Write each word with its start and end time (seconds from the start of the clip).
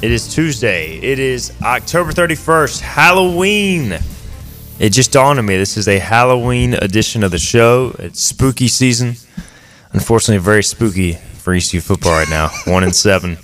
It 0.00 0.12
is 0.12 0.32
Tuesday. 0.32 0.96
It 0.98 1.18
is 1.18 1.52
October 1.60 2.12
31st, 2.12 2.80
Halloween. 2.82 3.98
It 4.78 4.90
just 4.90 5.10
dawned 5.10 5.40
on 5.40 5.46
me 5.46 5.56
this 5.56 5.76
is 5.76 5.88
a 5.88 5.98
Halloween 5.98 6.74
edition 6.74 7.24
of 7.24 7.32
the 7.32 7.38
show. 7.38 7.96
It's 7.98 8.22
spooky 8.22 8.68
season. 8.68 9.16
Unfortunately, 9.92 10.38
very 10.40 10.62
spooky 10.62 11.14
for 11.14 11.52
ECU 11.52 11.80
football 11.80 12.12
right 12.12 12.30
now. 12.30 12.48
One 12.66 12.84
and 12.84 12.94
seven. 12.94 13.38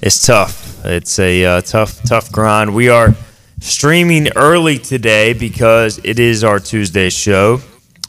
It's 0.00 0.24
tough. 0.24 0.84
It's 0.84 1.18
a 1.18 1.44
uh, 1.44 1.60
tough, 1.62 2.00
tough 2.04 2.30
grind. 2.30 2.76
We 2.76 2.88
are 2.90 3.16
streaming 3.58 4.28
early 4.36 4.78
today 4.78 5.32
because 5.32 5.98
it 6.04 6.20
is 6.20 6.44
our 6.44 6.60
Tuesday 6.60 7.10
show 7.10 7.60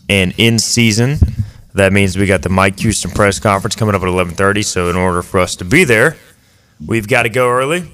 and 0.07 0.35
in 0.37 0.59
season. 0.59 1.17
That 1.73 1.91
means 1.91 2.15
we 2.19 2.27
got 2.27 2.43
the 2.43 2.49
Mike 2.49 2.79
Houston 2.81 3.09
press 3.09 3.39
conference 3.39 3.75
coming 3.75 3.95
up 3.95 4.03
at 4.03 4.07
11:30. 4.07 4.63
So 4.63 4.91
in 4.91 4.95
order 4.95 5.23
for 5.23 5.39
us 5.39 5.55
to 5.55 5.65
be 5.65 5.85
there, 5.85 6.17
we've 6.85 7.07
got 7.07 7.23
to 7.23 7.29
go 7.29 7.49
early. 7.49 7.89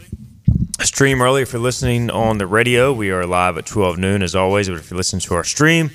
Stream 0.81 1.21
early 1.21 1.41
if 1.41 1.53
you're 1.53 1.61
listening 1.61 2.09
on 2.09 2.37
the 2.37 2.47
radio. 2.47 2.91
We 2.93 3.09
are 3.11 3.25
live 3.25 3.57
at 3.57 3.65
12 3.65 3.97
noon 3.97 4.21
as 4.21 4.35
always. 4.35 4.67
But 4.69 4.77
if 4.77 4.91
you're 4.91 4.97
listening 4.97 5.21
to 5.21 5.33
our 5.35 5.43
stream, 5.43 5.91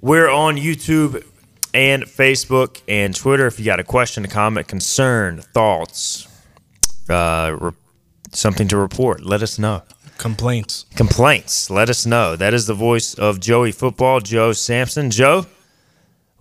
we're 0.00 0.28
on 0.28 0.56
YouTube 0.56 1.24
and 1.72 2.04
Facebook 2.04 2.82
and 2.86 3.14
Twitter. 3.14 3.46
If 3.46 3.58
you 3.58 3.64
got 3.64 3.80
a 3.80 3.84
question, 3.84 4.24
a 4.24 4.28
comment, 4.28 4.68
concern, 4.68 5.40
thoughts, 5.40 6.28
uh, 7.08 7.56
re- 7.58 7.72
something 8.32 8.68
to 8.68 8.76
report, 8.76 9.24
let 9.24 9.42
us 9.42 9.58
know 9.58 9.82
Complaints. 10.18 10.84
complaints, 10.94 11.70
let 11.70 11.88
us 11.88 12.04
know. 12.06 12.36
That 12.36 12.54
is 12.54 12.66
the 12.66 12.74
voice 12.74 13.14
of 13.14 13.40
Joey 13.40 13.72
Football, 13.72 14.20
Joe 14.20 14.52
Sampson. 14.52 15.10
Joe, 15.10 15.46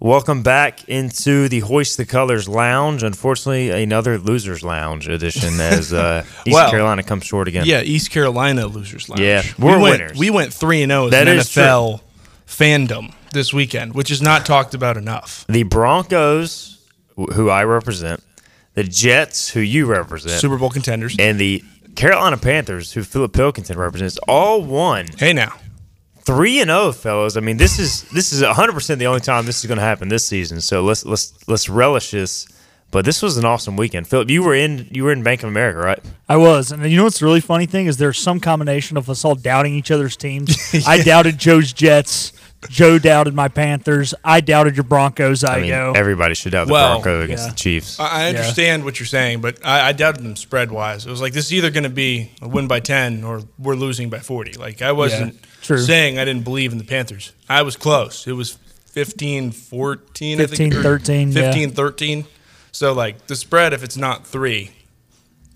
welcome 0.01 0.41
back 0.41 0.89
into 0.89 1.47
the 1.47 1.59
Hoist 1.59 1.95
the 1.97 2.05
Colors 2.05 2.49
Lounge. 2.49 3.03
Unfortunately, 3.03 3.69
another 3.69 4.17
Losers 4.17 4.63
Lounge 4.63 5.07
edition 5.07 5.59
as 5.61 5.93
uh, 5.93 6.25
East 6.45 6.69
Carolina 6.69 7.03
comes 7.03 7.23
short 7.23 7.47
again. 7.47 7.65
Yeah, 7.65 7.81
East 7.81 8.11
Carolina 8.11 8.65
losers 8.67 9.07
lounge. 9.07 9.21
Yeah, 9.21 9.43
we 9.57 9.65
we're 9.65 9.79
went, 9.79 9.99
winners. 10.01 10.17
We 10.17 10.29
went 10.29 10.53
three 10.53 10.81
and 10.81 10.91
zero 10.91 11.05
as 11.05 11.11
That 11.11 11.27
an 11.27 11.37
NFL 11.37 12.01
fandom 12.45 13.13
this 13.31 13.53
weekend, 13.53 13.93
which 13.93 14.11
is 14.11 14.21
not 14.21 14.45
talked 14.45 14.73
about 14.73 14.97
enough. 14.97 15.45
The 15.47 15.63
Broncos, 15.63 16.85
who 17.15 17.49
I 17.49 17.63
represent, 17.63 18.21
the 18.73 18.83
Jets, 18.83 19.49
who 19.49 19.61
you 19.61 19.85
represent, 19.85 20.41
Super 20.41 20.57
Bowl 20.57 20.69
contenders. 20.69 21.15
and 21.19 21.39
the 21.39 21.63
Carolina 21.95 22.37
Panthers, 22.37 22.93
who 22.93 23.03
Philip 23.03 23.33
Pilkington 23.33 23.77
represents, 23.77 24.17
all 24.27 24.63
won 24.63 25.07
hey 25.17 25.33
now, 25.33 25.53
three 26.23 26.59
and 26.61 26.69
zero, 26.69 26.91
fellas. 26.91 27.37
I 27.37 27.39
mean, 27.39 27.57
this 27.57 27.79
is 27.79 28.03
this 28.09 28.31
is 28.33 28.43
hundred 28.43 28.73
percent 28.73 28.99
the 28.99 29.07
only 29.07 29.21
time 29.21 29.45
this 29.45 29.59
is 29.59 29.67
going 29.67 29.77
to 29.77 29.83
happen 29.83 30.09
this 30.09 30.25
season. 30.25 30.61
So 30.61 30.83
let's 30.83 31.05
let's 31.05 31.33
let's 31.47 31.69
relish 31.69 32.11
this. 32.11 32.47
But 32.91 33.05
this 33.05 33.21
was 33.21 33.37
an 33.37 33.45
awesome 33.45 33.77
weekend, 33.77 34.07
Philip. 34.09 34.29
You 34.29 34.43
were 34.43 34.53
in 34.53 34.87
you 34.91 35.05
were 35.05 35.13
in 35.13 35.23
Bank 35.23 35.43
of 35.43 35.49
America, 35.49 35.79
right? 35.79 35.99
I 36.27 36.35
was, 36.35 36.73
and 36.73 36.83
you 36.89 36.97
know 36.97 37.05
what's 37.05 37.19
the 37.19 37.25
really 37.25 37.39
funny 37.39 37.65
thing 37.65 37.85
is 37.85 37.95
there's 37.95 38.19
some 38.19 38.41
combination 38.41 38.97
of 38.97 39.09
us 39.09 39.23
all 39.23 39.35
doubting 39.35 39.73
each 39.73 39.91
other's 39.91 40.17
teams. 40.17 40.57
I 40.87 41.01
doubted 41.01 41.37
Joe's 41.37 41.71
Jets. 41.71 42.33
Joe 42.69 42.99
doubted 42.99 43.33
my 43.33 43.47
Panthers. 43.47 44.13
I 44.23 44.39
doubted 44.41 44.75
your 44.77 44.83
Broncos. 44.83 45.43
I, 45.43 45.57
I 45.57 45.61
mean, 45.61 45.69
go. 45.71 45.93
everybody 45.95 46.35
should 46.35 46.51
doubt 46.51 46.67
the 46.67 46.73
Well, 46.73 47.01
Bronco 47.01 47.21
against 47.21 47.45
yeah. 47.45 47.49
the 47.49 47.55
Chiefs. 47.55 47.99
I 47.99 48.25
I 48.25 48.29
understand 48.29 48.83
what 48.85 48.99
you're 48.99 49.07
saying, 49.07 49.41
but 49.41 49.65
I, 49.65 49.89
I 49.89 49.91
doubted 49.93 50.23
them 50.23 50.35
spread 50.35 50.71
wise. 50.71 51.05
It 51.05 51.09
was 51.09 51.21
like 51.21 51.33
this 51.33 51.45
is 51.47 51.53
either 51.53 51.71
going 51.71 51.83
to 51.83 51.89
be 51.89 52.31
a 52.41 52.47
win 52.47 52.67
by 52.67 52.79
ten 52.79 53.23
or 53.23 53.41
we're 53.57 53.75
losing 53.75 54.09
by 54.09 54.19
forty. 54.19 54.53
Like 54.53 54.81
I 54.81 54.91
wasn't 54.91 55.41
true. 55.61 55.79
saying 55.79 56.19
I 56.19 56.25
didn't 56.25 56.43
believe 56.43 56.71
in 56.71 56.77
the 56.77 56.83
Panthers. 56.83 57.33
I 57.49 57.63
was 57.63 57.75
close. 57.75 58.27
It 58.27 58.33
was 58.33 58.57
15-14, 58.93 60.33
I 60.33 60.37
15, 60.37 60.47
think, 60.57 60.75
or 60.75 60.81
13, 60.83 61.31
15-13. 61.31 62.25
So 62.71 62.93
like 62.93 63.27
the 63.27 63.35
spread, 63.35 63.73
if 63.73 63.83
it's 63.83 63.97
not 63.97 64.25
three, 64.27 64.71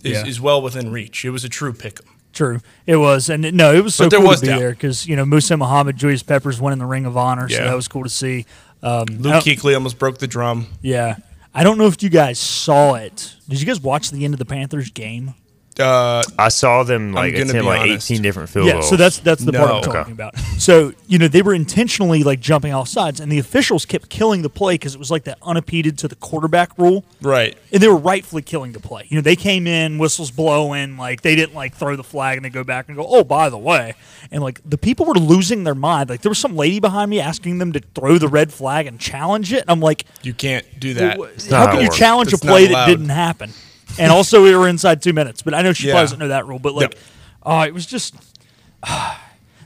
is, 0.04 0.12
Yeah. 0.14 0.26
is 0.26 0.40
well 0.42 0.62
within 0.62 0.92
reach. 0.92 1.26
It 1.26 1.32
was 1.32 1.44
a 1.44 1.50
true 1.50 1.74
pick 1.74 2.00
'em. 2.00 2.15
True, 2.36 2.60
it 2.86 2.98
was, 2.98 3.30
and 3.30 3.54
no, 3.54 3.74
it 3.74 3.84
was 3.84 3.96
so 3.96 4.08
there 4.08 4.20
cool 4.20 4.28
was 4.28 4.42
to 4.42 4.46
be 4.46 4.52
doubt. 4.52 4.60
there 4.60 4.70
because 4.72 5.08
you 5.08 5.16
know 5.16 5.26
Muhsin 5.26 5.58
Muhammad, 5.58 5.96
Julius 5.98 6.22
Peppers 6.22 6.62
winning 6.62 6.78
the 6.80 6.86
Ring 6.86 7.06
of 7.08 7.16
Honor, 7.18 7.50
so 7.50 7.56
Yeah. 7.56 7.64
that 7.64 7.76
was 7.76 7.88
cool 7.88 8.04
to 8.04 8.10
see. 8.10 8.46
Um, 8.84 9.06
Luke 9.10 9.44
Kuechly 9.44 9.74
almost 9.74 9.98
broke 9.98 10.18
the 10.20 10.28
drum. 10.28 10.68
yeah, 10.82 11.16
I 11.54 11.64
don't 11.64 11.78
know 11.80 11.88
if 11.88 12.04
you 12.04 12.10
guys 12.10 12.38
saw 12.38 12.96
it. 12.96 13.36
Did 13.50 13.60
you 13.62 13.66
guys 13.66 13.80
watch 13.80 14.12
the 14.12 14.26
end 14.26 14.34
of 14.36 14.38
the 14.38 14.46
Panthers 14.46 14.92
game? 14.92 15.34
Uh, 15.80 16.24
I 16.40 16.48
saw 16.48 16.84
them 16.84 17.12
like 17.12 17.34
gonna 17.34 17.46
attempt 17.50 17.66
like 17.66 17.82
honest. 17.82 18.10
eighteen 18.10 18.22
different 18.24 18.50
field 18.50 18.68
Yeah, 18.68 18.74
goals. 18.74 18.90
so 18.90 18.96
that's 18.96 19.20
that's 19.20 19.44
the 19.44 19.52
part 19.52 19.70
I'm 19.70 19.82
talking 19.82 20.00
Okay. 20.02 20.12
about. 20.14 20.38
So 20.58 20.94
you 21.08 21.18
know 21.20 21.28
they 21.28 21.42
were 21.42 21.54
intentionally 21.54 22.24
like 22.24 22.40
jumping 22.40 22.74
off 22.74 22.88
sides, 22.88 23.20
and 23.20 23.30
the 23.32 23.40
officials 23.40 23.86
kept 23.86 24.08
killing 24.10 24.42
the 24.42 24.50
play 24.50 24.76
because 24.76 24.96
it 24.96 25.00
was 25.00 25.12
like 25.12 25.26
that 25.26 25.38
unimpeded 25.42 25.98
to 26.00 26.08
the 26.08 26.16
quarterback 26.16 26.78
rule, 26.78 27.04
right. 27.22 27.58
and 27.74 27.84
they 27.84 27.88
were 27.90 27.98
rightfully 27.98 28.42
killing 28.42 28.72
the 28.72 28.80
play. 28.80 29.06
You 29.10 29.18
know 29.18 29.22
they 29.22 29.36
came 29.36 29.68
in, 29.68 29.98
whistles 29.98 30.32
blowing, 30.32 30.98
like 30.98 31.22
they 31.22 31.36
didn't 31.36 31.56
like 31.56 31.76
throw 31.76 31.98
the 31.98 32.04
flag 32.04 32.38
and 32.38 32.46
they 32.46 32.50
go 32.50 32.64
back 32.64 32.88
and 32.88 32.96
go, 32.96 33.06
oh 33.06 33.26
by 33.26 33.50
the 33.50 33.58
way, 33.58 33.96
and 34.32 34.42
like 34.42 34.62
the 34.64 34.78
people 34.78 35.06
were 35.06 35.16
losing 35.16 35.66
their 35.66 35.76
mind. 35.76 36.10
Like 36.10 36.22
there 36.22 36.30
was 36.30 36.40
some 36.40 36.56
lady 36.56 36.80
behind 36.80 37.10
me 37.12 37.20
asking 37.20 37.58
them 37.58 37.74
to 37.74 37.82
throw 37.94 38.18
the 38.18 38.30
red 38.30 38.54
flag 38.54 38.88
and 38.88 38.98
challenge 39.00 39.52
it. 39.52 39.62
And 39.62 39.70
I'm 39.72 39.82
like, 39.82 40.06
You 40.24 40.34
can't 40.34 40.66
do 40.80 40.94
that. 40.94 41.18
well, 41.20 41.30
how 41.50 41.66
how 41.66 41.72
can 41.74 41.82
you 41.82 41.90
challenge 41.92 42.32
It's 42.32 42.42
a 42.42 42.46
play 42.48 42.68
that 42.68 42.86
didn't 42.88 43.10
happen? 43.10 43.52
And 44.00 44.12
also, 44.12 44.44
we 44.44 44.56
were 44.56 44.68
inside 44.68 45.02
two 45.02 45.14
minutes. 45.14 45.42
But 45.42 45.54
I 45.54 45.62
know 45.62 45.74
she 45.74 45.88
Yeah. 45.88 45.94
probably 45.94 46.04
doesn't 46.04 46.20
know 46.20 46.28
that 46.30 46.48
rule. 46.48 46.60
But 46.60 46.74
like, 46.76 46.98
oh, 47.44 47.62
it 47.62 47.74
was 47.74 47.86
just. 47.86 48.16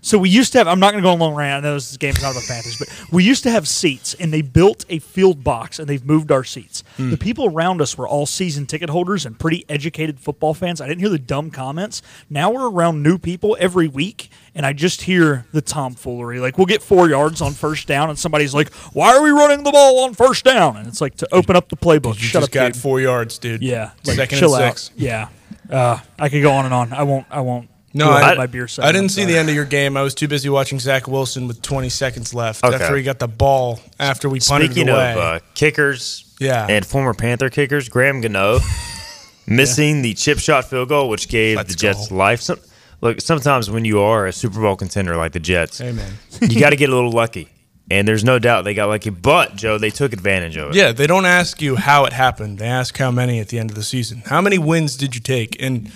So 0.02 0.18
we 0.18 0.30
used 0.30 0.52
to 0.54 0.58
have. 0.60 0.68
I'm 0.68 0.80
not 0.80 0.92
going 0.92 1.04
to 1.04 1.08
go 1.08 1.12
on 1.12 1.20
a 1.20 1.24
long 1.24 1.36
rant. 1.36 1.66
I 1.66 1.70
know 1.70 1.74
this 1.76 1.96
game 1.98 2.16
is 2.16 2.22
not 2.22 2.32
about 2.32 2.44
Panthers, 2.48 2.78
but 2.78 2.88
we 3.12 3.24
used 3.24 3.44
to 3.44 3.52
have 3.52 3.68
seats, 3.68 4.14
and 4.16 4.34
they 4.34 4.42
built 4.42 4.86
a 4.90 5.00
field 5.00 5.44
box, 5.44 5.80
and 5.80 5.88
they've 5.88 6.06
moved 6.06 6.32
our 6.32 6.44
seats. 6.44 6.84
Hmm. 6.98 7.12
The 7.12 7.18
people 7.18 7.46
around 7.48 7.82
us 7.82 7.98
were 7.98 8.08
all 8.08 8.26
season 8.26 8.66
ticket 8.66 8.90
holders 8.90 9.26
and 9.26 9.38
pretty 9.38 9.66
educated 9.70 10.20
football 10.20 10.54
fans. 10.54 10.82
I 10.82 10.88
didn't 10.88 11.00
hear 11.02 11.10
the 11.10 11.20
dumb 11.20 11.52
comments. 11.52 12.02
Now 12.30 12.52
we're 12.52 12.70
around 12.70 13.04
new 13.04 13.18
people 13.18 13.58
every 13.60 13.88
week, 13.88 14.30
and 14.56 14.66
I 14.66 14.74
just 14.74 15.02
hear 15.04 15.46
the 15.52 15.62
tomfoolery. 15.62 16.40
Like 16.40 16.58
we'll 16.58 16.68
get 16.68 16.82
four 16.82 17.10
yards 17.10 17.42
on 17.42 17.54
first 17.54 17.88
down, 17.88 18.10
and 18.10 18.18
somebody's 18.18 18.54
like, 18.54 18.74
"Why 18.94 19.16
are 19.16 19.22
we 19.22 19.32
running 19.32 19.64
the 19.64 19.72
ball 19.72 20.00
on 20.04 20.14
first 20.14 20.44
down?" 20.46 20.78
And 20.78 20.88
it's 20.88 21.02
like 21.02 21.16
to 21.18 21.28
open 21.34 21.56
up 21.56 21.70
the 21.70 21.78
playbook. 21.78 22.16
You 22.16 22.28
Shut 22.28 22.42
just 22.42 22.50
up, 22.50 22.52
got 22.52 22.74
dude. 22.74 22.82
four 22.82 23.00
yards, 23.00 23.38
dude. 23.38 23.62
Yeah, 23.62 23.92
like, 24.06 24.16
Second 24.18 24.38
chill 24.40 24.56
and 24.56 24.64
out. 24.66 24.78
six. 24.80 24.92
Yeah, 24.96 25.30
uh, 25.70 26.00
I 26.18 26.30
could 26.30 26.42
go 26.42 26.52
on 26.52 26.66
and 26.66 26.74
on. 26.74 26.94
I 26.94 27.04
won't. 27.04 27.26
I 27.30 27.42
won't. 27.42 27.69
No, 27.94 28.06
go 28.06 28.12
I- 28.12 28.36
my 28.36 28.46
beer. 28.48 28.68
I 28.80 28.92
didn't 28.92 29.10
see 29.10 29.22
sorry. 29.22 29.34
the 29.34 29.40
end 29.40 29.50
of 29.50 29.56
your 29.56 29.66
game. 29.66 29.98
I 29.98 30.02
was 30.04 30.14
too 30.14 30.28
busy 30.28 30.48
watching 30.50 30.80
Zach 30.80 31.08
Wilson 31.08 31.48
with 31.48 31.62
20 31.62 31.90
seconds 31.90 32.34
left 32.34 32.64
Okay. 32.64 32.76
after 32.76 32.96
he 32.96 33.04
got 33.04 33.18
the 33.20 33.28
ball 33.28 33.80
after 34.00 34.30
we 34.30 34.40
punted 34.40 34.72
Speaking 34.72 34.90
it 34.90 34.92
of 34.94 35.18
uh, 35.18 35.40
kickers, 35.56 36.36
Yeah. 36.40 36.68
and 36.70 36.86
former 36.86 37.14
Panther 37.14 37.50
kickers, 37.50 37.90
Graham 37.90 38.22
Gano 38.22 38.60
missing 39.48 40.02
the 40.02 40.14
chip 40.14 40.40
shot 40.40 40.66
field 40.66 40.90
goal, 40.90 41.10
which 41.10 41.28
gave 41.30 41.58
Let's 41.58 41.70
the 41.74 41.76
Jets 41.80 42.10
go. 42.10 42.16
life. 42.16 42.42
Some, 42.42 42.60
look, 43.02 43.22
sometimes 43.22 43.70
when 43.70 43.86
you 43.86 44.02
are 44.02 44.28
a 44.28 44.34
Super 44.34 44.62
Bowl 44.62 44.76
contender 44.76 45.16
like 45.16 45.32
the 45.32 45.40
Jets, 45.40 45.80
hey, 45.80 45.92
man. 45.92 46.14
you 46.42 46.60
got 46.60 46.70
to 46.72 46.76
get 46.76 46.90
a 46.90 46.96
little 46.96 47.12
lucky. 47.12 47.50
And 47.92 48.08
there's 48.08 48.24
no 48.24 48.38
doubt 48.38 48.66
they 48.66 48.76
got 48.76 48.88
lucky, 48.88 49.10
but 49.10 49.56
Joe, 49.56 49.80
they 49.80 49.90
took 49.90 50.14
advantage 50.14 50.58
of 50.58 50.70
it. 50.70 50.76
Yeah, 50.76 50.92
they 50.92 51.08
don't 51.08 51.26
ask 51.26 51.60
you 51.60 51.76
how 51.76 52.06
it 52.06 52.14
happened. 52.14 52.60
They 52.60 52.68
ask 52.68 52.96
how 52.96 53.10
many 53.10 53.40
at 53.40 53.48
the 53.48 53.58
end 53.58 53.72
of 53.72 53.76
the 53.76 53.82
season. 53.82 54.22
How 54.28 54.42
many 54.42 54.60
wins 54.60 54.96
did 54.96 55.16
you 55.16 55.22
take? 55.22 55.60
And 55.60 55.92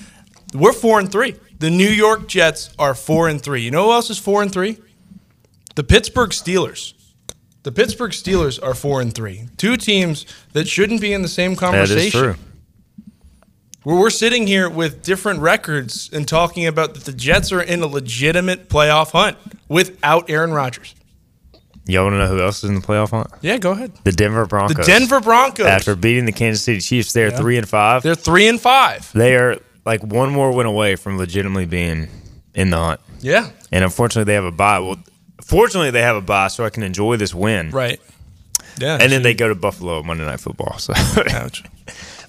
we're 0.53 0.73
four 0.73 0.99
and 0.99 1.11
three. 1.11 1.35
The 1.59 1.69
New 1.69 1.87
York 1.89 2.27
Jets 2.27 2.73
are 2.77 2.93
four 2.93 3.29
and 3.29 3.41
three. 3.41 3.61
You 3.61 3.71
know 3.71 3.85
who 3.85 3.91
else 3.93 4.09
is 4.09 4.17
four 4.17 4.41
and 4.41 4.51
three? 4.51 4.77
The 5.75 5.83
Pittsburgh 5.83 6.31
Steelers. 6.31 6.93
The 7.63 7.71
Pittsburgh 7.71 8.11
Steelers 8.11 8.61
are 8.61 8.73
four 8.73 8.99
and 9.01 9.13
three. 9.15 9.47
Two 9.57 9.77
teams 9.77 10.25
that 10.51 10.67
shouldn't 10.67 10.99
be 10.99 11.13
in 11.13 11.21
the 11.21 11.27
same 11.29 11.55
conversation. 11.55 12.05
is 12.05 12.11
true. 12.11 12.35
Where 13.83 13.97
we're 13.97 14.09
sitting 14.09 14.47
here 14.47 14.69
with 14.69 15.03
different 15.03 15.39
records 15.39 16.09
and 16.13 16.27
talking 16.27 16.67
about 16.67 16.93
that 16.93 17.03
the 17.03 17.11
Jets 17.13 17.51
are 17.51 17.61
in 17.61 17.81
a 17.81 17.87
legitimate 17.87 18.69
playoff 18.69 19.11
hunt 19.11 19.37
without 19.67 20.29
Aaron 20.29 20.51
Rodgers. 20.53 20.95
Y'all 21.85 22.03
want 22.05 22.13
to 22.13 22.19
know 22.19 22.27
who 22.27 22.41
else 22.41 22.63
is 22.63 22.69
in 22.69 22.75
the 22.75 22.81
playoff 22.81 23.09
hunt? 23.09 23.27
Yeah, 23.41 23.57
go 23.57 23.71
ahead. 23.71 23.91
The 24.05 24.13
Denver 24.13 24.45
Broncos. 24.45 24.77
The 24.77 24.83
Denver 24.83 25.19
Broncos. 25.19 25.65
After 25.65 25.95
beating 25.97 26.23
the 26.25 26.31
Kansas 26.31 26.63
City 26.63 26.79
Chiefs, 26.79 27.11
they're 27.11 27.31
three 27.31 27.57
and 27.57 27.67
five. 27.67 28.03
They're 28.03 28.15
three 28.15 28.47
and 28.47 28.59
five. 28.59 29.11
They 29.11 29.35
are 29.35 29.59
like 29.85 30.03
one 30.03 30.31
more 30.31 30.51
win 30.51 30.65
away 30.65 30.95
from 30.95 31.17
legitimately 31.17 31.65
being 31.65 32.07
in 32.53 32.69
the 32.69 32.77
hunt. 32.77 33.01
Yeah. 33.21 33.49
And 33.71 33.83
unfortunately, 33.83 34.25
they 34.25 34.35
have 34.35 34.45
a 34.45 34.51
bye. 34.51 34.79
Well, 34.79 34.97
fortunately, 35.41 35.91
they 35.91 36.01
have 36.01 36.15
a 36.15 36.21
bye, 36.21 36.47
so 36.47 36.65
I 36.65 36.69
can 36.69 36.83
enjoy 36.83 37.17
this 37.17 37.33
win. 37.33 37.71
Right. 37.71 37.99
Yeah. 38.79 38.97
And 38.99 39.11
then 39.11 39.21
they 39.23 39.33
go 39.33 39.47
to 39.49 39.55
Buffalo 39.55 40.01
Monday 40.03 40.25
Night 40.25 40.39
Football. 40.39 40.77
So, 40.79 40.93
Ouch. 40.95 41.63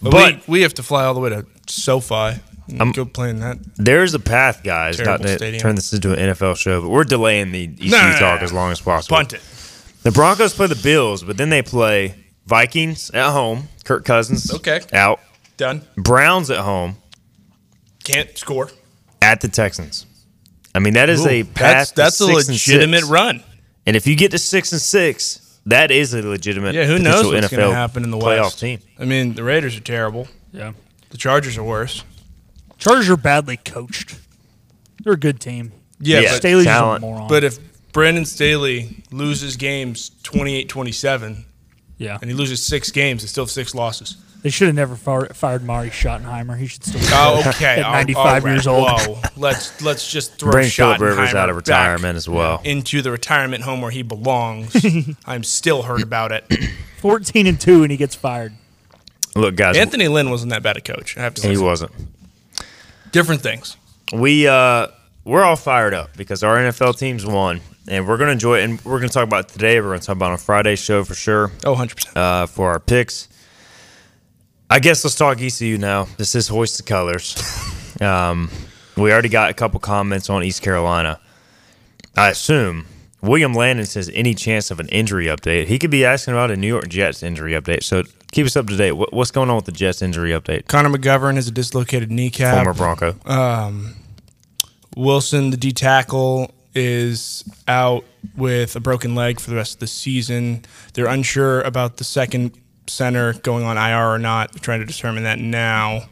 But, 0.03 0.11
But- 0.11 0.47
we, 0.49 0.53
we 0.59 0.63
have 0.63 0.75
to 0.75 0.83
fly 0.83 1.05
all 1.05 1.15
the 1.15 1.21
way 1.21 1.31
to 1.31 1.47
SoFi 1.67 2.41
I'm- 2.79 2.93
Go 2.93 3.05
playing 3.05 3.41
that. 3.41 3.59
There's 3.77 4.15
a 4.15 4.19
path, 4.19 4.63
guys. 4.63 4.99
Not 4.99 5.21
to 5.23 5.37
stadium. 5.37 5.61
turn 5.61 5.75
this 5.75 5.93
into 5.93 6.13
an 6.13 6.19
NFL 6.31 6.57
show, 6.57 6.81
but 6.81 6.89
we're 6.89 7.05
delaying 7.05 7.53
the 7.53 7.65
ECU 7.65 7.91
no, 7.91 8.17
talk 8.19 8.41
as 8.43 8.53
long 8.55 8.73
as 8.73 8.81
possible. 8.81 9.17
Punt 9.17 9.35
it. 9.35 9.43
The 10.03 10.11
Broncos 10.11 10.55
play 10.55 10.67
the 10.67 10.81
Bills, 10.83 11.23
but 11.23 11.37
then 11.37 11.51
they 11.51 11.61
play 11.63 12.15
Vikings 12.47 13.11
at 13.11 13.33
home. 13.33 13.69
Kirk 13.85 14.05
Cousins 14.07 14.51
Okay. 14.53 14.81
out. 14.95 15.21
Done. 15.59 15.83
Browns 15.97 16.51
at 16.51 16.59
home 16.61 16.97
Can't 18.05 18.37
score. 18.39 18.71
at 19.23 19.41
the 19.41 19.49
Texans. 19.49 20.07
I 20.75 20.79
mean, 20.81 20.95
that 20.95 21.09
is 21.09 21.25
a 21.27 21.41
Ooh, 21.41 21.45
path. 21.45 21.93
That's, 21.95 22.19
that's 22.19 22.21
a 22.21 22.27
six 22.27 22.49
and 22.49 22.55
legitimate 22.55 22.99
six. 23.01 23.09
run. 23.09 23.43
And 23.87 23.97
if 23.97 24.07
you 24.07 24.17
get 24.17 24.31
to 24.33 24.39
six 24.39 24.73
and 24.73 24.81
six, 24.81 25.59
that 25.67 25.91
is 25.91 26.13
a 26.15 26.23
legitimate. 26.23 26.75
Yeah, 26.75 26.85
who 26.85 26.99
knows 26.99 27.27
what's 27.27 27.49
going 27.49 27.69
to 27.71 27.75
happen 27.75 28.03
in 28.05 28.11
the 28.11 28.17
playoff 28.19 28.43
West? 28.45 28.61
team. 28.61 28.81
I 28.99 29.05
mean, 29.05 29.35
the 29.35 29.45
Raiders 29.45 29.77
are 29.77 29.81
terrible. 29.81 30.29
Yeah. 30.53 30.73
The 31.11 31.17
Chargers 31.19 31.57
are 31.59 31.63
worse. 31.65 32.03
Chargers 32.79 33.09
are 33.09 33.17
badly 33.17 33.57
coached. 33.57 34.19
They're 35.03 35.13
a 35.15 35.19
good 35.19 35.41
team. 35.41 35.73
Yeah, 36.01 36.21
Yeah. 36.21 36.31
but, 36.33 36.37
Staley's 36.39 36.65
talent. 36.67 37.05
a 37.05 37.07
moron. 37.07 37.29
but 37.29 37.45
if 37.45 37.59
Brandon 37.93 38.25
Staley 38.25 39.03
loses 39.13 39.57
games 39.57 40.11
28-27 40.25 41.45
yeah, 41.99 42.19
and 42.21 42.29
he 42.31 42.35
loses 42.37 42.63
six 42.65 42.91
games, 42.91 43.23
they 43.23 43.29
still 43.29 43.45
have 43.45 43.51
six 43.51 43.75
losses. 43.75 44.17
They 44.45 44.51
should 44.51 44.67
have 44.67 44.75
never 44.77 44.95
fired, 44.95 45.35
fired 45.35 45.65
Marty 45.65 45.89
Schottenheimer. 45.89 46.59
He 46.59 46.67
should 46.67 46.85
still. 46.85 47.01
Be 47.01 47.07
Oh, 47.13 47.43
okay. 47.49 47.81
At 47.81 47.91
95 47.91 48.17
all 48.17 48.25
right. 48.27 48.45
years 48.53 48.67
old. 48.67 48.89
Whoa. 48.91 49.21
Let's 49.39 49.81
let's 49.83 50.09
just 50.09 50.35
throw 50.39 50.53
Bring 50.53 50.69
Philip 50.69 51.01
Rivers 51.01 51.31
Schottenheimer 51.31 51.35
out 51.35 51.49
of 51.51 51.57
retirement 51.57 52.17
as 52.17 52.29
well. 52.29 52.61
into 52.63 53.01
the 53.01 53.11
retirement 53.11 53.65
home 53.65 53.81
where 53.81 53.91
he 53.91 54.03
belongs. 54.03 54.77
I'm 55.27 55.45
still 55.45 55.81
hurt 55.83 56.03
about 56.03 56.31
it. 56.31 56.45
Fourteen 57.01 57.47
and 57.47 57.59
two, 57.59 57.83
and 57.85 57.91
he 57.91 57.97
gets 57.97 58.15
fired. 58.15 58.53
Look, 59.35 59.57
guys, 59.57 59.79
Anthony 59.79 60.09
Lynn 60.09 60.29
wasn't 60.29 60.51
that 60.51 60.63
bad 60.63 60.77
a 60.77 60.83
coach. 60.83 61.17
I 61.17 61.23
have 61.23 61.33
to 61.35 61.41
say. 61.41 61.51
he 61.51 61.57
wasn't. 61.57 61.91
Different 63.13 63.41
things. 63.41 63.77
We 64.13 64.47
uh 64.47 64.89
we're 65.25 65.43
all 65.43 65.57
fired 65.57 65.95
up 65.95 66.17
because 66.19 66.43
our 66.43 66.57
NFL 66.57 66.99
teams 66.99 67.25
won, 67.25 67.61
and 67.89 68.07
we're 68.07 68.19
gonna 68.19 68.33
enjoy 68.33 68.59
it. 68.61 68.65
And 68.65 68.85
we're 68.85 68.99
gonna 68.99 69.09
talk 69.09 69.25
about 69.25 69.47
it 69.47 69.53
today. 69.53 69.81
We're 69.81 69.89
gonna 69.89 70.01
talk 70.01 70.17
about 70.17 70.29
it 70.29 70.33
on 70.33 70.39
Friday's 70.39 70.81
show 70.81 71.03
for 71.03 71.15
sure. 71.15 71.51
Oh, 71.65 71.75
100%. 71.75 72.15
uh, 72.17 72.47
for 72.47 72.71
our 72.71 72.79
picks. 72.81 73.29
I 74.75 74.81
guess 74.81 75.05
let's 75.05 75.15
talk 75.15 75.41
ECU 75.41 75.79
now. 75.79 76.09
This 76.17 76.35
is 76.35 76.49
Hoist 76.49 76.79
the 76.79 76.83
Colors. 76.83 77.37
Um, 78.01 78.51
we 78.97 79.13
already 79.13 79.29
got 79.29 79.51
a 79.51 79.55
couple 79.55 79.79
comments 79.79 80.29
on 80.29 80.43
East 80.43 80.63
Carolina. 80.63 81.21
I 82.17 82.31
assume 82.31 82.87
William 83.23 83.55
Landon 83.55 83.87
says 83.87 84.11
any 84.13 84.35
chance 84.35 84.73
of 84.73 84.81
an 84.81 84.89
injury 84.89 85.27
update. 85.27 85.67
He 85.67 85.79
could 85.79 85.93
be 85.93 86.05
asking 86.05 86.35
about 86.35 86.51
a 86.51 86.57
New 86.57 86.67
York 86.67 86.89
Jets 86.89 87.23
injury 87.23 87.53
update. 87.53 87.85
So 87.85 88.03
keep 88.33 88.47
us 88.47 88.57
up 88.57 88.67
to 88.67 88.77
date. 88.77 88.93
What, 88.93 89.13
what's 89.13 89.31
going 89.31 89.49
on 89.49 89.55
with 89.55 89.67
the 89.67 89.73
Jets 89.73 90.03
injury 90.03 90.31
update? 90.31 90.67
Connor 90.67 90.89
McGovern 90.89 91.37
has 91.37 91.47
a 91.47 91.53
dislocated 91.53 92.11
kneecap. 92.11 92.57
Former 92.57 92.75
Bronco. 92.75 93.15
Wilson, 94.97 95.51
the 95.51 95.57
D 95.57 95.71
tackle, 95.71 96.53
is 96.75 97.45
out 97.69 98.05
with 98.37 98.75
a 98.75 98.81
broken 98.81 99.15
leg 99.15 99.39
for 99.39 99.51
the 99.51 99.57
rest 99.57 99.75
of 99.75 99.81
the 99.81 99.87
season. 99.87 100.65
They're 100.95 101.07
unsure 101.07 101.61
about 101.61 101.99
the 101.99 102.05
second 102.05 102.59
center 102.87 103.33
going 103.33 103.65
on 103.65 103.77
IR 103.77 104.15
or 104.15 104.19
not. 104.19 104.55
Trying 104.63 104.81
to 104.81 104.87
determine 104.87 105.25
that 105.25 105.39
now. 105.39 106.03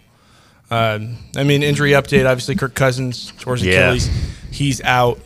Um, 0.70 1.18
I 1.36 1.44
mean, 1.44 1.62
injury 1.62 1.90
update. 1.90 2.28
Obviously, 2.28 2.54
Kirk 2.56 2.74
Cousins 2.74 3.32
towards 3.40 3.62
Yeah. 3.64 3.90
Achilles. 3.90 4.08
He's 4.50 4.80
out. 4.82 5.18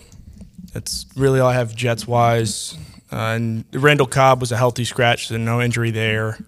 That's 0.73 1.07
really 1.17 1.41
all 1.41 1.49
I 1.49 1.55
have 1.55 1.75
Jets 1.75 2.07
wise. 2.07 2.77
Uh, 3.13 3.17
and 3.17 3.65
Randall 3.73 4.07
Cobb 4.09 4.41
was 4.41 4.51
a 4.53 4.57
healthy 4.57 4.85
scratch, 4.85 5.29
so 5.29 5.37
no 5.37 5.61
injury 5.63 5.91
there. 5.93 6.39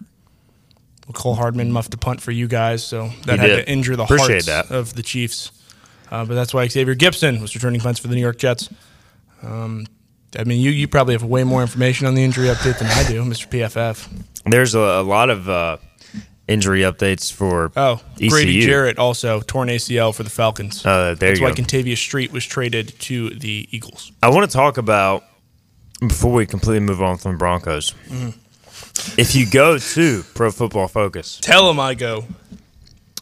Cole 1.15 1.37
Hardman 1.37 1.73
muffed 1.73 1.95
a 1.95 1.97
punt 1.97 2.21
for 2.21 2.33
you 2.33 2.47
guys, 2.49 2.85
so 2.85 3.11
that 3.25 3.35
He 3.35 3.39
had 3.39 3.47
did. 3.47 3.57
to 3.65 3.71
injure 3.73 3.97
the 3.97 4.03
Appreciate 4.03 4.45
hearts 4.45 4.47
that. 4.47 4.71
of 4.71 4.93
the 4.95 5.03
Chiefs. 5.03 5.53
Uh, 6.11 6.25
but 6.27 6.35
that's 6.35 6.53
why 6.53 6.67
Xavier 6.69 6.95
Gipson 6.95 7.41
was 7.41 7.55
returning 7.55 7.81
punts 7.81 7.99
for 8.01 8.09
the 8.09 8.15
New 8.15 8.21
York 8.21 8.37
Jets. 8.39 8.69
Um, 9.43 9.87
I 10.39 10.45
mean, 10.45 10.61
you 10.61 10.71
you 10.71 10.89
probably 10.89 11.15
have 11.15 11.23
way 11.23 11.45
more 11.45 11.63
information 11.63 12.07
on 12.07 12.15
the 12.15 12.25
injury 12.25 12.49
update 12.49 12.79
than 12.79 12.89
I 12.89 13.07
do, 13.09 13.23
Mr. 13.25 13.49
PFF. 13.49 14.09
There's 14.45 14.75
a, 14.75 14.79
a 14.81 15.03
lot 15.03 15.31
of 15.31 15.49
uh, 15.49 15.77
injury 16.47 16.81
updates 16.81 17.33
for 17.33 17.71
Oh, 17.77 18.01
ECU. 18.17 18.31
Grady 18.31 18.61
Jarrett 18.61 18.99
also 18.99 19.41
torn 19.41 19.69
ACL 19.69 20.15
for 20.15 20.23
the 20.23 20.31
Falcons. 20.31 20.85
Uh, 20.85 21.15
there 21.15 21.31
that's 21.31 21.41
you 21.41 21.45
why 21.47 21.51
go. 21.53 21.57
Contavious 21.63 21.99
Street 21.99 22.33
was 22.33 22.45
traded 22.45 22.99
to 23.01 23.31
the 23.31 23.69
Eagles. 23.71 24.13
I 24.23 24.29
want 24.31 24.51
to 24.51 24.55
talk 24.57 24.77
about 24.79 25.25
before 26.01 26.33
we 26.33 26.47
completely 26.47 26.81
move 26.81 27.03
on 27.03 27.17
from 27.19 27.39
Broncos. 27.39 27.93
Mm-hmm. 28.09 28.31
If 29.19 29.35
you 29.35 29.49
go 29.51 29.79
to 29.79 30.23
Pro 30.35 30.51
Football 30.51 30.89
Focus, 30.89 31.39
Tell 31.41 31.71
him 31.71 31.81
I 31.81 31.95
go. 31.95 32.25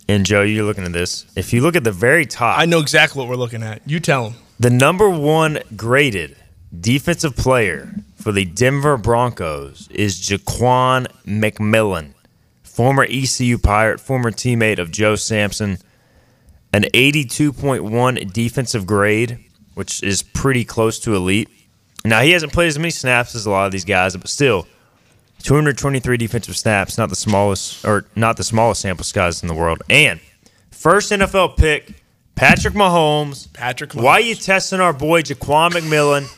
and 0.09 0.25
Joe, 0.27 0.43
you're 0.43 0.65
looking 0.65 0.85
at 0.85 0.93
this. 0.93 1.27
If 1.37 1.53
you 1.53 1.61
look 1.61 1.77
at 1.77 1.85
the 1.85 1.93
very 1.93 2.27
top, 2.27 2.59
I 2.59 2.67
know 2.67 2.81
exactly 2.81 3.21
what 3.21 3.29
we're 3.29 3.37
looking 3.37 3.63
at. 3.63 3.83
You 3.89 4.01
tell 4.01 4.31
him. 4.31 4.35
the 4.59 4.71
number 4.71 5.09
one 5.09 5.61
graded 5.77 6.37
defensive 6.81 7.37
player 7.37 7.95
for 8.17 8.33
the 8.33 8.45
Denver 8.45 8.97
Broncos 8.97 9.89
is 9.91 10.21
Jaquan 10.21 11.07
McMillian, 11.25 12.13
former 12.63 13.07
ECU 13.09 13.59
Pirate, 13.59 14.01
former 14.01 14.31
teammate 14.31 14.79
of 14.79 14.91
Joe 14.91 15.17
Sampson, 15.17 15.79
an 16.73 16.83
82.1 16.95 18.33
defensive 18.33 18.87
grade, 18.87 19.39
which 19.75 20.03
is 20.03 20.23
pretty 20.23 20.65
close 20.65 20.99
to 21.01 21.15
elite. 21.15 21.49
Now, 22.05 22.21
he 22.21 22.33
hasn't 22.33 22.53
played 22.53 22.69
as 22.69 22.79
many 22.79 22.91
snaps 22.91 23.35
as 23.35 23.47
a 23.47 23.51
lot 23.51 23.67
of 23.67 23.73
these 23.73 23.85
guys, 23.85 24.17
but 24.17 24.29
still, 24.29 24.67
223 25.43 26.17
defensive 26.17 26.57
snaps, 26.57 26.99
not 26.99 27.09
the 27.09 27.17
smallest 27.17 27.85
or 27.85 28.07
not 28.17 28.37
the 28.37 28.45
smallest 28.45 28.81
sample 28.81 29.05
size 29.05 29.43
in 29.43 29.49
the 29.49 29.55
world. 29.55 29.83
And 29.89 30.21
first 30.71 31.13
NFL 31.13 31.57
pick, 31.57 32.03
Patrick 32.35 32.75
Mahomes. 32.75 33.53
Patrick 33.53 33.91
Mahomes. 33.91 34.03
Why 34.03 34.19
you 34.19 34.35
testing 34.35 34.81
our 34.81 34.93
boy 34.93 35.23
Jaquan 35.23 35.71
McMillian? 35.71 36.29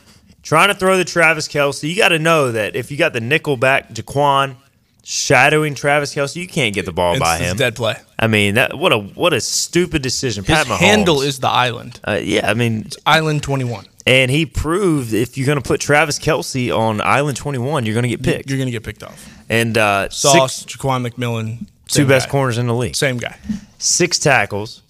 Trying 0.43 0.69
to 0.69 0.73
throw 0.75 0.97
the 0.97 1.05
Travis 1.05 1.47
Kelce. 1.47 1.87
You 1.89 1.95
got 1.95 2.09
to 2.09 2.19
know 2.19 2.51
that 2.51 2.75
if 2.75 2.91
you 2.91 2.97
got 2.97 3.13
the 3.13 3.19
nickel 3.21 3.57
back 3.57 3.89
Jaquan 3.91 4.55
shadowing 5.03 5.75
Travis 5.75 6.13
Kelce, 6.13 6.35
you 6.37 6.47
can't 6.47 6.73
get 6.73 6.85
the 6.85 6.91
ball 6.91 7.13
It's, 7.13 7.19
by 7.19 7.37
it's 7.37 7.45
him. 7.51 7.57
dead 7.57 7.75
play. 7.75 7.95
I 8.17 8.27
mean, 8.27 8.55
that 8.55 8.77
what 8.77 8.91
a 8.93 8.97
what 8.99 9.33
a 9.33 9.41
stupid 9.41 10.01
decision. 10.01 10.43
His 10.43 10.53
Pat 10.55 10.67
Mahomes. 10.67 10.77
handle 10.79 11.21
is 11.21 11.39
the 11.39 11.49
island. 11.49 11.99
uh, 12.07 12.19
yeah. 12.21 12.49
I 12.49 12.53
mean, 12.53 12.87
Island 13.05 13.43
21. 13.43 13.85
and 14.07 14.29
he 14.31 14.45
proved 14.45 15.13
if 15.13 15.37
you're 15.37 15.45
going 15.47 15.61
to 15.61 15.67
put 15.67 15.79
Travis 15.81 16.19
Kelce 16.19 16.75
on 16.75 17.01
Island 17.01 17.37
21, 17.37 17.85
you're 17.85 17.93
going 17.93 18.03
to 18.03 18.09
get 18.09 18.23
picked. 18.23 18.49
You're 18.49 18.57
going 18.57 18.67
to 18.67 18.71
get 18.71 18.83
picked 18.83 19.03
off. 19.03 19.27
And 19.49 19.77
uh, 19.77 20.09
Sauce, 20.09 20.57
six, 20.57 20.75
Jaquan 20.77 21.07
McMillian. 21.07 21.67
two 21.87 22.05
best 22.07 22.27
guy. 22.27 22.31
corners 22.31 22.57
in 22.57 22.67
the 22.67 22.75
league. 22.75 22.95
Same 22.95 23.17
guy. 23.17 23.37
Six 23.77 24.19
tackles, 24.19 24.83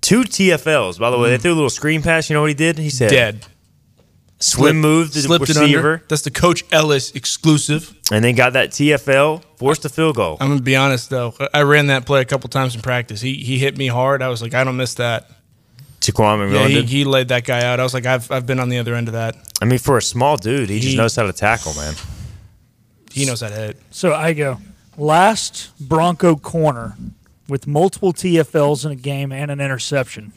two 0.00 0.22
TFLs. 0.22 0.98
By 0.98 1.10
the 1.10 1.18
way, 1.18 1.30
they 1.30 1.38
threw 1.38 1.52
a 1.52 1.54
little 1.54 1.70
screen 1.70 2.02
pass. 2.02 2.28
You 2.28 2.34
know 2.34 2.40
what 2.42 2.50
he 2.50 2.54
did? 2.54 2.78
He 2.78 2.90
said, 2.90 3.10
Dead. 3.10 3.46
Swim 4.42 4.80
move 4.80 5.12
the 5.12 5.20
Slipped 5.20 5.44
it 5.48 5.56
receiver, 5.56 5.78
under. 5.78 6.04
That's 6.08 6.22
the 6.22 6.30
Coach 6.30 6.64
Ellis 6.72 7.12
exclusive. 7.12 7.94
and 8.10 8.24
then 8.24 8.34
got 8.34 8.54
that 8.54 8.70
TFL, 8.70 9.42
forced 9.56 9.84
a 9.84 9.88
field 9.88 10.16
goal. 10.16 10.36
I'm 10.40 10.48
gonna 10.48 10.60
be 10.62 10.76
honest 10.76 11.10
though. 11.10 11.34
I 11.54 11.62
ran 11.62 11.86
that 11.86 12.06
play 12.06 12.20
a 12.20 12.24
couple 12.24 12.48
times 12.48 12.74
in 12.74 12.82
practice. 12.82 13.20
He 13.20 13.34
he 13.34 13.58
hit 13.58 13.76
me 13.76 13.86
hard. 13.86 14.20
I 14.22 14.28
was 14.28 14.42
like, 14.42 14.54
I 14.54 14.64
don't 14.64 14.76
miss 14.76 14.94
that. 14.94 15.30
Jaquan 16.00 16.52
Yeah, 16.52 16.66
McMillian 16.66 16.84
he, 16.84 16.98
he 16.98 17.04
laid 17.04 17.28
that 17.28 17.44
guy 17.44 17.64
out. 17.64 17.78
I 17.78 17.84
was 17.84 17.94
like, 17.94 18.06
I've 18.06 18.30
I've 18.30 18.44
been 18.46 18.58
on 18.58 18.68
the 18.68 18.78
other 18.78 18.94
end 18.94 19.08
of 19.08 19.14
that. 19.14 19.36
I 19.60 19.64
mean, 19.64 19.78
for 19.78 19.96
a 19.96 20.02
small 20.02 20.36
dude, 20.36 20.68
he, 20.68 20.80
just 20.80 20.96
knows 20.96 21.14
how 21.14 21.22
to 21.22 21.32
tackle, 21.32 21.74
man. 21.74 21.94
He 23.12 23.24
knows 23.24 23.40
how 23.42 23.48
to 23.48 23.54
hit. 23.54 23.78
So 23.90 24.12
I 24.12 24.32
go 24.32 24.58
last 24.96 25.70
Bronco 25.78 26.34
corner 26.34 26.96
with 27.48 27.66
multiple 27.68 28.12
TFLs 28.12 28.84
in 28.84 28.90
a 28.90 28.96
game 28.96 29.30
and 29.30 29.50
an 29.50 29.60
interception. 29.60 30.32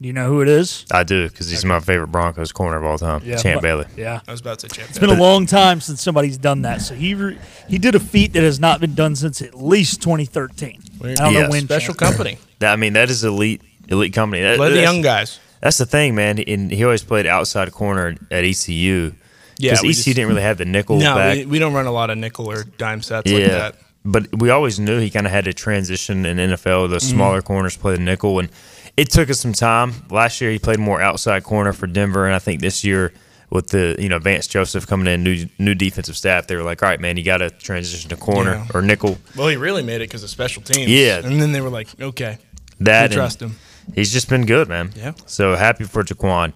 Do 0.00 0.06
you 0.08 0.12
know 0.12 0.28
who 0.28 0.42
it 0.42 0.48
is? 0.48 0.84
I 0.90 1.04
do 1.04 1.26
because 1.28 1.48
he's 1.48 1.64
my 1.64 1.80
favorite 1.80 2.08
Broncos 2.08 2.52
corner 2.52 2.76
of 2.76 2.84
all 2.84 2.98
time, 2.98 3.20
Champ 3.22 3.44
but- 3.44 3.62
Bailey. 3.62 3.86
Yeah. 3.96 4.20
I 4.28 4.30
was 4.30 4.40
about 4.42 4.58
to 4.58 4.68
say 4.68 4.76
champ. 4.76 4.90
It's 4.90 4.98
been 4.98 5.08
a 5.08 5.14
long 5.14 5.46
time 5.46 5.80
since 5.80 6.02
somebody's 6.02 6.36
done 6.36 6.62
that. 6.62 6.82
So 6.82 6.94
he 6.94 7.14
re- 7.14 7.38
he 7.66 7.78
did 7.78 7.94
a 7.94 8.00
feat 8.00 8.34
that 8.34 8.42
has 8.42 8.60
not 8.60 8.78
been 8.80 8.94
done 8.94 9.16
since 9.16 9.40
at 9.40 9.54
least 9.54 10.02
2013. 10.02 10.82
I 11.02 11.14
don't 11.14 11.32
Yeah. 11.32 11.42
know 11.44 11.48
when. 11.50 11.64
Special 11.64 11.94
Champ- 11.94 11.98
company. 12.16 12.38
That, 12.58 12.72
I 12.72 12.76
mean, 12.76 12.94
that 12.94 13.10
is 13.10 13.22
elite, 13.22 13.60
elite 13.88 14.14
company. 14.14 14.40
That, 14.42 14.56
Play 14.56 14.70
the 14.72 14.80
young 14.80 15.02
guys. 15.02 15.38
That's 15.60 15.76
the 15.76 15.84
thing, 15.84 16.14
man. 16.14 16.38
And 16.38 16.70
he 16.70 16.84
always 16.84 17.02
played 17.04 17.26
outside 17.26 17.70
corner 17.70 18.16
at 18.30 18.44
ECU. 18.44 19.12
Yeah, 19.58 19.72
because 19.72 19.82
we 19.82 19.88
ECU 19.90 19.92
just- 19.94 20.04
didn't 20.16 20.28
really 20.28 20.40
have 20.42 20.56
the 20.58 20.64
nickel 20.64 20.98
No, 20.98 21.14
back. 21.14 21.36
we, 21.36 21.44
we 21.46 21.58
don't 21.58 21.74
run 21.74 21.84
a 21.86 21.90
lot 21.92 22.08
of 22.10 22.16
nickel 22.18 22.50
or 22.50 22.64
dime 22.64 23.02
sets 23.02 23.30
yeah, 23.30 23.38
like 23.38 23.50
that. 23.50 23.76
but 24.06 24.38
we 24.38 24.48
always 24.50 24.78
knew 24.80 24.98
he 25.00 25.10
kind 25.10 25.26
of 25.26 25.32
had 25.32 25.44
to 25.46 25.52
transition 25.54 26.24
in 26.26 26.36
NFL. 26.38 26.88
Those 26.90 27.04
Mm-hmm. 27.04 27.14
smaller 27.16 27.42
corners 27.42 27.76
play 27.76 27.94
the 27.96 28.00
nickel, 28.02 28.38
and 28.38 28.48
it 28.96 29.10
took 29.10 29.30
us 29.30 29.40
some 29.40 29.52
time. 29.52 29.92
Last 30.10 30.40
year, 30.40 30.50
he 30.50 30.58
played 30.58 30.78
more 30.78 31.00
outside 31.00 31.44
corner 31.44 31.72
for 31.72 31.86
Denver, 31.86 32.26
and 32.26 32.34
I 32.34 32.38
think 32.38 32.60
this 32.60 32.84
year 32.84 33.12
with 33.50 33.68
the 33.68 33.94
you 33.98 34.08
know 34.08 34.18
Vance 34.18 34.46
Joseph 34.46 34.86
coming 34.86 35.06
in, 35.06 35.22
new 35.22 35.46
new 35.58 35.74
defensive 35.74 36.16
staff, 36.16 36.46
they 36.46 36.56
were 36.56 36.62
like, 36.62 36.82
all 36.82 36.88
right, 36.88 37.00
man, 37.00 37.16
you 37.16 37.22
got 37.22 37.38
to 37.38 37.50
transition 37.50 38.10
to 38.10 38.16
corner 38.16 38.52
Yeah. 38.54 38.66
or 38.74 38.82
nickel. 38.82 39.18
Well, 39.36 39.48
he 39.48 39.56
really 39.56 39.82
made 39.82 39.96
it 39.96 40.08
because 40.08 40.22
of 40.22 40.30
special 40.30 40.62
teams. 40.62 40.90
Yeah. 40.90 41.20
and 41.24 41.40
then 41.40 41.52
they 41.52 41.60
were 41.60 41.70
like, 41.70 41.88
okay, 42.00 42.38
That 42.80 43.12
trust 43.12 43.40
him. 43.42 43.56
He's 43.94 44.12
just 44.12 44.28
been 44.28 44.46
good, 44.46 44.68
man. 44.68 44.90
Yeah. 44.96 45.12
So 45.26 45.54
happy 45.54 45.84
for 45.84 46.02
Jaquan. 46.02 46.52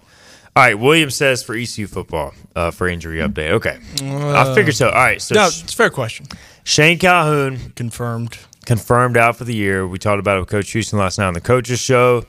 All 0.53 0.63
right, 0.63 0.77
Williams 0.77 1.15
says 1.15 1.41
for 1.43 1.55
ECU 1.55 1.87
football 1.87 2.33
uh, 2.57 2.71
for 2.71 2.89
injury 2.89 3.19
update. 3.19 3.51
Okay, 3.51 3.79
I 4.01 4.53
figured 4.53 4.75
so. 4.75 4.89
All 4.89 4.95
right, 4.95 5.21
so 5.21 5.33
No, 5.35 5.45
it's 5.47 5.61
a 5.73 5.75
fair 5.75 5.89
question. 5.89 6.25
Shane 6.65 6.99
Calhoun 6.99 7.71
Confirmed. 7.77 8.37
Confirmed 8.71 9.17
out 9.17 9.35
for 9.35 9.43
the 9.43 9.53
year. 9.53 9.85
We 9.85 9.99
talked 9.99 10.21
about 10.21 10.37
it 10.37 10.39
with 10.39 10.49
Coach 10.49 10.71
Houston 10.71 10.97
last 10.97 11.17
night 11.17 11.25
on 11.27 11.33
the 11.33 11.41
coaches 11.41 11.77
show. 11.77 12.23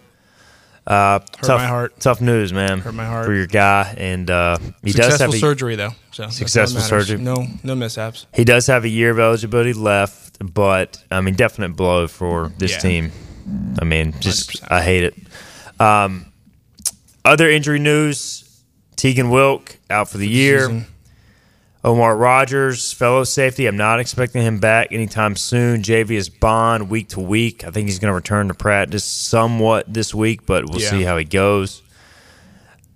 Uh, 0.84 1.20
tough, 1.40 1.60
my 1.60 1.66
heart. 1.68 2.00
Tough 2.00 2.20
news, 2.20 2.52
man. 2.52 2.80
Hurt 2.80 2.94
my 2.94 3.06
heart. 3.06 3.26
for 3.26 3.32
your 3.32 3.46
guy, 3.46 3.94
and 3.96 4.28
uh, 4.28 4.58
he 4.82 4.90
does 4.90 5.04
Successful 5.12 5.26
have 5.26 5.34
a, 5.34 5.38
surgery 5.38 5.76
though. 5.76 5.90
So 5.90 5.94
that's 5.94 6.18
all 6.20 6.26
that 6.26 6.32
Successful 6.32 6.80
surgery. 6.80 7.18
No, 7.18 7.46
no 7.62 7.76
mishaps. 7.76 8.26
he 8.34 8.42
does 8.42 8.66
have 8.66 8.82
a 8.82 8.88
year 8.88 9.10
of 9.10 9.20
eligibility 9.20 9.72
left, 9.72 10.38
but 10.52 11.00
I 11.12 11.20
mean, 11.20 11.34
definite 11.34 11.76
blow 11.76 12.08
for 12.08 12.50
this 12.58 12.72
Yeah. 12.72 12.78
team. 12.78 13.12
I 13.80 13.84
mean, 13.84 14.12
just 14.18 14.50
100%. 14.64 14.72
I 14.72 14.82
hate 14.82 15.04
it. 15.04 15.14
Um, 15.80 16.26
other 17.24 17.48
injury 17.48 17.78
news: 17.78 18.42
Tegan 18.96 19.30
Wilk 19.30 19.76
out 19.88 20.08
for 20.08 20.18
the 20.18 20.28
year. 20.28 20.62
Season. 20.62 20.86
Omar 21.84 22.16
Rogers, 22.16 22.92
fellow 22.92 23.24
safety. 23.24 23.66
I'm 23.66 23.76
not 23.76 23.98
expecting 23.98 24.42
him 24.42 24.58
back 24.60 24.88
anytime 24.92 25.34
soon. 25.34 25.82
Javius 25.82 26.30
Bond 26.38 26.88
week 26.88 27.08
to 27.08 27.20
week. 27.20 27.64
I 27.64 27.70
think 27.72 27.88
he's 27.88 27.98
going 27.98 28.10
to 28.10 28.14
return 28.14 28.46
to 28.48 28.54
practice 28.54 29.04
somewhat 29.04 29.92
this 29.92 30.14
week, 30.14 30.46
but 30.46 30.70
we'll 30.70 30.80
Yeah. 30.80 30.90
see 30.90 31.02
how 31.02 31.16
he 31.18 31.24
goes. 31.24 31.82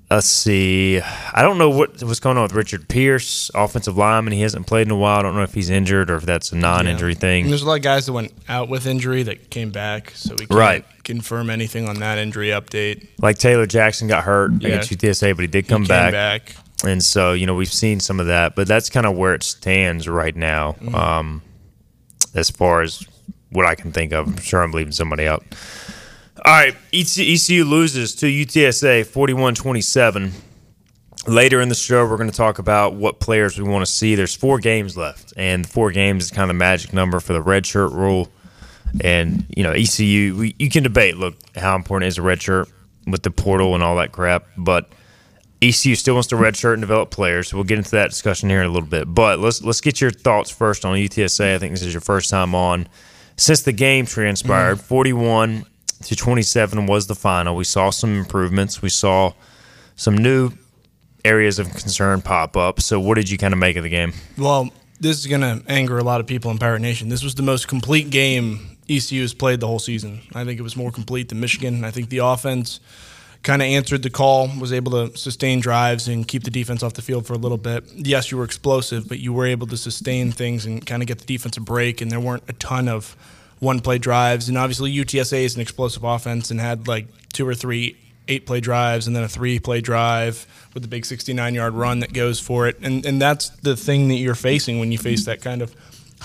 Let's 0.08 0.28
see. 0.28 1.00
I 1.00 1.42
don't 1.42 1.58
know 1.58 1.68
what 1.68 2.00
what's 2.04 2.20
going 2.20 2.36
on 2.36 2.44
with 2.44 2.52
Richard 2.52 2.88
Pierce, 2.88 3.50
offensive 3.56 3.96
lineman. 3.98 4.32
He 4.34 4.42
hasn't 4.42 4.68
played 4.68 4.86
in 4.86 4.92
a 4.92 4.96
while. 4.96 5.18
I 5.18 5.22
don't 5.22 5.34
know 5.34 5.42
if 5.42 5.52
he's 5.54 5.68
injured 5.68 6.08
or 6.08 6.14
if 6.14 6.24
that's 6.24 6.52
a 6.52 6.56
non-injury 6.56 7.12
And 7.12 7.20
thing. 7.20 7.48
there's 7.48 7.62
a 7.62 7.66
lot 7.66 7.74
of 7.78 7.82
guys 7.82 8.06
that 8.06 8.12
went 8.12 8.32
out 8.48 8.68
with 8.68 8.86
injury 8.86 9.24
that 9.24 9.50
came 9.50 9.70
back, 9.70 10.12
so 10.14 10.30
we 10.38 10.46
can't 10.46 10.52
Right. 10.52 10.84
confirm 11.02 11.50
anything 11.50 11.88
on 11.88 11.98
that 11.98 12.18
injury 12.18 12.50
update. 12.50 13.08
Like 13.20 13.38
Taylor 13.38 13.66
Jackson 13.66 14.06
got 14.06 14.22
hurt 14.22 14.52
Yeah. 14.60 14.68
against 14.68 14.92
UTSA, 14.92 15.32
but 15.32 15.40
he 15.42 15.48
did 15.48 15.66
come 15.66 15.82
Came 15.82 15.88
back. 15.88 16.12
back. 16.12 16.54
And 16.84 17.02
so, 17.02 17.32
you 17.32 17.46
know, 17.46 17.54
we've 17.54 17.72
seen 17.72 18.00
some 18.00 18.20
of 18.20 18.26
that, 18.26 18.54
but 18.54 18.68
that's 18.68 18.90
kind 18.90 19.06
of 19.06 19.16
where 19.16 19.34
it 19.34 19.42
stands 19.42 20.08
right 20.08 20.36
now, 20.36 20.72
Mm-hmm. 20.72 20.94
um, 20.94 21.42
as 22.34 22.50
far 22.50 22.82
as 22.82 23.06
what 23.50 23.64
I 23.64 23.74
can 23.74 23.92
think 23.92 24.12
of. 24.12 24.26
I'm 24.26 24.36
sure 24.36 24.62
I'm 24.62 24.72
leaving 24.72 24.92
somebody 24.92 25.26
out. 25.26 25.42
All 26.44 26.52
right, 26.52 26.76
ECU 26.92 27.64
loses 27.64 28.14
to 28.16 28.26
UTSA 28.26 29.06
41 29.06 29.54
27. 29.54 30.32
Later 31.26 31.60
in 31.60 31.68
the 31.70 31.74
show, 31.74 32.06
we're 32.06 32.18
going 32.18 32.30
to 32.30 32.36
talk 32.36 32.58
about 32.60 32.94
what 32.94 33.18
players 33.18 33.58
we 33.58 33.68
want 33.68 33.84
to 33.84 33.90
see. 33.90 34.14
There's 34.14 34.34
four 34.34 34.58
games 34.60 34.96
left, 34.96 35.32
and 35.36 35.66
four 35.68 35.90
games 35.90 36.24
is 36.26 36.30
kind 36.30 36.42
of 36.42 36.48
the 36.48 36.58
magic 36.58 36.92
number 36.92 37.18
for 37.20 37.32
the 37.32 37.40
red 37.42 37.66
shirt 37.66 37.90
rule. 37.92 38.28
And, 39.00 39.44
you 39.56 39.64
know, 39.64 39.72
ECU, 39.72 40.36
we, 40.36 40.54
you 40.58 40.68
can 40.70 40.82
debate, 40.84 41.16
look, 41.16 41.34
how 41.56 41.74
important 41.74 42.08
is 42.08 42.18
a 42.18 42.22
red 42.22 42.40
shirt 42.40 42.68
with 43.06 43.22
the 43.22 43.30
portal 43.32 43.74
and 43.74 43.82
all 43.82 43.96
that 43.96 44.12
crap, 44.12 44.44
but 44.56 44.88
ECU 45.62 45.94
still 45.94 46.14
wants 46.14 46.28
to 46.28 46.36
redshirt 46.36 46.74
and 46.74 46.82
develop 46.82 47.10
players. 47.10 47.54
We'll 47.54 47.64
get 47.64 47.78
into 47.78 47.92
that 47.92 48.10
discussion 48.10 48.48
here 48.50 48.60
in 48.60 48.66
a 48.66 48.72
little 48.72 48.88
bit. 48.88 49.12
But 49.12 49.38
let's 49.38 49.62
let's 49.62 49.80
get 49.80 50.00
your 50.00 50.10
thoughts 50.10 50.50
first 50.50 50.84
on 50.84 50.96
UTSA. 50.96 51.54
I 51.54 51.58
think 51.58 51.72
this 51.72 51.82
is 51.82 51.94
your 51.94 52.02
first 52.02 52.30
time 52.30 52.54
on 52.54 52.88
since 53.36 53.62
the 53.62 53.72
game 53.72 54.06
transpired. 54.06 54.76
Mm-hmm. 54.76 54.86
Forty-one 54.86 55.66
to 56.04 56.16
twenty-seven 56.16 56.86
was 56.86 57.06
the 57.06 57.14
final. 57.14 57.56
We 57.56 57.64
saw 57.64 57.90
some 57.90 58.16
improvements. 58.18 58.82
We 58.82 58.90
saw 58.90 59.32
some 59.94 60.16
new 60.16 60.52
areas 61.24 61.58
of 61.58 61.70
concern 61.70 62.20
pop 62.20 62.56
up. 62.56 62.80
So 62.80 63.00
what 63.00 63.14
did 63.14 63.30
you 63.30 63.38
kind 63.38 63.54
of 63.54 63.58
make 63.58 63.76
of 63.76 63.82
the 63.82 63.88
game? 63.88 64.12
Well, 64.36 64.70
this 65.00 65.18
is 65.18 65.26
going 65.26 65.40
to 65.40 65.62
anger 65.68 65.98
a 65.98 66.04
lot 66.04 66.20
of 66.20 66.26
people 66.26 66.50
in 66.50 66.58
Pirate 66.58 66.80
Nation. 66.80 67.08
This 67.08 67.22
was 67.22 67.34
the 67.34 67.42
most 67.42 67.66
complete 67.66 68.10
game 68.10 68.76
ECU 68.88 69.22
has 69.22 69.34
played 69.34 69.60
the 69.60 69.66
whole 69.66 69.78
season. 69.78 70.20
I 70.34 70.44
think 70.44 70.60
it 70.60 70.62
was 70.62 70.76
more 70.76 70.92
complete 70.92 71.28
than 71.28 71.40
Michigan. 71.40 71.84
I 71.84 71.90
think 71.90 72.08
the 72.08 72.18
offense 72.18 72.78
kind 73.46 73.62
of 73.62 73.66
answered 73.66 74.02
the 74.02 74.10
call, 74.10 74.50
was 74.58 74.72
able 74.72 74.90
to 74.90 75.16
sustain 75.16 75.60
drives 75.60 76.08
and 76.08 76.26
keep 76.26 76.42
the 76.42 76.50
defense 76.50 76.82
off 76.82 76.94
the 76.94 77.02
field 77.02 77.24
for 77.24 77.32
a 77.32 77.38
little 77.38 77.56
bit. 77.56 77.84
Yes, 77.94 78.32
you 78.32 78.38
were 78.38 78.44
explosive, 78.44 79.08
but 79.08 79.20
you 79.20 79.32
were 79.32 79.46
able 79.46 79.68
to 79.68 79.76
sustain 79.76 80.32
things 80.32 80.66
and 80.66 80.84
kind 80.84 81.00
of 81.00 81.06
get 81.06 81.20
the 81.20 81.24
defense 81.24 81.56
a 81.56 81.60
break, 81.60 82.00
and 82.00 82.10
there 82.10 82.18
weren't 82.18 82.42
a 82.48 82.52
ton 82.54 82.88
of 82.88 83.16
one 83.60 83.78
play 83.78 83.98
drives. 83.98 84.48
And 84.48 84.58
obviously, 84.58 84.92
UTSA 84.92 85.44
is 85.44 85.54
an 85.54 85.62
explosive 85.62 86.02
offense 86.02 86.50
and 86.50 86.60
had 86.60 86.88
like 86.88 87.06
two 87.32 87.46
or 87.46 87.54
three 87.54 87.96
eight 88.28 88.46
play 88.46 88.58
drives 88.58 89.06
and 89.06 89.14
then 89.14 89.22
a 89.22 89.28
three 89.28 89.60
play 89.60 89.80
drive 89.80 90.44
with 90.74 90.82
the 90.82 90.88
big 90.88 91.06
69 91.06 91.54
yard 91.54 91.74
run 91.74 92.00
that 92.00 92.12
goes 92.12 92.40
for 92.40 92.66
it. 92.66 92.76
And, 92.82 93.06
and 93.06 93.22
that's 93.22 93.50
the 93.50 93.76
thing 93.76 94.08
that 94.08 94.16
you're 94.16 94.34
facing 94.34 94.80
when 94.80 94.90
you 94.90 94.98
face 94.98 95.26
that 95.26 95.40
kind 95.40 95.62
of 95.62 95.72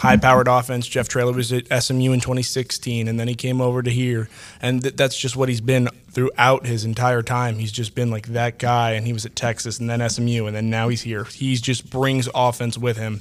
high 0.01 0.17
powered 0.17 0.47
offense. 0.47 0.87
Jeff 0.87 1.07
Traylor 1.07 1.31
was 1.31 1.53
at 1.53 1.67
SMU 1.83 2.11
in 2.11 2.19
2016 2.19 3.07
and 3.07 3.19
then 3.19 3.27
he 3.27 3.35
came 3.35 3.61
over 3.61 3.83
to 3.83 3.91
here. 3.91 4.29
And 4.59 4.81
th- 4.81 4.95
that's 4.95 5.15
just 5.15 5.35
what 5.35 5.47
he's 5.47 5.61
been 5.61 5.89
throughout 6.09 6.65
his 6.65 6.85
entire 6.85 7.21
time. 7.21 7.59
He's 7.59 7.71
just 7.71 7.93
been 7.93 8.09
like 8.09 8.27
that 8.29 8.57
guy. 8.57 8.93
And 8.93 9.05
he 9.05 9.13
was 9.13 9.27
at 9.27 9.35
Texas 9.35 9.79
and 9.79 9.87
then 9.87 10.09
SMU 10.09 10.47
and 10.47 10.55
then 10.55 10.71
now 10.71 10.89
he's 10.89 11.03
here. 11.03 11.25
He 11.25 11.55
just 11.55 11.91
brings 11.91 12.27
offense 12.33 12.79
with 12.79 12.97
him. 12.97 13.19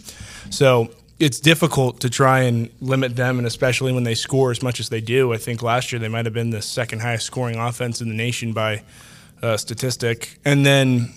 So 0.48 0.90
it's 1.18 1.38
difficult 1.38 2.00
to 2.00 2.08
try 2.08 2.44
and 2.44 2.70
limit 2.80 3.14
them, 3.14 3.36
and 3.36 3.46
especially 3.46 3.92
when 3.92 4.04
they 4.04 4.14
score 4.14 4.50
as 4.50 4.62
much 4.62 4.80
as 4.80 4.88
they 4.88 5.02
do. 5.02 5.34
I 5.34 5.36
think 5.36 5.62
last 5.62 5.92
year 5.92 5.98
they 5.98 6.08
might 6.08 6.24
have 6.24 6.32
been 6.32 6.48
the 6.48 6.62
second 6.62 7.00
highest 7.00 7.26
scoring 7.26 7.56
offense 7.56 8.00
in 8.00 8.08
the 8.08 8.14
nation 8.14 8.54
by 8.54 8.82
uh, 9.42 9.58
statistic. 9.58 10.38
And 10.46 10.64
then 10.64 11.12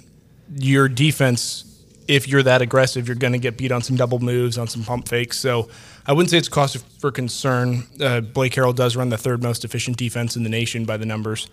your 0.57 0.89
defense, 0.89 1.63
if 2.07 2.27
you're 2.27 2.43
that 2.43 2.61
aggressive, 2.61 3.07
you're 3.07 3.15
going 3.15 3.33
to 3.33 3.39
get 3.39 3.57
beat 3.57 3.71
on 3.71 3.81
some 3.81 3.95
double 3.95 4.19
moves, 4.19 4.57
on 4.57 4.67
some 4.67 4.83
pump 4.83 5.07
fakes. 5.07 5.39
So 5.39 5.69
I 6.05 6.13
wouldn't 6.13 6.29
say 6.29 6.37
it's 6.37 6.49
cause 6.49 6.75
for 6.75 7.11
concern. 7.11 7.83
Uh, 7.99 8.21
Blake 8.21 8.53
Harrell 8.53 8.75
does 8.75 8.95
run 8.95 9.09
the 9.09 9.17
third 9.17 9.41
most 9.41 9.63
efficient 9.63 9.97
defense 9.97 10.35
in 10.35 10.43
the 10.43 10.49
nation 10.49 10.85
by 10.85 10.97
the 10.97 11.05
numbers. 11.05 11.47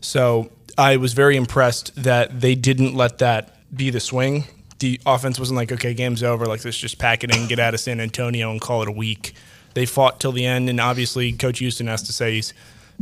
So 0.00 0.50
I 0.76 0.96
was 0.96 1.12
very 1.12 1.36
impressed 1.36 1.94
that 2.02 2.40
they 2.40 2.54
didn't 2.54 2.94
let 2.94 3.18
that 3.18 3.56
be 3.74 3.90
the 3.90 4.00
swing. 4.00 4.44
The 4.78 5.00
offense 5.06 5.38
wasn't 5.38 5.56
like, 5.56 5.70
okay, 5.70 5.94
game's 5.94 6.22
over. 6.22 6.46
Like, 6.46 6.64
let's 6.64 6.76
just 6.76 6.98
pack 6.98 7.22
it 7.22 7.34
in, 7.34 7.46
get 7.46 7.58
out 7.58 7.74
of 7.74 7.80
San 7.80 8.00
Antonio, 8.00 8.50
and 8.50 8.60
call 8.60 8.82
it 8.82 8.88
a 8.88 8.92
week. 8.92 9.34
They 9.74 9.86
fought 9.86 10.20
till 10.20 10.32
the 10.32 10.44
end, 10.44 10.68
and 10.68 10.80
obviously, 10.80 11.32
Coach 11.32 11.60
Houston 11.60 11.86
has 11.86 12.02
to 12.02 12.12
say 12.12 12.34
he's 12.34 12.52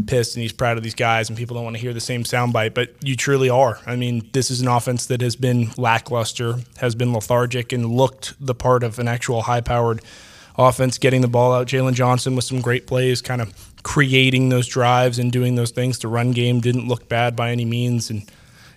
pissed 0.07 0.37
and 0.37 0.43
he's 0.43 0.53
proud 0.53 0.77
of 0.77 0.83
these 0.83 0.95
guys, 0.95 1.29
and 1.29 1.39
people 1.39 1.55
don't 1.55 1.65
want 1.65 1.77
to 1.77 1.83
hear 1.83 1.93
the 1.93 2.01
same 2.01 2.25
soundbite, 2.25 2.75
but 2.75 2.95
you 3.03 3.17
truly 3.17 3.51
are. 3.51 3.79
I 3.87 3.97
mean, 3.97 4.29
this 4.33 4.51
is 4.51 4.61
an 4.61 4.69
offense 4.69 5.07
that 5.07 5.21
has 5.21 5.37
been 5.37 5.71
lackluster, 5.77 6.57
has 6.79 6.95
been 6.95 7.13
lethargic, 7.13 7.73
and 7.73 7.87
looked 7.87 8.35
the 8.45 8.55
part 8.55 8.83
of 8.83 8.99
an 8.99 9.09
actual 9.09 9.43
high 9.43 9.61
powered 9.61 10.03
offense, 10.59 10.99
getting 10.99 11.21
the 11.21 11.29
ball 11.29 11.53
out. 11.53 11.67
Jalen 11.67 11.95
Johnson 11.95 12.37
with 12.37 12.45
some 12.45 12.61
great 12.61 12.87
plays, 12.87 13.23
kind 13.23 13.41
of 13.41 13.55
creating 13.83 14.49
those 14.49 14.67
drives 14.67 15.19
and 15.19 15.33
doing 15.33 15.55
those 15.55 15.71
things. 15.71 15.99
The 15.99 16.09
run 16.09 16.33
game 16.33 16.61
didn't 16.61 16.89
look 16.89 17.09
bad 17.09 17.37
by 17.37 17.51
any 17.51 17.65
means, 17.65 18.11
and 18.11 18.31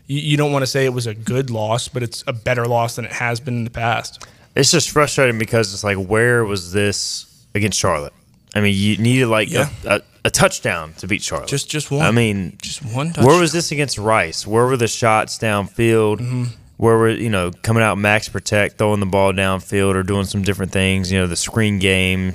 you, 0.08 0.20
you 0.20 0.38
don't 0.38 0.52
want 0.52 0.64
to 0.64 0.68
say 0.68 0.86
it 0.86 0.94
was 0.94 1.08
a 1.08 1.14
good 1.14 1.50
loss, 1.50 1.88
but 1.88 2.04
it's 2.04 2.24
a 2.28 2.34
better 2.34 2.66
loss 2.66 2.96
than 2.96 3.06
it 3.06 3.12
has 3.12 3.40
been 3.40 3.56
in 3.56 3.64
the 3.64 3.70
past. 3.70 4.26
It's 4.56 4.72
just 4.72 4.92
frustrating 4.92 5.40
because 5.40 5.74
it's 5.74 5.84
like, 5.84 5.98
where 5.98 6.46
was 6.46 6.72
this 6.72 7.46
against 7.56 7.80
Charlotte? 7.80 8.14
I 8.56 8.62
mean, 8.62 8.74
you 8.76 8.98
needed 8.98 9.28
like 9.28 9.50
Yeah. 9.52 9.70
a, 9.86 9.96
a, 9.96 10.02
a 10.26 10.30
touchdown 10.30 10.94
to 10.98 11.08
beat 11.08 11.22
Charlotte. 11.24 11.50
Just- 11.50 11.70
just 11.70 11.90
one. 11.92 12.02
I 12.06 12.12
mean, 12.12 12.58
Just 12.62 12.84
one 12.86 13.10
Where 13.20 13.40
was 13.40 13.52
this 13.52 13.72
against 13.72 13.98
Rice? 13.98 14.46
Where 14.46 14.66
were 14.66 14.78
the 14.78 14.88
shots 14.88 15.38
downfield? 15.38 16.18
Mm-hmm. 16.20 16.44
Where 16.78 16.98
were 16.98 17.10
you 17.10 17.30
know 17.30 17.52
coming 17.62 17.84
out 17.84 17.98
max 17.98 18.28
protect, 18.30 18.78
throwing 18.78 19.00
the 19.00 19.06
ball 19.06 19.32
downfield, 19.34 19.96
or 19.96 20.04
doing 20.04 20.26
some 20.26 20.42
different 20.42 20.72
things? 20.72 21.12
You 21.12 21.20
know, 21.20 21.28
the 21.28 21.36
screen 21.36 21.80
game. 21.80 22.34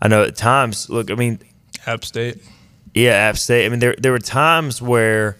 I 0.00 0.08
know 0.08 0.22
at 0.24 0.36
times. 0.36 0.88
Look, 0.90 1.10
I 1.10 1.14
mean, 1.14 1.38
App 1.86 2.04
State. 2.04 2.42
yeah, 2.94 3.12
App 3.12 3.38
State. 3.38 3.66
I 3.66 3.68
mean, 3.70 3.78
there 3.80 3.94
there 3.98 4.12
were 4.12 4.18
times 4.18 4.80
where 4.82 5.38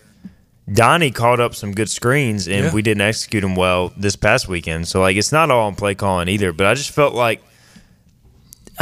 Donnie 0.73 1.11
called 1.11 1.41
up 1.41 1.55
some 1.55 1.73
good 1.73 1.91
screens 1.91 2.47
and 2.49 2.65
Yeah. 2.67 2.73
we 2.73 2.83
didn't 2.83 3.03
execute 3.03 3.43
them 3.43 3.55
well 3.55 3.93
this 3.97 4.17
past 4.17 4.49
weekend. 4.49 4.89
So 4.89 5.01
like, 5.01 5.17
it's 5.17 5.33
not 5.33 5.51
all 5.51 5.67
on 5.67 5.75
play 5.75 5.95
calling 5.95 6.29
either. 6.29 6.53
But 6.53 6.67
I 6.67 6.75
just 6.75 6.91
felt 6.91 7.15
like 7.15 7.43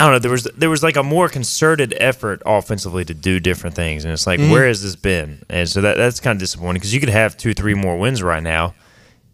I 0.01 0.05
don't 0.05 0.13
know. 0.13 0.19
There 0.19 0.31
was 0.31 0.45
there 0.57 0.71
was 0.71 0.83
like 0.83 0.97
a 0.97 1.03
more 1.03 1.29
concerted 1.29 1.95
effort 1.99 2.41
offensively 2.47 3.05
to 3.05 3.13
do 3.15 3.39
different 3.39 3.77
things, 3.77 4.05
and 4.05 4.13
it's 4.13 4.27
like, 4.27 4.41
Mm-hmm. 4.41 4.51
where 4.51 4.67
has 4.67 4.83
this 4.83 4.97
been? 4.97 5.45
And 5.51 5.69
so 5.69 5.83
that 5.83 5.97
that's 5.99 6.21
kind 6.21 6.37
of 6.37 6.41
disappointing 6.41 6.81
because 6.81 6.95
you 6.95 7.01
could 7.01 7.11
have 7.11 7.37
two, 7.37 7.53
three 7.55 7.75
more 7.75 7.99
wins 7.99 8.23
right 8.23 8.43
now 8.43 8.75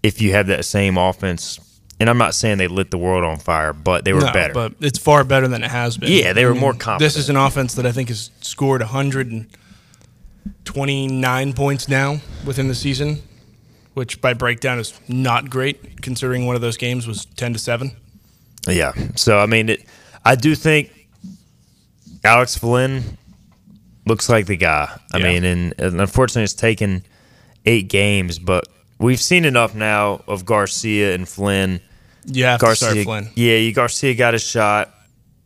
if 0.02 0.20
you 0.20 0.32
have 0.32 0.49
that 0.49 0.64
same 0.64 0.99
offense. 0.99 1.61
And 1.99 2.11
I'm 2.11 2.18
not 2.18 2.35
saying 2.35 2.58
they 2.58 2.68
lit 2.68 2.90
the 2.90 2.99
world 2.99 3.25
on 3.25 3.38
fire, 3.38 3.73
but 3.73 4.04
they 4.04 4.12
were 4.12 4.20
No, 4.20 4.30
better. 4.32 4.52
but 4.52 4.75
it's 4.80 4.99
far 4.99 5.25
better 5.25 5.49
than 5.49 5.64
it 5.64 5.70
has 5.70 5.96
been. 5.96 6.12
Yeah, 6.12 6.35
they 6.35 6.44
were 6.44 6.50
I 6.50 6.54
mean, 6.54 6.61
more 6.61 6.73
confident. 6.75 6.99
This 7.00 7.16
is 7.16 7.30
an 7.30 7.37
offense 7.37 7.75
that 7.76 7.87
I 7.87 7.92
think 7.92 8.08
has 8.08 8.30
scored 8.42 8.82
129 8.82 11.52
points 11.54 11.88
now 11.88 12.20
within 12.44 12.68
the 12.68 12.75
season, 12.75 13.23
which 13.94 14.20
by 14.20 14.35
breakdown 14.35 14.78
is 14.78 14.92
not 15.08 15.49
great 15.49 16.02
considering 16.02 16.44
one 16.46 16.54
of 16.54 16.61
those 16.61 16.76
games 16.76 17.06
was 17.06 17.25
10 17.25 17.54
to 17.54 17.58
7. 17.58 17.92
Yeah. 18.68 18.92
So 19.14 19.38
I 19.38 19.46
mean, 19.46 19.70
it, 19.70 19.87
I 20.26 20.35
do 20.35 20.54
think 20.54 20.90
Alex 22.25 22.56
Flynn 22.56 23.16
looks 24.06 24.28
like 24.28 24.47
the 24.47 24.56
guy. 24.56 24.88
I 25.12 25.18
Yeah. 25.18 25.25
mean, 25.25 25.45
and, 25.45 25.75
and 25.78 26.00
unfortunately, 26.00 26.45
it's 26.45 26.52
taken 26.54 27.04
eight 27.64 27.88
games, 27.88 28.38
but 28.38 28.66
we've 28.99 29.21
seen 29.21 29.45
enough 29.45 29.75
now 29.75 30.23
of 30.26 30.45
Garcia 30.45 31.14
and 31.14 31.28
Flynn. 31.28 31.80
To 32.59 32.64
Garcia, 32.64 33.04
Flynn. 33.04 33.28
yeah, 33.37 33.56
you 33.56 33.73
Garcia 33.73 34.14
got 34.14 34.35
a 34.35 34.38
shot, 34.38 34.92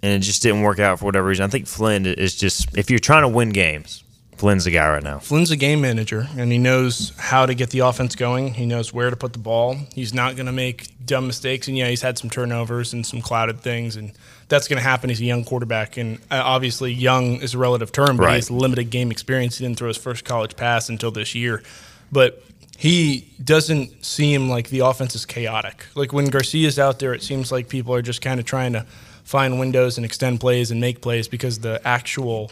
and 0.02 0.12
it 0.12 0.20
just 0.20 0.42
didn't 0.42 0.62
work 0.62 0.78
out 0.78 0.98
for 0.98 1.04
whatever 1.04 1.26
reason. 1.28 1.44
I 1.44 1.48
think 1.48 1.66
Flynn 1.66 2.06
is 2.06 2.34
just 2.34 2.76
if 2.76 2.88
you're 2.90 2.98
trying 2.98 3.22
to 3.22 3.28
win 3.28 3.50
games, 3.50 4.02
Flynn's 4.40 4.64
the 4.64 4.70
guy 4.70 4.88
right 4.88 5.02
now. 5.02 5.18
Flynn's 5.18 5.50
a 5.50 5.56
game 5.56 5.82
manager, 5.82 6.26
and 6.38 6.50
he 6.50 6.56
knows 6.56 7.12
how 7.18 7.44
to 7.44 7.54
get 7.54 7.68
the 7.70 7.80
offense 7.80 8.16
going. 8.16 8.54
He 8.54 8.64
knows 8.64 8.90
where 8.90 9.10
to 9.10 9.16
put 9.16 9.34
the 9.34 9.38
ball. 9.38 9.76
He's 9.94 10.14
not 10.14 10.34
going 10.34 10.46
to 10.46 10.52
make 10.52 10.88
dumb 11.04 11.26
mistakes. 11.26 11.68
And 11.68 11.76
yeah, 11.76 11.88
he's 11.90 12.00
had 12.00 12.16
some 12.16 12.30
turnovers 12.30 12.94
and 12.94 13.04
some 13.04 13.20
clouded 13.20 13.60
things, 13.60 13.96
and 13.96 14.12
that's 14.48 14.66
going 14.66 14.78
to 14.78 14.82
happen. 14.82 15.10
He's 15.10 15.20
a 15.20 15.26
young 15.26 15.44
quarterback, 15.44 15.98
and 15.98 16.16
uh, 16.30 16.40
obviously, 16.42 16.90
young 16.90 17.42
is 17.42 17.52
a 17.52 17.58
relative 17.58 17.92
term, 17.92 18.16
but 18.16 18.22
Right. 18.24 18.30
he 18.30 18.36
has 18.36 18.50
limited 18.50 18.84
game 18.88 19.10
experience. 19.10 19.58
He 19.58 19.64
didn't 19.66 19.78
throw 19.78 19.88
his 19.88 19.98
first 19.98 20.24
college 20.24 20.56
pass 20.56 20.88
until 20.88 21.10
this 21.10 21.34
year, 21.34 21.62
but 22.10 22.42
he 22.78 23.28
doesn't 23.44 24.06
seem 24.06 24.48
like 24.48 24.70
the 24.70 24.78
offense 24.78 25.14
is 25.14 25.26
chaotic. 25.26 25.84
Like 25.94 26.14
when 26.14 26.24
Garcia's 26.30 26.78
out 26.78 26.98
there, 26.98 27.12
it 27.12 27.22
seems 27.22 27.52
like 27.52 27.68
people 27.68 27.94
are 27.94 28.00
just 28.00 28.22
kind 28.22 28.40
of 28.40 28.46
trying 28.46 28.72
to 28.72 28.86
find 29.22 29.60
windows 29.60 29.98
and 29.98 30.06
extend 30.06 30.40
plays 30.40 30.70
and 30.70 30.80
make 30.80 31.02
plays 31.02 31.28
because 31.28 31.58
the 31.58 31.78
actual 31.86 32.50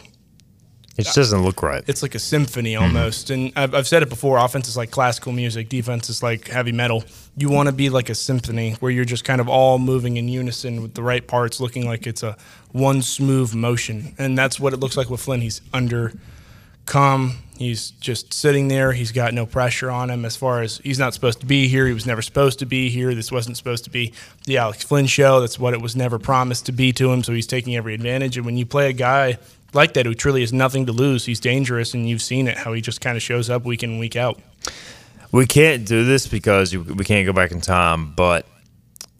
It 0.99 1.03
just 1.05 1.15
doesn't 1.15 1.43
look 1.43 1.63
right. 1.63 1.83
it's 1.87 2.01
like 2.01 2.15
a 2.15 2.19
symphony 2.19 2.73
Mm-hmm. 2.73 2.83
almost. 2.83 3.29
And 3.29 3.51
I've, 3.55 3.73
I've 3.73 3.87
said 3.87 4.03
it 4.03 4.09
before 4.09 4.37
offense 4.37 4.67
is 4.67 4.77
like 4.77 4.91
classical 4.91 5.31
music, 5.31 5.69
defense 5.69 6.09
is 6.09 6.21
like 6.21 6.47
heavy 6.47 6.71
metal. 6.71 7.03
You 7.37 7.49
want 7.49 7.67
to 7.67 7.73
be 7.73 7.89
like 7.89 8.09
a 8.09 8.15
symphony 8.15 8.73
where 8.79 8.91
you're 8.91 9.05
just 9.05 9.23
kind 9.23 9.39
of 9.41 9.47
all 9.49 9.79
moving 9.79 10.17
in 10.17 10.27
unison 10.27 10.81
with 10.81 10.93
the 10.93 11.03
right 11.03 11.25
parts, 11.25 11.59
looking 11.59 11.85
like 11.85 12.05
it's 12.05 12.21
a 12.23 12.35
one 12.71 13.01
smooth 13.01 13.53
motion. 13.55 14.13
And 14.17 14.37
that's 14.37 14.59
what 14.59 14.73
it 14.73 14.77
looks 14.77 14.97
like 14.97 15.09
with 15.09 15.21
Flynn. 15.21 15.41
He's 15.41 15.61
under 15.73 16.13
calm. 16.85 17.37
He's 17.57 17.91
just 17.91 18.33
sitting 18.33 18.67
there. 18.69 18.93
He's 18.93 19.11
got 19.11 19.33
no 19.33 19.45
pressure 19.45 19.91
on 19.91 20.09
him 20.09 20.23
as 20.25 20.35
far 20.35 20.61
as 20.61 20.77
he's 20.79 20.97
not 20.97 21.13
supposed 21.13 21.39
to 21.41 21.45
be 21.45 21.67
here. 21.67 21.85
He 21.85 21.93
was 21.93 22.05
never 22.05 22.21
supposed 22.21 22.59
to 22.59 22.65
be 22.65 22.89
here. 22.89 23.13
This 23.13 23.31
wasn't 23.31 23.57
supposed 23.57 23.83
to 23.83 23.89
be 23.89 24.13
the 24.45 24.57
Alex 24.57 24.83
Flynn 24.83 25.05
show. 25.05 25.41
That's 25.41 25.59
what 25.59 25.73
it 25.73 25.81
was 25.81 25.95
never 25.95 26.17
promised 26.19 26.65
to 26.67 26.71
be 26.71 26.93
to 26.93 27.11
him. 27.11 27.21
So 27.23 27.33
he's 27.33 27.47
taking 27.47 27.75
every 27.75 27.93
advantage. 27.93 28.37
And 28.37 28.45
when 28.45 28.57
you 28.57 28.65
play 28.65 28.89
a 28.89 28.93
guy 28.93 29.37
like 29.73 29.93
that 29.93 30.05
who 30.05 30.13
truly 30.13 30.41
has 30.41 30.51
nothing 30.53 30.85
to 30.87 30.91
lose, 30.91 31.25
he's 31.25 31.39
dangerous. 31.39 31.93
And 31.93 32.07
you've 32.09 32.21
seen 32.21 32.47
it 32.47 32.57
how 32.57 32.73
he 32.73 32.81
just 32.81 33.01
kind 33.01 33.15
of 33.17 33.23
shows 33.23 33.49
up 33.49 33.65
week 33.65 33.83
in 33.83 33.99
week 33.99 34.15
out. 34.15 34.39
We 35.31 35.45
can't 35.45 35.85
do 35.85 36.03
this 36.05 36.27
because 36.27 36.75
we 36.75 37.03
can't 37.05 37.25
go 37.25 37.33
back 37.33 37.51
in 37.51 37.61
time. 37.61 38.13
But 38.13 38.47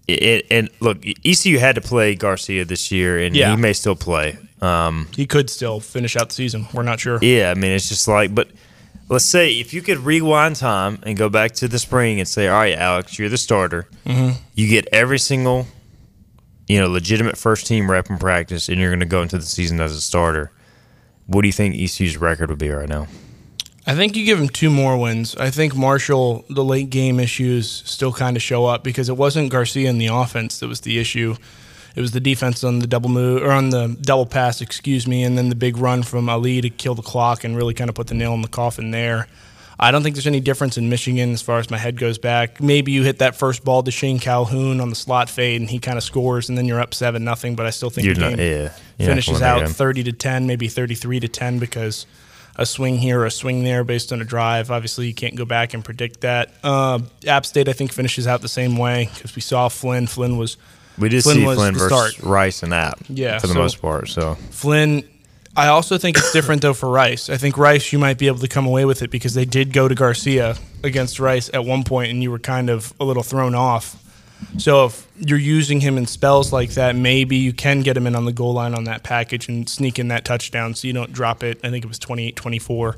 it, 0.07 0.47
and 0.49 0.69
look, 0.79 0.97
ECU 1.23 1.59
had 1.59 1.75
to 1.75 1.81
play 1.81 2.15
Garcia 2.15 2.65
this 2.65 2.91
year, 2.91 3.19
and 3.19 3.35
Yeah. 3.35 3.55
he 3.55 3.61
may 3.61 3.73
still 3.73 3.95
play. 3.95 4.37
Um, 4.61 5.07
He 5.15 5.25
could 5.27 5.49
still 5.49 5.79
finish 5.79 6.17
out 6.17 6.29
the 6.29 6.35
season. 6.35 6.67
We're 6.73 6.83
not 6.83 6.99
sure. 6.99 7.19
yeah, 7.21 7.51
I 7.51 7.53
mean, 7.53 7.71
it's 7.71 7.87
just 7.89 8.07
like, 8.07 8.33
but 8.33 8.49
let's 9.07 9.23
say 9.25 9.51
if 9.53 9.73
you 9.73 9.81
could 9.83 9.99
rewind 9.99 10.55
time 10.55 10.97
and 11.03 11.15
go 11.15 11.29
back 11.29 11.53
to 11.53 11.67
the 11.67 11.77
spring 11.79 12.19
and 12.19 12.27
say, 12.27 12.47
all 12.47 12.57
right, 12.59 12.75
Alex, 12.77 13.17
you're 13.19 13.29
the 13.29 13.37
starter. 13.37 13.87
Mm-hmm. 14.05 14.31
You 14.55 14.67
get 14.67 14.87
every 14.91 15.19
single, 15.19 15.67
you 16.69 16.79
know, 16.79 16.87
legitimate 16.87 17.35
first 17.35 17.67
team 17.67 17.89
rep 17.89 18.09
in 18.09 18.17
practice, 18.17 18.69
and 18.69 18.79
you're 18.79 18.91
going 18.91 18.99
to 19.01 19.05
go 19.05 19.23
into 19.23 19.37
the 19.37 19.43
season 19.43 19.81
as 19.81 19.91
a 19.91 19.99
starter. 19.99 20.51
What 21.25 21.41
do 21.41 21.47
you 21.47 21.51
think 21.51 21.75
ECU's 21.75 22.15
record 22.15 22.49
would 22.49 22.59
be 22.59 22.69
right 22.69 22.87
now? 22.87 23.07
I 23.87 23.95
think 23.95 24.15
you 24.15 24.23
give 24.23 24.39
him 24.39 24.49
two 24.49 24.69
more 24.69 24.95
wins. 24.95 25.35
I 25.35 25.49
think 25.49 25.75
Marshall, 25.75 26.45
the 26.47 26.63
late 26.63 26.91
game 26.91 27.19
issues 27.19 27.69
still 27.85 28.13
kind 28.13 28.37
of 28.37 28.43
show 28.43 28.67
up 28.67 28.83
because 28.83 29.09
it 29.09 29.17
wasn't 29.17 29.51
Garcia 29.51 29.89
in 29.89 29.97
the 29.97 30.07
offense 30.07 30.59
that 30.59 30.67
was 30.67 30.81
the 30.81 30.99
issue. 30.99 31.35
It 31.95 32.01
was 32.01 32.11
the 32.11 32.19
defense 32.19 32.63
on 32.63 32.79
the 32.79 32.87
double 32.87 33.09
move 33.09 33.41
or 33.41 33.51
on 33.51 33.71
the 33.71 33.97
double 33.99 34.27
pass, 34.27 34.61
excuse 34.61 35.07
me, 35.07 35.23
and 35.23 35.35
then 35.37 35.49
the 35.49 35.55
big 35.55 35.75
run 35.75 36.03
from 36.03 36.29
Ali 36.29 36.61
to 36.61 36.69
kill 36.69 36.93
the 36.93 37.01
clock 37.01 37.43
and 37.43 37.57
really 37.57 37.73
kind 37.73 37.89
of 37.89 37.95
put 37.95 38.07
the 38.07 38.13
nail 38.13 38.35
in 38.35 38.43
the 38.43 38.47
coffin 38.47 38.91
there. 38.91 39.27
I 39.79 39.91
don't 39.91 40.03
think 40.03 40.15
there's 40.15 40.27
any 40.27 40.41
difference 40.41 40.77
in 40.77 40.89
Michigan 40.89 41.31
as 41.31 41.41
far 41.41 41.59
as 41.59 41.69
my 41.71 41.77
head 41.77 41.97
goes 41.97 42.17
back. 42.17 42.59
Maybe 42.61 42.91
you 42.91 43.03
hit 43.03 43.19
that 43.19 43.37
first 43.37 43.63
ball 43.63 43.81
to 43.83 43.91
Shane 43.91 44.19
Calhoun 44.19 44.81
on 44.81 44.89
the 44.89 44.95
slot 44.95 45.29
fade 45.29 45.61
and 45.61 45.69
he 45.69 45.79
kind 45.79 45.97
of 45.97 46.03
scores 46.03 46.49
and 46.49 46.57
then 46.57 46.65
you're 46.65 46.81
up 46.81 46.93
seven 46.93 47.23
nothing. 47.23 47.55
But 47.55 47.65
I 47.65 47.69
still 47.69 47.89
think 47.89 48.05
You're 48.05 48.15
the 48.15 48.21
not- 48.21 48.35
game 48.37 48.69
yeah, 48.97 49.05
finishes 49.07 49.41
out 49.41 49.61
make 49.61 49.69
30 49.71 50.03
to 50.03 50.11
10, 50.11 50.47
maybe 50.47 50.67
33 50.67 51.21
to 51.21 51.27
10 51.29 51.59
because 51.59 52.05
a 52.57 52.65
swing 52.65 52.97
here 52.97 53.21
or 53.21 53.25
a 53.25 53.31
swing 53.31 53.63
there 53.63 53.85
based 53.85 54.11
on 54.11 54.19
a 54.21 54.25
drive. 54.25 54.69
Obviously, 54.69 55.07
you 55.07 55.13
can't 55.13 55.35
go 55.37 55.45
back 55.45 55.73
and 55.73 55.85
predict 55.85 56.21
that. 56.21 56.51
Uh, 56.61 56.99
App 57.25 57.45
State, 57.45 57.69
I 57.69 57.73
think, 57.73 57.93
finishes 57.93 58.27
out 58.27 58.41
the 58.41 58.49
same 58.49 58.75
way 58.75 59.09
because 59.13 59.33
we 59.33 59.41
saw 59.41 59.69
Flynn. 59.69 60.07
Flynn 60.07 60.37
was 60.37 60.57
We 60.97 61.07
did 61.07 61.23
Flynn 61.23 61.37
see 61.37 61.43
Flynn 61.45 61.73
versus 61.75 61.87
start. 62.15 62.19
Rice 62.21 62.61
and 62.61 62.73
App, 62.73 62.99
Yeah, 63.07 63.39
for 63.39 63.47
the 63.47 63.53
so- 63.53 63.59
most 63.59 63.81
part. 63.81 64.09
So 64.09 64.35
Flynn. 64.51 65.03
I 65.55 65.67
also 65.67 65.97
think 65.97 66.17
it's 66.17 66.31
different 66.31 66.61
though 66.61 66.73
for 66.73 66.89
Rice. 66.89 67.29
I 67.29 67.37
think 67.37 67.57
Rice, 67.57 67.91
you 67.91 67.99
might 67.99 68.17
be 68.17 68.27
able 68.27 68.39
to 68.39 68.47
come 68.47 68.65
away 68.65 68.85
with 68.85 69.01
it 69.01 69.09
because 69.09 69.33
they 69.33 69.45
did 69.45 69.73
go 69.73 69.87
to 69.87 69.95
Garcia 69.95 70.55
against 70.83 71.19
Rice 71.19 71.49
at 71.53 71.65
one 71.65 71.83
point, 71.83 72.11
and 72.11 72.23
you 72.23 72.31
were 72.31 72.39
kind 72.39 72.69
of 72.69 72.93
a 72.99 73.03
little 73.03 73.23
thrown 73.23 73.55
off. 73.55 74.01
So 74.57 74.85
if 74.85 75.07
you're 75.17 75.37
using 75.37 75.81
him 75.81 75.97
in 75.97 76.05
spells 76.05 76.53
like 76.53 76.71
that, 76.71 76.95
maybe 76.95 77.35
you 77.35 77.51
can 77.51 77.81
get 77.81 77.97
him 77.97 78.07
in 78.07 78.15
on 78.15 78.25
the 78.25 78.31
goal 78.31 78.53
line 78.53 78.73
on 78.73 78.85
that 78.85 79.03
package 79.03 79.49
and 79.49 79.67
sneak 79.67 79.99
in 79.99 80.07
that 80.09 80.23
touchdown 80.23 80.75
so 80.75 80.87
you 80.87 80.93
don't 80.93 81.11
drop 81.11 81.43
it. 81.43 81.59
I 81.63 81.69
think 81.69 81.83
it 81.83 81.87
was 81.87 81.99
28-24. 81.99 82.95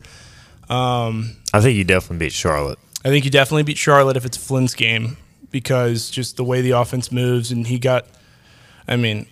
Um, 0.69 1.35
I 1.53 1.61
think 1.61 1.77
you 1.77 1.83
definitely 1.83 2.25
beat 2.25 2.31
Charlotte. 2.31 2.79
I 3.03 3.09
think 3.09 3.25
you 3.25 3.31
definitely 3.31 3.63
beat 3.63 3.77
Charlotte 3.77 4.17
if 4.17 4.25
it's 4.25 4.37
Flynn's 4.37 4.75
game 4.75 5.17
because 5.49 6.09
just 6.09 6.37
the 6.37 6.43
way 6.43 6.61
the 6.61 6.71
offense 6.71 7.11
moves 7.11 7.51
and 7.51 7.67
he 7.67 7.79
got. 7.79 8.05
I 8.87 8.95
mean, 8.95 9.25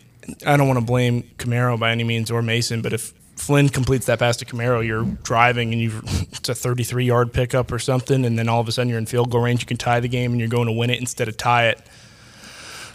I 0.45 0.57
don't 0.57 0.67
want 0.67 0.79
to 0.79 0.85
blame 0.85 1.23
Camaro 1.37 1.79
by 1.79 1.91
any 1.91 2.03
means 2.03 2.29
or 2.31 2.41
Mason, 2.41 2.81
but 2.81 2.93
if 2.93 3.13
Flynn 3.35 3.69
completes 3.69 4.05
that 4.07 4.19
pass 4.19 4.37
to 4.37 4.45
Camaro, 4.45 4.85
you're 4.85 5.05
driving 5.23 5.71
and 5.73 5.81
you 5.81 6.01
it's 6.31 6.49
a 6.49 6.55
33 6.55 7.05
yard 7.05 7.33
pickup 7.33 7.71
or 7.71 7.79
something, 7.79 8.25
and 8.25 8.37
then 8.37 8.49
all 8.49 8.59
of 8.61 8.67
a 8.67 8.71
sudden 8.71 8.89
you're 8.89 8.97
in 8.99 9.05
field 9.05 9.31
goal 9.31 9.41
range. 9.41 9.61
You 9.61 9.67
can 9.67 9.77
tie 9.77 9.99
the 9.99 10.07
game 10.09 10.31
and 10.31 10.39
you're 10.39 10.49
going 10.49 10.67
to 10.67 10.73
win 10.73 10.89
it 10.89 10.99
instead 10.99 11.27
of 11.27 11.37
tie 11.37 11.67
it. 11.69 11.81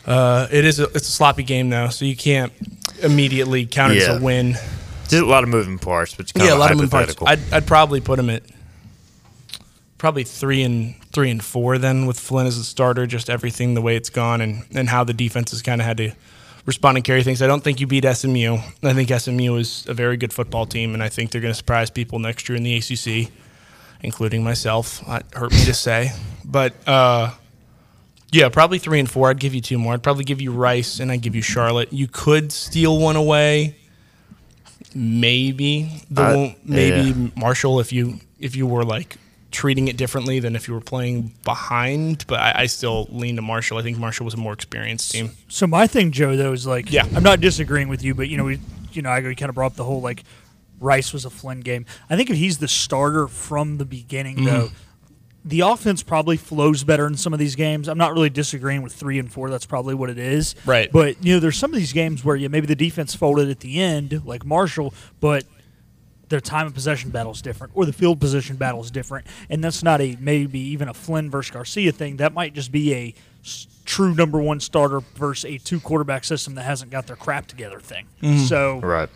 Uh, 0.07 0.47
it 0.51 0.65
is 0.67 0.81
a, 0.81 0.85
it's 0.85 1.09
a 1.09 1.13
sloppy 1.13 1.43
game 1.43 1.71
though, 1.71 1.89
so 1.89 2.05
you 2.05 2.15
can't 2.17 2.53
immediately 3.03 3.65
count 3.67 3.93
it 3.95 4.03
Yeah. 4.03 4.13
as 4.13 4.21
a 4.21 4.23
win. 4.25 4.53
Just 5.09 5.15
a 5.15 5.25
lot 5.27 5.43
of 5.45 5.49
moving 5.49 5.79
parts, 5.79 6.15
but 6.15 6.31
Yeah, 6.37 6.55
a 6.55 6.57
lot 6.57 6.71
of 6.71 6.77
moving 6.77 6.91
parts. 6.91 7.15
I'd, 7.25 7.41
I'd 7.53 7.67
probably 7.67 8.01
put 8.01 8.19
him 8.19 8.29
at 8.31 8.43
probably 9.99 10.25
three 10.25 10.63
and 10.63 10.95
three 11.13 11.31
and 11.31 11.43
four 11.43 11.79
then 11.79 12.07
with 12.07 12.19
Flynn 12.19 12.47
as 12.47 12.59
a 12.59 12.65
starter. 12.65 13.07
Just 13.07 13.31
everything 13.31 13.75
the 13.75 13.81
way 13.83 13.97
it's 13.97 14.11
gone 14.11 14.41
and 14.41 14.65
and 14.75 14.89
how 14.89 15.05
the 15.05 15.15
defense 15.15 15.51
has 15.53 15.63
kind 15.63 15.81
of 15.81 15.87
had 15.87 15.97
to 15.99 16.13
respond 16.67 16.97
and 16.97 17.05
carry 17.05 17.23
things. 17.23 17.43
I 17.43 17.47
don't 17.47 17.63
think 17.63 17.81
you 17.81 17.87
beat 17.87 18.05
SMU. 18.05 18.59
I 18.83 18.93
think 18.93 19.11
SMU 19.11 19.57
is 19.57 19.85
a 19.89 19.95
very 19.95 20.17
good 20.17 20.33
football 20.33 20.67
team, 20.67 20.95
and 20.95 21.03
I 21.03 21.09
think 21.09 21.31
they're 21.31 21.41
going 21.41 21.53
to 21.53 21.57
surprise 21.59 21.91
people 21.91 22.19
next 22.19 22.49
year 22.49 22.57
in 22.57 22.63
the 22.63 22.77
ACC, 22.77 23.31
including 24.03 24.43
myself. 24.45 25.05
That 25.07 25.27
hurt 25.35 25.53
me 25.53 25.65
to 25.65 25.75
say, 25.75 26.13
but. 26.45 26.75
uh 26.89 27.31
yeah, 28.33 28.49
probably 28.49 28.81
three 28.81 28.99
and 28.99 29.09
four. 29.09 29.31
I'd 29.31 29.39
give 29.39 29.55
you 29.55 29.61
two 29.61 29.79
more. 29.79 29.93
I'd 29.93 30.03
probably 30.03 30.25
give 30.25 30.41
you 30.41 30.51
Rice 30.51 30.99
and 30.99 31.13
I'd 31.13 31.21
give 31.21 31.37
you 31.37 31.41
Charlotte. 31.43 31.93
You 31.93 32.09
could 32.09 32.51
steal 32.51 32.99
one 32.99 33.15
away 33.15 33.77
maybe 34.95 36.03
the 36.11 36.23
Uh, 36.23 36.53
maybe 36.65 37.11
yeah. 37.11 37.29
Marshall 37.37 37.81
if 37.81 37.93
you 37.93 38.21
if 38.39 38.57
you 38.57 38.67
were 38.67 38.85
like 38.85 39.17
treating 39.55 39.89
it 39.89 39.97
differently 39.97 40.41
than 40.41 40.55
if 40.57 40.69
you 40.69 40.75
were 40.75 40.81
playing 40.81 41.33
behind. 41.45 42.27
But 42.27 42.41
I, 42.41 42.53
I 42.63 42.67
still 42.67 43.07
lean 43.11 43.37
to 43.37 43.43
Marshall. 43.43 43.79
I 43.79 43.83
think 43.83 43.97
Marshall 43.97 44.25
was 44.25 44.35
a 44.35 44.39
more 44.39 44.53
experienced 44.53 45.13
team. 45.13 45.31
So 45.49 45.67
my 45.67 45.87
thing, 45.87 46.11
Joe, 46.13 46.37
though, 46.37 46.53
is 46.53 46.67
like, 46.67 46.93
Yeah. 46.93 47.07
I'm 47.15 47.23
not 47.23 47.41
disagreeing 47.41 47.89
with 47.89 48.03
you, 48.03 48.15
but 48.15 48.29
you 48.29 48.37
know, 48.37 48.45
we, 48.45 48.59
you 48.93 49.01
know, 49.03 49.11
I 49.11 49.21
kind 49.23 49.45
of 49.49 49.55
brought 49.55 49.73
up 49.73 49.77
the 49.77 49.85
whole 49.85 50.01
like 50.03 50.25
Rice 50.81 51.13
was 51.13 51.25
a 51.25 51.31
Flynn 51.31 51.61
game. 51.61 51.87
I 52.11 52.17
think 52.17 52.29
if 52.31 52.37
he's 52.37 52.59
the 52.59 52.69
starter 52.69 53.29
from 53.29 53.79
the 53.79 53.85
beginning, 53.87 54.37
Mm-hmm. 54.37 54.45
though, 54.47 54.69
the 55.47 55.61
offense 55.61 56.03
probably 56.03 56.39
flows 56.39 56.85
better 56.85 57.07
in 57.07 57.17
some 57.17 57.35
of 57.35 57.39
these 57.39 57.55
games. 57.55 57.87
I'm 57.87 57.99
not 57.99 58.15
really 58.15 58.31
disagreeing 58.31 58.81
with 58.83 58.95
three 58.95 59.19
and 59.19 59.31
four. 59.31 59.51
That's 59.51 59.67
probably 59.67 59.95
what 59.95 60.09
it 60.09 60.17
is. 60.19 60.55
Right. 60.65 60.91
But 60.91 61.23
you 61.23 61.35
know, 61.35 61.41
there's 61.41 61.59
some 61.59 61.71
of 61.71 61.77
these 61.79 61.93
games 61.93 62.25
where 62.25 62.35
yeah, 62.35 62.49
maybe 62.49 62.67
the 62.67 62.75
defense 62.75 63.15
folded 63.15 63.51
at 63.51 63.61
the 63.61 63.79
end, 63.81 64.23
like 64.25 64.45
Marshall, 64.47 64.95
but 65.21 65.45
their 66.35 66.41
time 66.41 66.67
of 66.67 66.75
possession 66.75 67.11
battle 67.11 67.31
is 67.31 67.41
different, 67.41 67.73
or 67.77 67.87
the 67.87 67.93
field 67.93 68.19
position 68.19 68.57
battle 68.57 68.81
is 68.81 68.91
different, 68.91 69.25
and 69.49 69.63
that's 69.63 69.85
not 69.85 70.01
a 70.01 70.17
maybe 70.19 70.59
even 70.59 70.89
a 70.89 70.95
Flynn 70.95 71.31
versus 71.31 71.53
Garcia 71.53 71.93
thing. 71.93 72.17
That 72.17 72.35
might 72.35 72.55
just 72.55 72.73
be 72.73 72.93
a 72.93 73.15
true 73.85 74.17
number 74.17 74.41
one 74.41 74.59
starter 74.59 74.99
versus 75.15 75.45
a 75.45 75.59
two 75.59 75.79
quarterback 75.79 76.25
system 76.25 76.57
that 76.57 76.65
hasn't 76.65 76.91
got 76.91 77.07
their 77.07 77.15
crap 77.15 77.47
together 77.47 77.79
thing. 77.79 78.07
Mm-hmm. 78.21 78.39
So 78.47 78.81
right. 78.81 79.09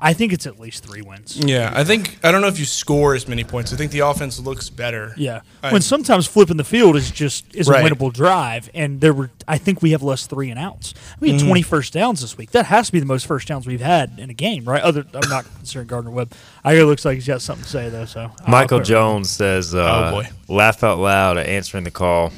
I 0.00 0.12
think 0.12 0.32
it's 0.32 0.46
at 0.46 0.60
least 0.60 0.84
three 0.84 1.02
wins. 1.02 1.36
Yeah, 1.36 1.72
I 1.74 1.82
think 1.82 2.18
I 2.22 2.30
don't 2.30 2.40
know 2.40 2.46
if 2.48 2.58
you 2.58 2.64
score 2.64 3.14
as 3.14 3.26
many 3.26 3.42
points. 3.42 3.72
I 3.72 3.76
think 3.76 3.90
the 3.90 4.00
offense 4.00 4.38
looks 4.38 4.70
better. 4.70 5.12
Yeah, 5.16 5.40
I- 5.62 5.72
when 5.72 5.82
sometimes 5.82 6.26
flipping 6.26 6.56
the 6.56 6.64
field 6.64 6.94
is 6.96 7.10
just 7.10 7.44
is 7.54 7.68
Right. 7.68 7.84
a 7.84 7.94
winnable 7.94 8.12
drive, 8.12 8.70
and 8.74 9.00
there 9.00 9.12
were 9.12 9.30
I 9.48 9.58
think 9.58 9.82
we 9.82 9.90
have 9.90 10.02
less 10.02 10.26
three 10.26 10.50
and 10.50 10.58
outs. 10.58 10.94
We 11.20 11.30
had 11.32 11.40
20 11.40 11.62
first 11.62 11.92
downs 11.92 12.20
this 12.20 12.36
week. 12.38 12.50
That 12.52 12.66
has 12.66 12.86
to 12.86 12.92
be 12.92 13.00
the 13.00 13.06
most 13.06 13.26
first 13.26 13.48
downs 13.48 13.66
we've 13.66 13.80
had 13.80 14.12
in 14.18 14.30
a 14.30 14.34
game, 14.34 14.64
right? 14.64 14.82
Other 14.82 15.04
I'm 15.14 15.28
not 15.28 15.44
considering 15.56 15.88
Gardner 15.88 16.10
Webb. 16.12 16.32
I 16.64 16.74
it 16.74 16.84
looks 16.84 17.04
like 17.04 17.14
he's 17.16 17.26
got 17.26 17.42
something 17.42 17.64
to 17.64 17.70
say 17.70 17.88
though. 17.88 18.04
So 18.04 18.30
Michael 18.46 18.80
Jones 18.80 19.30
says, 19.30 19.74
uh, 19.74 20.10
Oh, 20.12 20.20
boy. 20.22 20.28
laugh 20.48 20.84
out 20.84 20.98
loud 20.98 21.38
at 21.38 21.46
answering 21.46 21.84
the 21.84 21.90
call 21.90 22.32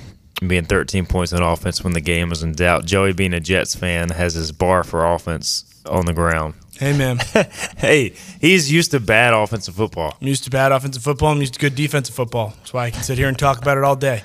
being 0.47 0.65
13 0.65 1.05
points 1.05 1.35
on 1.35 1.43
offense 1.43 1.85
when 1.85 1.93
the 1.93 2.01
game 2.01 2.31
was 2.31 2.43
in 2.43 2.53
doubt. 2.53 2.87
Joey, 2.87 3.13
being 3.13 3.35
a 3.35 3.41
Jets 3.41 3.75
fan, 3.75 4.09
has 4.11 4.33
his 4.33 4.53
bar 4.53 4.83
for 4.83 5.05
offense 5.05 5.65
on 5.87 6.07
the 6.07 6.13
ground. 6.13 6.55
Hey 6.79 6.97
man, 6.97 7.19
Hey, 7.77 8.15
he's 8.41 8.73
used 8.73 8.91
to 8.93 9.01
bad 9.01 9.35
offensive 9.35 9.75
football. 9.75 10.17
I'm 10.21 10.27
used 10.27 10.45
to 10.45 10.51
bad 10.51 10.73
offensive 10.73 11.03
football. 11.03 11.33
I'm 11.33 11.41
used 11.41 11.55
to 11.55 11.61
good 11.61 11.75
defensive 11.75 12.15
football. 12.15 12.55
That's 12.59 12.73
why 12.73 12.87
I 12.87 12.91
can 12.91 13.03
sit 13.03 13.19
here 13.19 13.29
and 13.29 13.39
talk 13.39 13.59
about 13.61 13.77
it 13.77 13.85
all 13.85 13.97
day. 13.97 14.23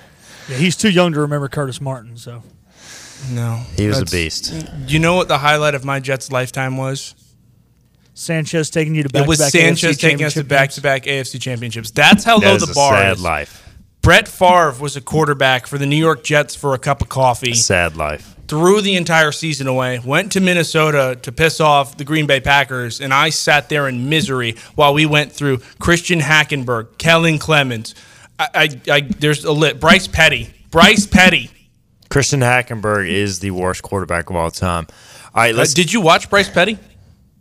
Yeah, 0.48 0.56
he's 0.58 0.78
too 0.78 0.90
young 0.90 1.12
to 1.14 1.20
remember 1.20 1.50
Curtis 1.50 1.82
Martin. 1.82 2.16
So 2.16 2.44
No, 3.32 3.62
He 3.76 3.88
was 3.88 4.00
a 4.00 4.06
beast. 4.06 4.54
Do 4.88 4.94
you 4.94 5.00
know 5.00 5.16
what 5.16 5.28
the 5.28 5.40
highlight 5.40 5.76
of 5.76 5.84
my 5.84 6.00
Jets 6.00 6.32
lifetime 6.32 6.78
was? 6.78 7.14
Sanchez 8.14 8.70
taking 8.70 8.96
you 8.96 9.04
to 9.04 9.10
back 9.10 9.24
it 9.24 9.28
was 9.28 9.40
to 9.40 9.44
back 9.46 9.52
Sanchez 9.52 9.98
AFC 9.98 10.00
taking 10.00 10.26
us 10.26 10.34
to 10.36 10.44
back-to-back 10.46 11.04
AFC 11.04 11.42
championships. 11.42 11.92
That's 11.92 12.24
how 12.24 12.40
That 12.40 12.48
low 12.48 12.56
is 12.56 12.66
the 12.66 12.72
a 12.72 12.74
bar 12.74 12.94
sad 12.94 13.18
is. 13.18 13.22
life. 13.22 13.65
Brett 14.06 14.28
Favre 14.28 14.76
was 14.80 14.96
a 14.96 15.02
quarterback 15.02 15.66
for 15.66 15.80
the 15.80 15.88
New 15.88 15.96
York 15.96 16.24
Jets 16.24 16.54
for 16.54 16.76
a 16.76 16.78
cup 16.78 17.02
of 17.02 17.10
coffee. 17.10 17.56
Sad 17.56 17.98
life. 17.98 18.36
threw 18.48 18.80
the 18.80 18.94
entire 18.94 19.32
season 19.32 19.66
away, 19.66 19.98
went 19.98 20.32
to 20.34 20.40
Minnesota 20.40 21.18
to 21.24 21.32
piss 21.32 21.60
off 21.60 21.98
the 21.98 22.04
Green 22.06 22.28
Bay 22.28 22.40
Packers, 22.40 23.02
and 23.02 23.12
I 23.12 23.32
sat 23.32 23.68
there 23.70 23.88
in 23.88 24.08
misery 24.08 24.58
while 24.76 24.94
we 24.94 25.08
went 25.08 25.32
through 25.32 25.58
Christian 25.80 26.20
Hackenberg, 26.20 27.00
Kellen 27.00 27.40
Clemens. 27.40 27.96
I, 28.38 28.48
I, 28.54 28.92
I 28.92 29.02
there's 29.02 29.44
a 29.44 29.52
lit 29.52 29.80
Bryce 29.80 30.06
Petty, 30.08 30.54
Bryce 30.70 31.08
Petty. 31.08 31.50
Christian 32.10 32.42
Hackenberg 32.42 33.10
is 33.10 33.40
the 33.40 33.50
worst 33.50 33.82
quarterback 33.82 34.30
of 34.30 34.36
all 34.36 34.52
time. 34.52 34.86
All 35.34 35.42
right, 35.42 35.56
Uh, 35.56 35.66
did 35.74 35.92
you 35.92 36.02
watch 36.02 36.30
Bryce 36.30 36.48
Petty? 36.50 36.78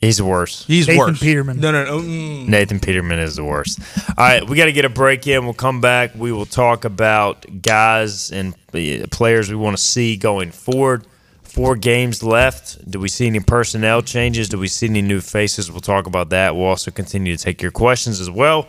He's 0.00 0.18
the 0.18 0.24
worst. 0.24 0.66
He's 0.66 0.86
worse. 0.86 0.96
Nathan 0.96 0.98
worse. 0.98 1.20
Peterman. 1.20 1.60
No, 1.60 1.72
no, 1.72 1.84
no. 1.84 1.98
mm. 2.00 2.48
Nathan 2.48 2.80
Peterman 2.80 3.18
is 3.18 3.36
the 3.36 3.44
worst. 3.44 3.80
All 4.08 4.14
right, 4.18 4.48
we 4.48 4.56
got 4.56 4.66
to 4.66 4.72
get 4.72 4.84
a 4.84 4.88
break 4.88 5.26
in. 5.26 5.44
We'll 5.44 5.54
come 5.54 5.80
back. 5.80 6.14
We 6.14 6.32
will 6.32 6.46
talk 6.46 6.84
about 6.84 7.46
guys 7.62 8.30
and 8.30 8.54
uh, 8.74 9.06
players 9.10 9.48
we 9.50 9.56
want 9.56 9.76
to 9.76 9.82
see 9.82 10.16
going 10.16 10.50
forward. 10.50 11.06
Four 11.42 11.76
games 11.76 12.22
left. 12.22 12.90
Do 12.90 12.98
we 12.98 13.08
see 13.08 13.26
any 13.28 13.38
personnel 13.38 14.02
changes? 14.02 14.48
Do 14.48 14.58
we 14.58 14.66
see 14.66 14.88
any 14.88 15.02
new 15.02 15.20
faces? 15.20 15.70
We'll 15.70 15.80
talk 15.80 16.06
about 16.08 16.30
that. 16.30 16.56
We'll 16.56 16.66
also 16.66 16.90
continue 16.90 17.36
to 17.36 17.42
take 17.42 17.62
your 17.62 17.70
questions 17.70 18.20
as 18.20 18.28
well. 18.28 18.66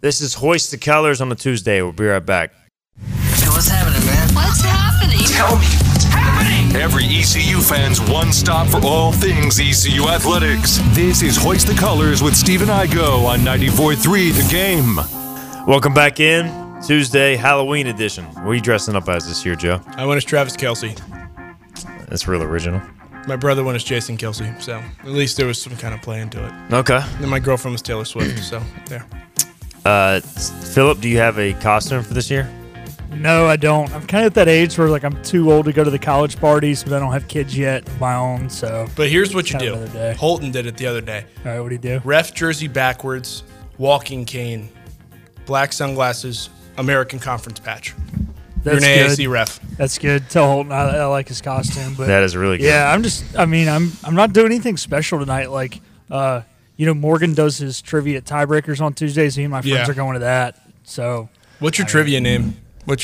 This 0.00 0.20
is 0.20 0.34
Hoist 0.34 0.70
the 0.70 0.78
Colors 0.78 1.20
on 1.20 1.30
a 1.32 1.34
Tuesday. 1.34 1.82
We'll 1.82 1.92
be 1.92 2.06
right 2.06 2.24
back. 2.24 2.52
Hey, 3.04 3.48
what's 3.48 3.68
happening, 3.68 4.06
man? 4.06 4.34
What's 4.34 4.60
happening? 4.62 5.18
Tell 5.26 5.48
me 5.56 5.56
what's 5.56 5.72
happening. 5.72 5.89
Every 6.74 7.04
ECU 7.04 7.60
fan's 7.60 8.00
one 8.00 8.32
stop 8.32 8.68
for 8.68 8.80
all 8.84 9.12
things 9.12 9.58
ECU 9.58 10.08
athletics. 10.08 10.78
This 10.92 11.20
is 11.22 11.36
Hoist 11.36 11.66
the 11.66 11.74
Colors 11.74 12.22
with 12.22 12.36
Stephen 12.36 12.68
Igo 12.68 13.24
on 13.26 13.40
94.3 13.40 14.32
The 14.32 14.48
Game. 14.50 15.66
Welcome 15.66 15.92
back 15.92 16.20
in. 16.20 16.80
Tuesday, 16.80 17.36
Halloween 17.36 17.88
edition. 17.88 18.24
What 18.26 18.46
are 18.46 18.54
you 18.54 18.60
dressing 18.60 18.94
up 18.94 19.08
as 19.08 19.26
this 19.26 19.44
year, 19.44 19.56
Joe? 19.56 19.80
I 19.96 20.06
went 20.06 20.16
as 20.16 20.24
Travis 20.24 20.56
Kelce. 20.56 20.96
That's 22.08 22.26
real 22.28 22.42
original. 22.42 22.80
My 23.26 23.36
brother 23.36 23.64
went 23.64 23.76
as 23.76 23.84
Jason 23.84 24.16
Kelce. 24.16 24.60
So 24.62 24.82
at 25.00 25.06
least 25.06 25.36
there 25.36 25.46
was 25.46 25.60
some 25.60 25.76
kind 25.76 25.92
of 25.92 26.00
play 26.02 26.20
into 26.20 26.42
it. 26.44 26.72
Okay. 26.72 27.00
And 27.18 27.28
my 27.28 27.40
girlfriend 27.40 27.72
was 27.72 27.82
Taylor 27.82 28.04
Swift. 28.04 28.38
So 28.44 28.62
there. 28.86 29.04
Uh, 29.84 30.20
Philip, 30.20 31.00
do 31.00 31.08
you 31.08 31.18
have 31.18 31.38
a 31.38 31.52
costume 31.54 32.02
for 32.04 32.14
this 32.14 32.30
year? 32.30 32.48
No, 33.12 33.46
I 33.46 33.56
don't. 33.56 33.92
I'm 33.92 34.06
kind 34.06 34.24
of 34.24 34.30
at 34.30 34.34
that 34.34 34.48
age 34.48 34.78
where 34.78 34.88
like 34.88 35.02
I'm 35.04 35.20
too 35.22 35.52
old 35.52 35.66
to 35.66 35.72
go 35.72 35.82
to 35.84 35.90
the 35.90 35.98
college 35.98 36.38
parties, 36.38 36.82
but 36.84 36.92
I 36.92 36.98
don't 37.00 37.12
have 37.12 37.26
kids 37.28 37.56
yet 37.58 37.86
of 37.88 38.00
my 38.00 38.14
own. 38.14 38.48
So, 38.48 38.86
But 38.94 39.10
here's 39.10 39.34
what 39.34 39.50
you 39.50 39.58
do. 39.58 39.86
day. 39.88 40.14
Holton 40.18 40.50
did 40.52 40.66
it 40.66 40.76
the 40.76 40.86
other 40.86 41.00
day. 41.00 41.24
all 41.44 41.52
right, 41.52 41.60
what 41.60 41.68
do 41.68 41.74
you 41.74 41.80
do? 41.80 42.00
Ref 42.04 42.32
jersey 42.34 42.68
backwards, 42.68 43.42
walking 43.78 44.24
cane, 44.24 44.68
black 45.44 45.72
sunglasses, 45.72 46.50
American 46.78 47.18
Conference 47.18 47.58
patch. 47.58 47.94
You're 48.64 48.74
That's 48.74 48.84
an 48.86 49.08
good. 49.08 49.18
AAC 49.18 49.28
ref. 49.30 49.60
That's 49.76 49.98
good. 49.98 50.28
Tell 50.30 50.46
Holton 50.46 50.70
I, 50.72 50.98
I 50.98 51.04
like 51.06 51.28
his 51.28 51.40
costume, 51.40 51.94
but 51.96 52.06
That 52.06 52.22
is 52.22 52.36
really 52.36 52.58
good. 52.58 52.66
yeah, 52.66 52.92
I'm 52.92 53.02
just. 53.02 53.36
I 53.38 53.44
mean, 53.46 53.68
I'm 53.68 53.90
I'm 54.04 54.14
not 54.14 54.32
doing 54.32 54.46
anything 54.46 54.76
special 54.76 55.18
tonight. 55.18 55.50
Like, 55.50 55.80
uh, 56.10 56.42
you 56.76 56.86
know, 56.86 56.94
Morgan 56.94 57.34
does 57.34 57.56
his 57.58 57.80
trivia 57.82 58.18
at 58.18 58.24
tiebreakers 58.24 58.80
on 58.80 58.92
Tuesdays. 58.94 59.36
Me 59.36 59.44
and 59.44 59.50
my 59.50 59.62
friends 59.62 59.74
Yeah. 59.74 59.90
are 59.90 59.94
going 59.94 60.14
to 60.14 60.20
that. 60.20 60.58
So 60.84 61.28
What's 61.58 61.76
your 61.78 61.86
trivia 61.86 62.20
name? 62.20 62.54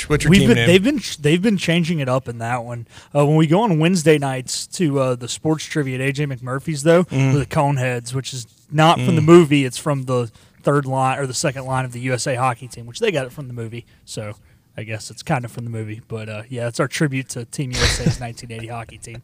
Which 0.08 0.24
your 0.24 0.30
we've 0.30 0.40
team 0.40 0.48
been 0.48 0.56
name? 0.56 0.66
they've 0.66 0.82
been 0.84 1.00
they've 1.20 1.42
been 1.42 1.56
changing 1.56 2.00
it 2.00 2.08
up 2.08 2.28
in 2.28 2.38
that 2.38 2.64
one. 2.64 2.86
Uh, 3.14 3.24
when 3.26 3.36
we 3.36 3.46
go 3.46 3.62
on 3.62 3.78
Wednesday 3.78 4.18
nights 4.18 4.66
to 4.68 4.98
uh, 5.00 5.14
the 5.14 5.28
sports 5.28 5.64
trivia 5.64 5.98
at 5.98 6.14
AJ 6.14 6.32
McMurphy's 6.36 6.82
though, 6.82 7.00
with 7.10 7.38
the 7.38 7.46
Coneheads, 7.46 8.12
which 8.14 8.34
is 8.34 8.46
not 8.70 8.98
from 9.00 9.14
the 9.16 9.22
Mm. 9.22 9.26
movie, 9.26 9.64
it's 9.64 9.78
from 9.78 10.02
the 10.04 10.30
third 10.62 10.84
line 10.86 11.18
or 11.18 11.26
the 11.26 11.34
second 11.34 11.64
line 11.64 11.84
of 11.84 11.92
the 11.92 12.00
USA 12.00 12.34
hockey 12.34 12.66
team, 12.68 12.86
which 12.86 12.98
they 12.98 13.10
got 13.12 13.24
it 13.26 13.32
from 13.32 13.46
the 13.48 13.54
movie. 13.54 13.86
So 14.04 14.34
I 14.76 14.82
guess 14.82 15.10
it's 15.10 15.22
kind 15.22 15.44
of 15.44 15.52
from 15.52 15.64
the 15.64 15.70
movie, 15.70 16.02
but 16.08 16.28
uh, 16.28 16.42
yeah, 16.48 16.66
it's 16.68 16.80
our 16.80 16.88
tribute 16.88 17.28
to 17.30 17.44
Team 17.44 17.70
USA's 17.70 18.20
1980 18.20 18.66
hockey 18.72 18.98
team. 18.98 19.22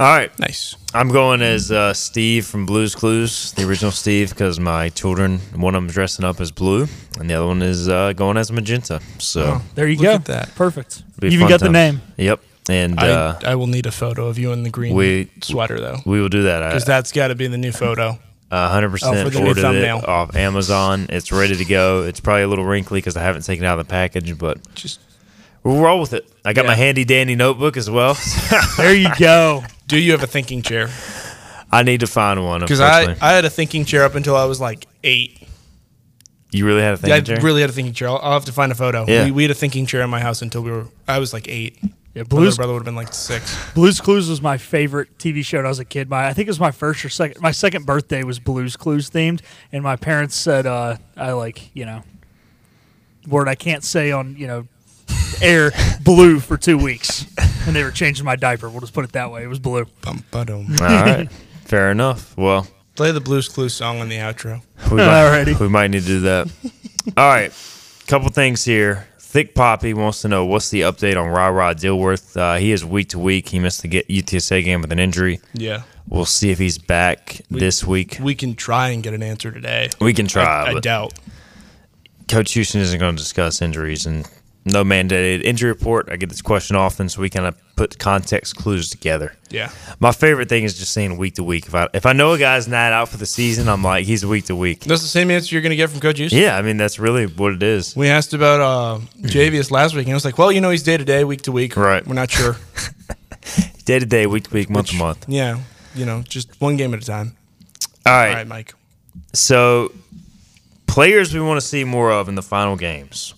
All 0.00 0.06
right. 0.06 0.36
nice. 0.38 0.76
I'm 0.94 1.08
going 1.08 1.42
as 1.42 1.72
uh, 1.72 1.92
Steve 1.92 2.46
from 2.46 2.66
Blue's 2.66 2.94
Clues, 2.94 3.52
the 3.52 3.66
original 3.68 3.90
Steve, 3.90 4.30
because 4.30 4.60
my 4.60 4.88
children, 4.90 5.38
one 5.56 5.74
of 5.74 5.82
them 5.82 5.90
dressing 5.90 6.24
up 6.24 6.40
as 6.40 6.52
blue, 6.52 6.86
and 7.18 7.28
the 7.28 7.34
other 7.34 7.46
one 7.46 7.62
is 7.62 7.88
uh, 7.88 8.12
going 8.12 8.36
as 8.36 8.52
magenta. 8.52 9.00
So, 9.18 9.60
There 9.74 9.88
you 9.88 9.96
Look 9.96 10.04
go. 10.04 10.12
at 10.14 10.24
that. 10.26 10.54
Perfect. 10.54 11.02
it'll 11.08 11.20
be 11.20 11.26
a 11.26 11.30
You 11.30 11.36
even 11.38 11.44
fun 11.48 11.50
got 11.50 11.60
the 11.60 11.70
name. 11.70 12.00
Yep. 12.16 12.40
And 12.70 13.00
I, 13.00 13.08
uh, 13.08 13.40
I 13.44 13.54
will 13.56 13.66
need 13.66 13.86
a 13.86 13.90
photo 13.90 14.26
of 14.28 14.38
you 14.38 14.52
in 14.52 14.62
the 14.62 14.70
green 14.70 14.94
we- 14.94 15.30
sweater 15.42 15.80
though, 15.80 15.98
we 16.06 16.20
will 16.20 16.28
do 16.28 16.42
that. 16.44 16.68
Because 16.68 16.84
that's 16.84 17.12
got 17.12 17.28
to 17.28 17.34
be 17.34 17.46
the 17.48 17.58
new 17.58 17.72
photo. 17.72 18.18
uh, 18.50 18.78
100% 18.80 19.00
Oh, 19.04 19.28
the 19.30 19.38
ordered 19.40 19.58
it 19.58 19.62
thumbnail. 19.62 20.04
off 20.06 20.36
Amazon. 20.36 21.06
It's 21.08 21.32
ready 21.32 21.56
to 21.56 21.64
go. 21.64 22.02
It's 22.04 22.20
probably 22.20 22.42
a 22.42 22.48
little 22.48 22.64
wrinkly 22.66 22.98
because 22.98 23.16
I 23.16 23.22
haven't 23.22 23.42
taken 23.42 23.64
it 23.64 23.68
out 23.68 23.78
of 23.80 23.86
the 23.86 23.90
package, 23.90 24.38
but 24.38 24.58
Just 24.74 25.00
we'll 25.64 25.80
roll 25.82 26.00
with 26.00 26.12
it. 26.12 26.30
I 26.44 26.52
got 26.52 26.64
Yeah. 26.64 26.68
my 26.70 26.74
handy 26.74 27.04
dandy 27.04 27.34
notebook 27.36 27.76
as 27.76 27.90
well. 27.90 28.16
There 28.76 28.94
you 28.94 29.08
go. 29.18 29.64
do 29.86 29.98
you 29.98 30.12
have 30.12 30.22
a 30.22 30.26
thinking 30.26 30.62
chair? 30.62 30.88
I 31.70 31.82
need 31.82 32.00
to 32.00 32.06
find 32.06 32.44
one. 32.44 32.60
Because 32.60 32.80
I, 32.80 33.16
I 33.20 33.32
had 33.32 33.44
a 33.44 33.50
thinking 33.50 33.84
chair 33.84 34.04
up 34.04 34.14
until 34.14 34.36
I 34.36 34.46
was 34.46 34.60
like 34.60 34.86
eight. 35.04 35.46
you 36.50 36.64
really 36.64 36.80
had 36.80 36.94
a 36.94 36.96
thinking 36.96 37.34
Yeah, 37.34 37.40
I 37.40 37.44
really 37.44 37.60
had 37.60 37.68
a 37.70 37.72
thinking 37.74 37.92
chair. 37.92 38.08
I'll, 38.08 38.18
I'll 38.22 38.32
have 38.32 38.46
to 38.46 38.52
find 38.52 38.72
a 38.72 38.74
photo. 38.74 39.04
Yeah. 39.06 39.26
We, 39.26 39.32
we 39.32 39.42
had 39.42 39.50
a 39.50 39.54
thinking 39.54 39.84
chair 39.84 40.00
in 40.02 40.08
my 40.10 40.20
house 40.20 40.40
until 40.40 40.62
we 40.62 40.70
were. 40.70 40.86
I 41.06 41.18
was 41.18 41.32
like 41.32 41.46
eight. 41.48 41.78
Yeah, 42.14 42.22
Blues 42.24 42.56
brother 42.56 42.72
would 42.72 42.80
have 42.80 42.84
been 42.86 42.96
like 42.96 43.12
six. 43.12 43.54
Blues 43.74 44.00
Clues 44.00 44.28
was 44.30 44.40
my 44.40 44.56
favorite 44.56 45.18
TV 45.18 45.44
show 45.44 45.58
when 45.58 45.66
I 45.66 45.68
was 45.68 45.78
a 45.78 45.84
kid. 45.84 46.08
My 46.08 46.26
I 46.26 46.32
think 46.32 46.48
it 46.48 46.50
was 46.50 46.58
my 46.58 46.70
first 46.72 47.04
or 47.04 47.10
second. 47.10 47.40
My 47.42 47.50
second 47.52 47.84
birthday 47.86 48.24
was 48.24 48.38
Blues 48.40 48.76
Clues 48.76 49.10
themed, 49.10 49.40
and 49.70 49.84
my 49.84 49.94
parents 49.94 50.34
said 50.34 50.66
uh, 50.66 50.96
I 51.16 51.32
like 51.32 51.70
you 51.76 51.84
know 51.84 52.02
word 53.28 53.46
I 53.46 53.54
can't 53.54 53.84
say 53.84 54.10
on 54.10 54.34
you 54.36 54.46
know 54.46 54.66
air 55.42 55.72
blue 56.02 56.40
for 56.40 56.56
two 56.56 56.78
weeks, 56.78 57.26
and 57.66 57.74
they 57.74 57.82
were 57.84 57.90
changing 57.90 58.24
my 58.24 58.36
diaper. 58.36 58.68
We'll 58.68 58.80
just 58.80 58.94
put 58.94 59.04
it 59.04 59.12
that 59.12 59.30
way. 59.30 59.42
It 59.44 59.48
was 59.48 59.58
blue. 59.58 59.86
Bum, 60.02 60.24
ba-dum. 60.30 60.66
All 60.80 60.86
right. 60.86 61.30
Fair 61.64 61.90
enough. 61.90 62.36
Well, 62.36 62.66
Play 62.94 63.12
the 63.12 63.20
Blues 63.20 63.48
Clues 63.48 63.74
song 63.74 64.00
on 64.00 64.08
the 64.08 64.16
outro. 64.16 64.62
we 64.90 64.96
might, 64.96 65.04
Alrighty. 65.04 65.60
we 65.60 65.68
might 65.68 65.88
need 65.88 66.00
to 66.02 66.06
do 66.06 66.20
that. 66.20 66.50
All 67.16 67.28
right. 67.28 67.52
Couple 68.06 68.28
things 68.30 68.64
here. 68.64 69.06
Thick 69.20 69.54
Poppy 69.54 69.92
wants 69.92 70.22
to 70.22 70.28
know 70.28 70.46
what's 70.46 70.70
the 70.70 70.80
update 70.80 71.16
on 71.20 71.28
Ra 71.28 71.48
Ra 71.48 71.74
Dilworth. 71.74 72.36
Uh, 72.36 72.56
he 72.58 72.72
is 72.72 72.84
week 72.84 73.10
to 73.10 73.18
week. 73.18 73.50
He 73.50 73.58
missed 73.58 73.82
the 73.82 73.88
get 73.88 74.08
UTSA 74.08 74.64
game 74.64 74.80
with 74.80 74.90
an 74.90 74.98
injury. 74.98 75.40
Yeah. 75.52 75.82
We'll 76.08 76.24
see 76.24 76.50
if 76.50 76.58
he's 76.58 76.78
back 76.78 77.42
this 77.50 77.84
week. 77.84 78.16
We 78.22 78.34
can 78.34 78.54
try 78.54 78.88
and 78.88 79.02
get 79.02 79.12
an 79.12 79.22
answer 79.22 79.52
today. 79.52 79.90
We 80.00 80.14
can 80.14 80.26
try. 80.26 80.42
I, 80.44 80.70
I 80.70 80.72
but 80.72 80.82
doubt. 80.82 81.12
Coach 82.28 82.52
Houston 82.54 82.80
isn't 82.80 82.98
going 82.98 83.14
to 83.16 83.22
discuss 83.22 83.60
injuries 83.60 84.06
and 84.06 84.26
no 84.68 84.84
mandated 84.84 85.42
injury 85.42 85.70
report. 85.70 86.08
I 86.10 86.16
get 86.16 86.28
this 86.28 86.42
question 86.42 86.76
often, 86.76 87.08
so 87.08 87.20
we 87.20 87.28
kind 87.30 87.46
of 87.46 87.56
put 87.76 87.98
context 87.98 88.56
clues 88.56 88.90
together. 88.90 89.34
Yeah. 89.50 89.70
My 90.00 90.12
favorite 90.12 90.48
thing 90.48 90.64
is 90.64 90.78
just 90.78 90.92
saying 90.92 91.16
week 91.16 91.34
to 91.34 91.44
week. 91.44 91.66
If 91.66 91.74
I 91.74 91.88
if 91.94 92.06
I 92.06 92.12
know 92.12 92.32
a 92.32 92.38
guy's 92.38 92.68
not 92.68 92.92
out 92.92 93.08
for 93.08 93.16
the 93.16 93.26
season, 93.26 93.68
I'm 93.68 93.82
like 93.82 94.04
he's 94.06 94.24
week 94.26 94.46
to 94.46 94.56
week. 94.56 94.80
That's 94.80 95.02
the 95.02 95.08
same 95.08 95.30
answer 95.30 95.54
you're 95.54 95.62
going 95.62 95.70
to 95.70 95.76
get 95.76 95.90
from 95.90 96.00
Coach 96.00 96.18
Houston. 96.18 96.40
Yeah, 96.40 96.56
I 96.56 96.62
mean 96.62 96.76
that's 96.76 96.98
really 96.98 97.26
what 97.26 97.52
it 97.52 97.62
is. 97.62 97.94
We 97.96 98.08
asked 98.08 98.34
about 98.34 98.60
uh, 98.60 99.00
Javius 99.22 99.70
last 99.70 99.94
week, 99.94 100.06
and 100.06 100.12
I 100.12 100.16
was 100.16 100.24
like, 100.24 100.38
well, 100.38 100.50
you 100.52 100.60
know, 100.60 100.70
he's 100.70 100.82
day 100.82 100.96
to 100.96 101.04
day, 101.04 101.24
week 101.24 101.42
to 101.42 101.52
week. 101.52 101.76
Right. 101.76 102.06
We're 102.06 102.14
not 102.14 102.30
sure. 102.30 102.56
Day 103.84 103.98
to 103.98 104.04
day, 104.04 104.26
week 104.26 104.44
to 104.44 104.54
week, 104.54 104.68
month 104.68 104.88
to 104.88 104.96
month. 104.96 105.24
yeah. 105.28 105.60
You 105.94 106.04
know, 106.04 106.20
just 106.28 106.60
one 106.60 106.76
game 106.76 106.92
at 106.92 107.02
a 107.02 107.06
time. 107.06 107.34
All 108.04 108.12
All 108.12 108.18
right. 108.18 108.34
right, 108.34 108.46
Mike. 108.46 108.74
So, 109.32 109.92
players 110.86 111.32
we 111.32 111.40
want 111.40 111.58
to 111.58 111.66
see 111.66 111.84
more 111.84 112.12
of 112.12 112.28
in 112.28 112.34
the 112.34 112.42
final 112.42 112.76
games. 112.76 113.32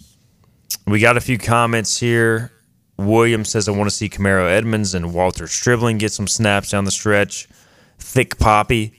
We 0.86 1.00
got 1.00 1.16
a 1.16 1.20
few 1.20 1.38
comments 1.38 1.98
here. 1.98 2.52
Williams 2.96 3.48
says, 3.50 3.68
I 3.68 3.72
want 3.72 3.88
to 3.88 3.94
see 3.96 4.08
Camaro 4.08 4.50
Edmonds 4.50 4.94
and 4.94 5.14
Walter 5.14 5.46
Stribling 5.46 5.98
get 5.98 6.12
some 6.12 6.26
snaps 6.26 6.70
down 6.70 6.84
the 6.84 6.90
stretch. 6.90 7.48
Thick 7.98 8.38
Poppy 8.38 8.94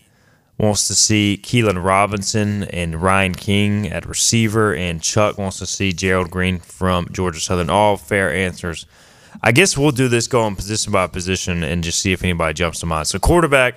wants 0.57 0.87
to 0.87 0.95
see 0.95 1.39
Keelan 1.41 1.83
Robinson 1.83 2.63
and 2.63 3.01
Ryan 3.01 3.35
King 3.35 3.87
at 3.87 4.05
receiver. 4.07 4.73
And 4.73 5.01
Chuck 5.01 5.37
wants 5.37 5.59
to 5.59 5.65
see 5.65 5.91
Gerald 5.91 6.31
Green 6.31 6.59
from 6.59 7.07
Georgia 7.11 7.39
Southern. 7.39 7.69
All 7.69 7.97
fair 7.97 8.33
answers. 8.33 8.85
I 9.43 9.51
guess 9.51 9.77
we'll 9.77 9.91
do 9.91 10.07
this 10.07 10.27
going 10.27 10.55
position 10.55 10.91
by 10.91 11.07
position 11.07 11.63
and 11.63 11.83
just 11.83 11.99
see 11.99 12.11
if 12.11 12.23
anybody 12.23 12.53
jumps 12.53 12.79
to 12.81 12.85
mind. 12.85 13.07
So, 13.07 13.19
quarterback. 13.19 13.75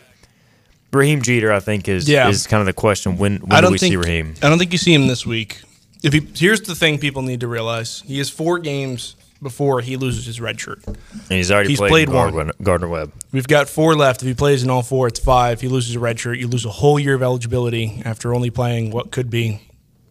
Raheem 0.93 1.23
Jeter, 1.23 1.53
I 1.53 1.59
think, 1.59 1.89
is 1.89 2.09
Yeah. 2.09 2.29
is 2.29 2.47
kind 2.47 2.61
of 2.61 2.67
the 2.67 2.73
question. 2.73 3.17
When 3.19 3.39
when 3.39 3.53
I 3.53 3.57
do 3.57 3.63
don't 3.63 3.73
we 3.73 3.79
think 3.79 3.93
see 3.93 3.97
Raheem? 3.97 4.35
I 4.43 4.49
don't 4.49 4.59
think 4.59 4.71
you 4.73 4.79
see 4.79 4.95
him 4.95 5.09
this 5.09 5.27
week. 5.27 5.61
If 6.05 6.12
he 6.12 6.21
here's 6.35 6.61
the 6.61 6.75
thing 6.75 6.99
people 6.99 7.23
need 7.23 7.40
to 7.40 7.49
realize: 7.49 8.03
he 8.07 8.19
has 8.19 8.29
four 8.29 8.59
games 8.59 9.17
before 9.43 9.81
he 9.81 9.97
loses 9.97 10.27
his 10.27 10.40
red 10.40 10.61
shirt. 10.61 10.85
And 10.87 10.97
he's 11.29 11.51
already 11.51 11.71
He's 11.71 11.79
played, 11.79 11.90
played 11.90 12.09
in 12.09 12.14
one. 12.14 12.33
Gardner, 12.33 12.53
Gardner 12.62 12.88
Webb. 12.88 13.12
We've 13.33 13.47
got 13.47 13.69
four 13.69 13.95
left. 13.95 14.23
If 14.23 14.29
he 14.29 14.35
plays 14.35 14.62
in 14.62 14.71
all 14.71 14.83
four, 14.83 15.09
it's 15.09 15.19
five. 15.19 15.55
If 15.55 15.61
He 15.62 15.69
loses 15.69 15.97
a 15.97 16.01
red 16.01 16.21
shirt. 16.21 16.38
You 16.38 16.47
lose 16.47 16.64
a 16.64 16.71
whole 16.71 16.99
year 17.01 17.14
of 17.14 17.23
eligibility 17.23 18.03
after 18.05 18.35
only 18.35 18.51
playing 18.51 18.90
what 18.90 19.11
could 19.11 19.31
be 19.31 19.61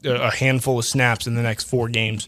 a 0.04 0.32
handful 0.32 0.80
of 0.80 0.86
snaps 0.86 1.28
in 1.28 1.36
the 1.36 1.42
next 1.42 1.66
four 1.66 1.90
games. 1.90 2.28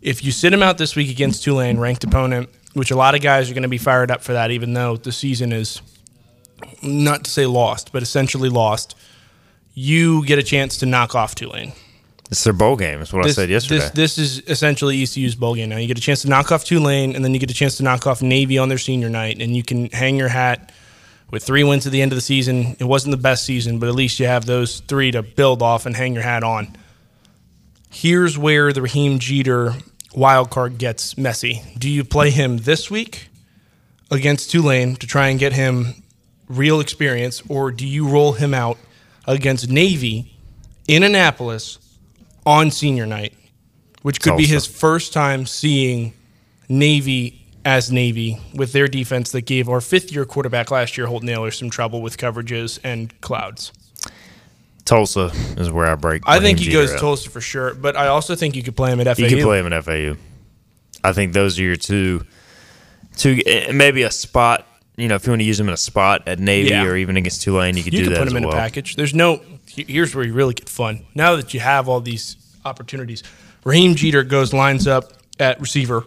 If 0.00 0.22
you 0.22 0.30
sit 0.30 0.52
him 0.52 0.62
out 0.62 0.78
this 0.78 0.94
week 0.94 1.10
against 1.10 1.42
Tulane, 1.42 1.78
ranked 1.78 2.04
opponent, 2.04 2.50
which 2.74 2.90
a 2.90 2.96
lot 2.96 3.14
of 3.14 3.20
guys 3.20 3.50
are 3.50 3.54
going 3.54 3.62
to 3.62 3.68
be 3.68 3.78
fired 3.78 4.10
up 4.10 4.22
for 4.22 4.32
that, 4.34 4.50
even 4.50 4.74
though 4.74 4.96
the 4.96 5.10
season 5.10 5.52
is 5.52 5.82
not 6.82 7.24
to 7.24 7.30
say 7.30 7.46
lost, 7.46 7.92
but 7.92 8.02
essentially 8.02 8.48
lost, 8.48 8.94
you 9.74 10.24
get 10.24 10.38
a 10.38 10.42
chance 10.42 10.76
to 10.78 10.86
knock 10.86 11.14
off 11.14 11.34
Tulane. 11.34 11.72
It's 12.30 12.44
their 12.44 12.52
bowl 12.52 12.76
game. 12.76 13.00
Is 13.00 13.12
what 13.12 13.24
I 13.24 13.30
said 13.30 13.48
yesterday. 13.48 13.80
This, 13.94 14.14
this 14.14 14.18
is 14.18 14.42
essentially 14.48 15.02
ECU's 15.02 15.34
bowl 15.34 15.54
game 15.54 15.70
now. 15.70 15.78
You 15.78 15.88
get 15.88 15.98
a 15.98 16.02
chance 16.02 16.22
to 16.22 16.28
knock 16.28 16.52
off 16.52 16.64
Tulane, 16.64 17.16
and 17.16 17.24
then 17.24 17.32
you 17.32 17.40
get 17.40 17.50
a 17.50 17.54
chance 17.54 17.78
to 17.78 17.82
knock 17.82 18.06
off 18.06 18.20
Navy 18.20 18.58
on 18.58 18.68
their 18.68 18.78
senior 18.78 19.08
night, 19.08 19.40
and 19.40 19.56
you 19.56 19.62
can 19.62 19.88
hang 19.90 20.16
your 20.16 20.28
hat 20.28 20.72
with 21.30 21.42
three 21.42 21.64
wins 21.64 21.86
at 21.86 21.92
the 21.92 22.02
end 22.02 22.12
of 22.12 22.16
the 22.16 22.22
season. 22.22 22.76
It 22.78 22.84
wasn't 22.84 23.12
the 23.12 23.22
best 23.22 23.44
season, 23.44 23.78
but 23.78 23.88
at 23.88 23.94
least 23.94 24.20
you 24.20 24.26
have 24.26 24.44
those 24.44 24.80
three 24.80 25.10
to 25.12 25.22
build 25.22 25.62
off 25.62 25.86
and 25.86 25.96
hang 25.96 26.12
your 26.12 26.22
hat 26.22 26.44
on. 26.44 26.76
Here's 27.90 28.36
where 28.36 28.72
the 28.72 28.82
Raheem 28.82 29.18
Jeter 29.18 29.74
wild 30.14 30.50
card 30.50 30.76
gets 30.76 31.16
messy. 31.16 31.62
Do 31.78 31.88
you 31.88 32.04
play 32.04 32.30
him 32.30 32.58
this 32.58 32.90
week 32.90 33.28
against 34.10 34.50
Tulane 34.50 34.96
to 34.96 35.06
try 35.06 35.28
and 35.28 35.38
get 35.38 35.54
him 35.54 36.02
real 36.48 36.80
experience, 36.80 37.42
or 37.48 37.70
do 37.70 37.86
you 37.86 38.06
roll 38.06 38.32
him 38.32 38.52
out 38.52 38.78
against 39.26 39.70
Navy 39.70 40.34
in 40.86 41.02
Annapolis 41.02 41.78
on 42.48 42.70
senior 42.70 43.04
night, 43.04 43.34
which 44.00 44.22
could 44.22 44.38
be 44.38 44.46
his 44.46 44.66
first 44.66 45.12
time 45.12 45.44
seeing 45.44 46.14
Navy 46.68 47.44
as 47.64 47.92
Navy 47.92 48.38
with 48.54 48.72
their 48.72 48.88
defense 48.88 49.30
that 49.32 49.42
gave 49.42 49.68
our 49.68 49.82
fifth 49.82 50.10
year 50.10 50.24
quarterback 50.24 50.70
last 50.70 50.96
year, 50.96 51.06
Holton 51.06 51.28
Ahlers, 51.28 51.58
some 51.58 51.68
trouble 51.68 52.00
with 52.00 52.16
coverages 52.16 52.78
and 52.82 53.18
clouds. 53.20 53.70
Tulsa 54.86 55.30
is 55.58 55.70
where 55.70 55.86
I 55.86 55.94
break. 55.96 56.22
I 56.26 56.40
think 56.40 56.58
he 56.58 56.72
goes 56.72 56.94
up. 56.94 57.00
Tulsa 57.00 57.28
for 57.28 57.42
sure, 57.42 57.74
but 57.74 57.94
I 57.96 58.06
also 58.06 58.34
think 58.34 58.56
you 58.56 58.62
could 58.62 58.74
play 58.76 58.90
him 58.90 59.00
at 59.00 59.16
FAU. 59.18 59.24
You 59.24 59.36
could 59.36 59.42
play 59.44 59.58
him 59.60 59.70
at 59.70 59.84
FAU. 59.84 60.16
I 61.04 61.12
think 61.12 61.34
those 61.34 61.58
are 61.58 61.62
your 61.62 61.76
two, 61.76 62.24
two 63.18 63.42
eh, 63.44 63.70
maybe 63.72 64.02
a 64.04 64.10
spot. 64.10 64.66
You 64.96 65.06
know, 65.06 65.16
if 65.16 65.26
you 65.26 65.32
want 65.32 65.40
to 65.42 65.44
use 65.46 65.60
him 65.60 65.68
in 65.68 65.74
a 65.74 65.78
spot 65.78 66.26
at 66.26 66.38
Navy 66.38 66.70
Yeah. 66.70 66.84
or 66.84 66.96
even 66.96 67.18
against 67.18 67.42
Tulane, 67.42 67.76
you 67.76 67.84
could 67.84 67.92
You 67.92 67.98
do 68.00 68.04
can 68.06 68.12
that 68.14 68.18
put 68.20 68.28
him 68.28 68.36
in 68.38 68.44
well. 68.44 68.52
a 68.54 68.56
package. 68.56 68.96
There's 68.96 69.14
no. 69.14 69.42
He- 69.68 69.84
Here's 69.88 70.14
where 70.14 70.24
you 70.24 70.32
really 70.32 70.54
get 70.54 70.68
fun. 70.68 71.04
Now 71.14 71.36
that 71.36 71.54
you 71.54 71.60
have 71.60 71.88
all 71.88 72.00
these 72.00 72.36
opportunities, 72.64 73.22
Raheem 73.64 73.94
Jeter 73.94 74.22
goes 74.24 74.52
lines 74.52 74.86
up 74.86 75.12
at 75.38 75.60
receiver, 75.60 76.04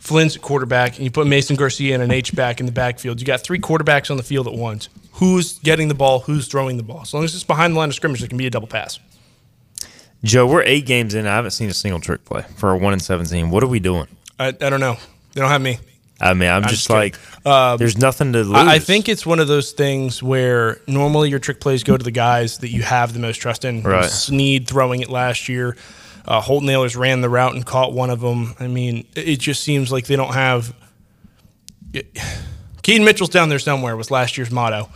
Flynn's 0.00 0.36
at 0.36 0.42
quarterback, 0.42 0.96
and 0.96 1.04
you 1.04 1.10
put 1.10 1.26
Mason 1.26 1.54
Garcia 1.56 1.94
and 1.94 2.02
an 2.02 2.10
H 2.10 2.34
back 2.34 2.58
in 2.60 2.66
the 2.66 2.72
backfield. 2.72 3.20
You 3.20 3.26
got 3.26 3.40
three 3.42 3.58
quarterbacks 3.58 4.10
on 4.10 4.16
the 4.16 4.22
field 4.22 4.46
at 4.48 4.54
once. 4.54 4.88
Who's 5.14 5.58
getting 5.60 5.88
the 5.88 5.94
ball? 5.94 6.20
Who's 6.20 6.48
throwing 6.48 6.76
the 6.76 6.82
ball? 6.82 7.02
As 7.02 7.12
long 7.14 7.22
as 7.24 7.34
it's 7.34 7.44
behind 7.44 7.74
the 7.74 7.78
line 7.78 7.88
of 7.90 7.94
scrimmage, 7.94 8.22
it 8.22 8.28
can 8.28 8.38
be 8.38 8.46
a 8.46 8.50
double 8.50 8.66
pass. 8.66 8.98
Joe, 10.24 10.46
we're 10.46 10.62
eight 10.62 10.86
games 10.86 11.14
in. 11.14 11.26
I 11.26 11.34
haven't 11.34 11.50
seen 11.50 11.68
a 11.68 11.74
single 11.74 12.00
trick 12.00 12.24
play 12.24 12.44
for 12.56 12.70
a 12.70 12.76
one 12.76 12.92
and 12.92 13.02
seventeen. 13.02 13.50
What 13.50 13.62
are 13.62 13.66
we 13.68 13.80
doing? 13.80 14.06
I, 14.38 14.48
I 14.48 14.52
don't 14.52 14.80
know. 14.80 14.96
They 15.34 15.40
don't 15.40 15.50
have 15.50 15.60
me. 15.60 15.78
I 16.22 16.34
mean, 16.34 16.48
I'm, 16.48 16.62
just 16.62 16.74
just 16.74 16.90
like, 16.90 17.18
there's 17.44 17.98
nothing 17.98 18.32
to 18.34 18.44
lose. 18.44 18.56
I, 18.56 18.74
I 18.74 18.78
think 18.78 19.08
it's 19.08 19.26
one 19.26 19.40
of 19.40 19.48
those 19.48 19.72
things 19.72 20.22
where 20.22 20.80
normally 20.86 21.30
your 21.30 21.40
trick 21.40 21.60
plays 21.60 21.82
go 21.82 21.96
to 21.96 22.04
the 22.04 22.12
guys 22.12 22.58
that 22.58 22.68
you 22.68 22.82
have 22.82 23.12
the 23.12 23.18
most 23.18 23.38
trust 23.38 23.64
in. 23.64 23.82
Right. 23.82 24.04
Sneed 24.04 24.68
throwing 24.68 25.00
it 25.00 25.10
last 25.10 25.48
year. 25.48 25.76
Uh, 26.24 26.40
Holton 26.40 26.68
Ahlers 26.68 26.96
ran 26.96 27.20
the 27.20 27.28
route 27.28 27.54
and 27.54 27.66
caught 27.66 27.92
one 27.92 28.10
of 28.10 28.20
them. 28.20 28.54
I 28.60 28.68
mean, 28.68 29.06
it 29.16 29.28
it 29.28 29.40
just 29.40 29.62
seems 29.62 29.90
like 29.90 30.06
they 30.06 30.16
don't 30.16 30.34
have. 30.34 30.74
Keaton 32.82 33.04
Mitchell's 33.04 33.30
down 33.30 33.48
there 33.48 33.58
somewhere 33.58 33.96
was 33.96 34.10
last 34.10 34.36
year's 34.38 34.50
motto. 34.50 34.88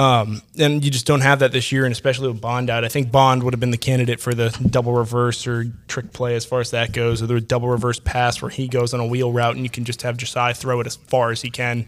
Um, 0.00 0.40
and 0.58 0.82
you 0.84 0.90
just 0.90 1.04
don't 1.06 1.20
have 1.20 1.40
that 1.40 1.52
this 1.52 1.72
year, 1.72 1.84
and 1.84 1.92
especially 1.92 2.28
with 2.28 2.40
Bond 2.40 2.70
out. 2.70 2.84
I 2.84 2.88
think 2.88 3.12
Bond 3.12 3.42
would 3.42 3.52
have 3.52 3.60
been 3.60 3.70
the 3.70 3.76
candidate 3.76 4.18
for 4.18 4.32
the 4.32 4.48
double 4.70 4.94
reverse 4.94 5.46
or 5.46 5.66
trick 5.88 6.12
play 6.14 6.34
as 6.36 6.44
far 6.46 6.60
as 6.60 6.70
that 6.70 6.92
goes, 6.92 7.22
or 7.22 7.26
the 7.26 7.40
double 7.40 7.68
reverse 7.68 8.00
pass 8.00 8.40
where 8.40 8.50
he 8.50 8.66
goes 8.66 8.94
on 8.94 9.00
a 9.00 9.06
wheel 9.06 9.30
route 9.32 9.56
and 9.56 9.64
you 9.64 9.68
can 9.70 9.84
just 9.84 10.00
have 10.02 10.16
Josiah 10.16 10.54
throw 10.54 10.80
it 10.80 10.86
as 10.86 10.96
far 10.96 11.30
as 11.32 11.42
he 11.42 11.50
can 11.50 11.86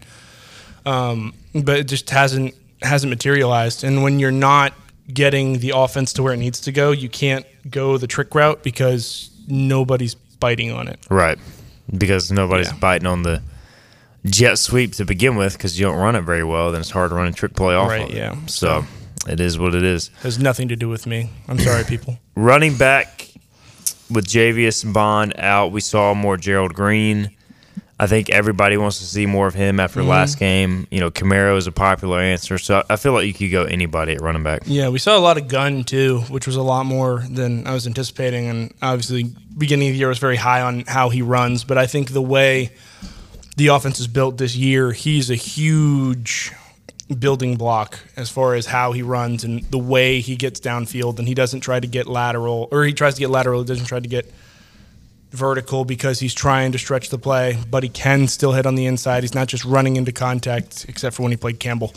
Um, 0.85 1.33
but 1.55 1.79
it 1.79 1.87
just 1.87 2.09
hasn't 2.11 2.53
hasn't 2.81 3.09
materialized. 3.09 3.83
And 3.83 4.03
when 4.03 4.19
you're 4.19 4.31
not 4.31 4.73
getting 5.11 5.59
the 5.59 5.71
offense 5.75 6.13
to 6.13 6.23
where 6.23 6.33
it 6.33 6.37
needs 6.37 6.59
to 6.61 6.71
go, 6.71 6.91
you 6.91 7.09
can't 7.09 7.45
go 7.69 7.97
the 7.97 8.07
trick 8.07 8.35
route 8.35 8.61
because 8.63 9.31
nobody's 9.47 10.15
biting 10.15 10.71
on 10.71 10.87
it. 10.87 10.99
right 11.09 11.37
because 11.97 12.31
nobody's 12.31 12.67
Yeah. 12.71 12.77
biting 12.79 13.07
on 13.07 13.23
the 13.23 13.41
jet 14.25 14.57
sweep 14.57 14.93
to 14.93 15.05
begin 15.05 15.35
with 15.35 15.53
because 15.53 15.79
you 15.79 15.85
don't 15.85 15.97
run 15.97 16.15
it 16.15 16.21
very 16.21 16.43
well. 16.43 16.71
Then 16.71 16.81
it's 16.81 16.89
hard 16.91 17.09
to 17.11 17.15
run 17.15 17.27
a 17.27 17.31
trick 17.33 17.53
play 17.55 17.75
off. 17.75 17.89
Right, 17.89 18.03
of 18.03 18.09
it. 18.09 18.15
yeah. 18.15 18.35
So 18.47 18.85
it 19.27 19.39
is 19.39 19.57
what 19.59 19.75
it 19.75 19.83
is. 19.83 20.09
has 20.21 20.39
nothing 20.39 20.67
to 20.69 20.75
do 20.75 20.89
with 20.89 21.05
me. 21.07 21.29
I'm 21.47 21.59
sorry, 21.59 21.83
people. 21.87 22.17
Running 22.35 22.77
back 22.77 23.29
with 24.09 24.27
Javius 24.27 24.91
Bond 24.91 25.33
out, 25.37 25.71
we 25.71 25.81
saw 25.81 26.13
more 26.13 26.37
Gerald 26.37 26.73
Green. 26.73 27.31
I 27.99 28.07
think 28.07 28.29
everybody 28.31 28.75
wants 28.75 28.97
to 28.99 29.05
see 29.05 29.25
more 29.27 29.47
of 29.47 29.53
him 29.53 29.79
after 29.79 29.99
Mm-hmm. 30.01 30.09
last 30.09 30.39
game. 30.39 30.87
You 30.91 30.99
know, 30.99 31.11
Camaro 31.11 31.55
is 31.57 31.67
a 31.67 31.71
popular 31.71 32.19
answer, 32.19 32.57
so 32.57 32.83
I 32.89 32.95
feel 32.97 33.13
like 33.13 33.25
you 33.27 33.33
could 33.33 33.51
go 33.51 33.63
anybody 33.63 34.13
at 34.13 34.21
running 34.21 34.43
back. 34.43 34.63
Yeah, 34.65 34.89
we 34.89 34.99
saw 34.99 35.17
a 35.17 35.21
lot 35.21 35.37
of 35.37 35.47
gun 35.47 35.83
too, 35.83 36.19
which 36.29 36.47
was 36.47 36.55
a 36.55 36.61
lot 36.63 36.85
more 36.85 37.23
than 37.29 37.65
I 37.67 37.73
was 37.73 37.85
anticipating. 37.87 38.49
And 38.49 38.73
obviously, 38.81 39.31
beginning 39.57 39.89
of 39.89 39.93
the 39.93 39.99
year 39.99 40.09
was 40.09 40.17
very 40.19 40.35
high 40.37 40.61
on 40.61 40.83
how 40.87 41.09
he 41.09 41.21
runs. 41.21 41.63
But 41.63 41.77
I 41.77 41.85
think 41.85 42.11
the 42.11 42.21
way 42.21 42.71
the 43.55 43.67
offense 43.67 43.99
is 43.99 44.07
built 44.07 44.37
this 44.37 44.55
year, 44.55 44.91
he's 44.91 45.29
a 45.29 45.35
huge 45.35 46.51
building 47.19 47.55
block 47.55 47.99
as 48.15 48.29
far 48.29 48.55
as 48.55 48.65
how 48.67 48.91
he 48.91 49.01
runs 49.01 49.43
and 49.43 49.63
the 49.65 49.77
way 49.77 50.19
he 50.19 50.35
gets 50.35 50.59
downfield. 50.59 51.19
And 51.19 51.27
he 51.27 51.33
doesn't 51.33 51.61
try 51.61 51.79
to 51.79 51.87
get 51.87 52.07
lateral, 52.07 52.67
or 52.71 52.83
he 52.83 52.93
tries 52.93 53.15
to 53.15 53.19
get 53.19 53.29
lateral. 53.29 53.61
He 53.61 53.67
doesn't 53.67 53.85
try 53.85 53.99
to 53.99 54.07
get 54.07 54.31
vertical 55.31 55.83
because 55.83 56.19
he's 56.19 56.33
trying 56.33 56.71
to 56.71 56.77
stretch 56.77 57.09
the 57.09 57.17
play, 57.17 57.57
but 57.69 57.83
he 57.83 57.89
can 57.89 58.27
still 58.27 58.53
hit 58.53 58.65
on 58.65 58.75
the 58.75 58.85
inside. 58.85 59.23
He's 59.23 59.35
not 59.35 59.47
just 59.47 59.65
running 59.65 59.95
into 59.95 60.11
contact, 60.11 60.85
except 60.87 61.15
for 61.15 61.23
when 61.23 61.31
he 61.31 61.37
played 61.37 61.59
Campbell. 61.59 61.93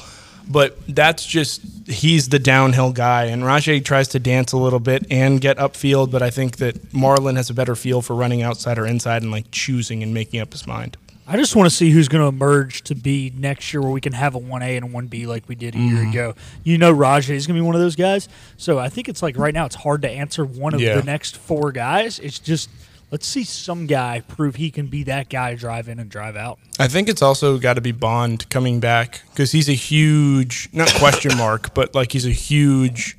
But 0.48 0.78
that's 0.86 1.26
just 1.26 1.60
he's 1.88 2.28
the 2.28 2.38
downhill 2.38 2.92
guy, 2.92 3.24
and 3.24 3.42
Rajay 3.44 3.80
tries 3.80 4.08
to 4.08 4.20
dance 4.20 4.52
a 4.52 4.56
little 4.56 4.78
bit 4.78 5.04
and 5.10 5.40
get 5.40 5.56
upfield. 5.58 6.12
But 6.12 6.22
I 6.22 6.30
think 6.30 6.58
that 6.58 6.94
Marlin 6.94 7.36
has 7.36 7.50
a 7.50 7.54
better 7.54 7.74
feel 7.74 8.00
for 8.00 8.14
running 8.14 8.42
outside 8.42 8.78
or 8.78 8.86
inside 8.86 9.22
and 9.22 9.32
like 9.32 9.50
choosing 9.50 10.02
and 10.02 10.14
making 10.14 10.40
up 10.40 10.52
his 10.52 10.66
mind. 10.66 10.96
I 11.28 11.36
just 11.36 11.56
want 11.56 11.68
to 11.68 11.74
see 11.74 11.90
who's 11.90 12.06
going 12.06 12.22
to 12.22 12.28
emerge 12.28 12.82
to 12.82 12.94
be 12.94 13.32
next 13.36 13.72
year 13.72 13.82
where 13.82 13.90
we 13.90 14.00
can 14.00 14.12
have 14.12 14.36
a 14.36 14.40
1A 14.40 14.76
and 14.76 14.84
a 14.84 14.88
1B 14.88 15.26
like 15.26 15.48
we 15.48 15.56
did 15.56 15.74
a 15.74 15.78
year 15.78 15.98
mm-hmm. 15.98 16.10
ago. 16.10 16.34
You 16.62 16.78
know 16.78 16.92
Rajay 16.92 17.34
is 17.34 17.48
going 17.48 17.56
to 17.56 17.62
be 17.62 17.66
one 17.66 17.74
of 17.74 17.80
those 17.80 17.96
guys. 17.96 18.28
So 18.56 18.78
I 18.78 18.88
think 18.88 19.08
it's 19.08 19.22
like 19.22 19.36
right 19.36 19.52
now 19.52 19.66
it's 19.66 19.74
hard 19.74 20.02
to 20.02 20.10
answer 20.10 20.44
one 20.44 20.72
of 20.72 20.80
Yeah. 20.80 20.94
the 20.94 21.02
next 21.02 21.36
four 21.36 21.72
guys. 21.72 22.20
It's 22.20 22.38
just 22.38 22.70
let's 23.10 23.26
see 23.26 23.42
some 23.42 23.86
guy 23.86 24.20
prove 24.20 24.54
he 24.54 24.70
can 24.70 24.86
be 24.86 25.02
that 25.04 25.28
guy 25.28 25.56
drive 25.56 25.88
in 25.88 25.98
and 25.98 26.08
drive 26.08 26.36
out. 26.36 26.58
I 26.78 26.86
think 26.86 27.08
it's 27.08 27.22
also 27.22 27.58
got 27.58 27.74
to 27.74 27.80
be 27.80 27.92
Bond 27.92 28.48
coming 28.48 28.78
back 28.78 29.22
because 29.30 29.50
he's 29.50 29.68
a 29.68 29.74
huge, 29.74 30.68
not 30.72 30.92
question 30.94 31.36
mark, 31.36 31.74
but 31.74 31.92
like 31.92 32.12
he's 32.12 32.26
a 32.26 32.30
huge 32.30 33.16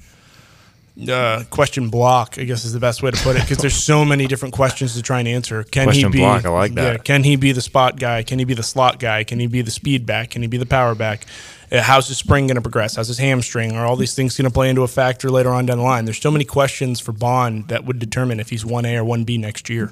uh, 1.09 1.43
question 1.49 1.89
block. 1.89 2.37
I 2.37 2.43
guess 2.43 2.65
is 2.65 2.73
the 2.73 2.79
best 2.79 3.03
way 3.03 3.11
to 3.11 3.17
put 3.23 3.35
it 3.35 3.41
because 3.43 3.57
there's 3.59 3.75
so 3.75 4.03
many 4.13 4.25
different 4.27 4.53
questions 4.55 4.95
to 4.95 5.01
try 5.01 5.19
and 5.19 5.27
answer. 5.27 5.63
Can 5.63 5.85
Question 5.85 6.11
he 6.11 6.17
be? 6.17 6.23
block, 6.23 6.45
I 6.45 6.49
like 6.49 6.73
that. 6.75 6.91
Yeah, 6.91 6.97
can 6.97 7.23
he 7.23 7.35
be 7.35 7.51
the 7.51 7.61
spot 7.61 7.99
guy? 7.99 8.23
Can 8.23 8.39
he 8.39 8.45
be 8.45 8.53
the 8.53 8.63
slot 8.63 8.99
guy? 8.99 9.23
Can 9.23 9.39
he 9.39 9.47
be 9.47 9.61
the 9.61 9.71
speed 9.71 10.05
back? 10.05 10.31
Can 10.31 10.41
he 10.41 10.47
be 10.47 10.57
the 10.57 10.65
power 10.65 10.95
back? 10.95 11.25
Uh, 11.71 11.81
how's 11.81 12.07
his 12.07 12.17
spring 12.17 12.47
going 12.47 12.55
to 12.55 12.61
progress? 12.61 12.95
How's 12.95 13.09
his 13.09 13.17
hamstring? 13.17 13.73
Are 13.73 13.85
all 13.85 13.95
these 13.97 14.15
things 14.15 14.37
going 14.37 14.49
to 14.49 14.53
play 14.53 14.69
into 14.69 14.83
a 14.83 14.87
factor 14.87 15.29
later 15.29 15.49
on 15.51 15.65
down 15.65 15.77
the 15.77 15.83
line? 15.83 16.05
There's 16.05 16.19
so 16.21 16.31
many 16.31 16.45
questions 16.45 16.99
for 16.99 17.11
Bond 17.11 17.67
that 17.67 17.83
would 17.85 17.99
determine 17.99 18.39
if 18.39 18.49
he's 18.49 18.65
one 18.65 18.85
A 18.85 18.95
or 18.97 19.03
one 19.03 19.23
B 19.25 19.37
next 19.37 19.69
year. 19.69 19.91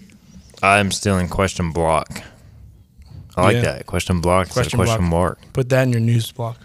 I'm 0.63 0.89
still 0.91 1.17
in 1.17 1.27
question 1.27 1.71
block. 1.71 2.21
I 3.35 3.43
like 3.43 3.55
Yeah. 3.55 3.61
that 3.63 3.85
question 3.85 4.21
block. 4.21 4.47
Question 4.49 4.77
Question, 4.77 4.77
question 4.79 5.09
block. 5.09 5.09
mark. 5.11 5.39
Put 5.53 5.67
that 5.69 5.83
in 5.83 5.91
your 5.91 5.99
news 5.99 6.31
block. 6.31 6.57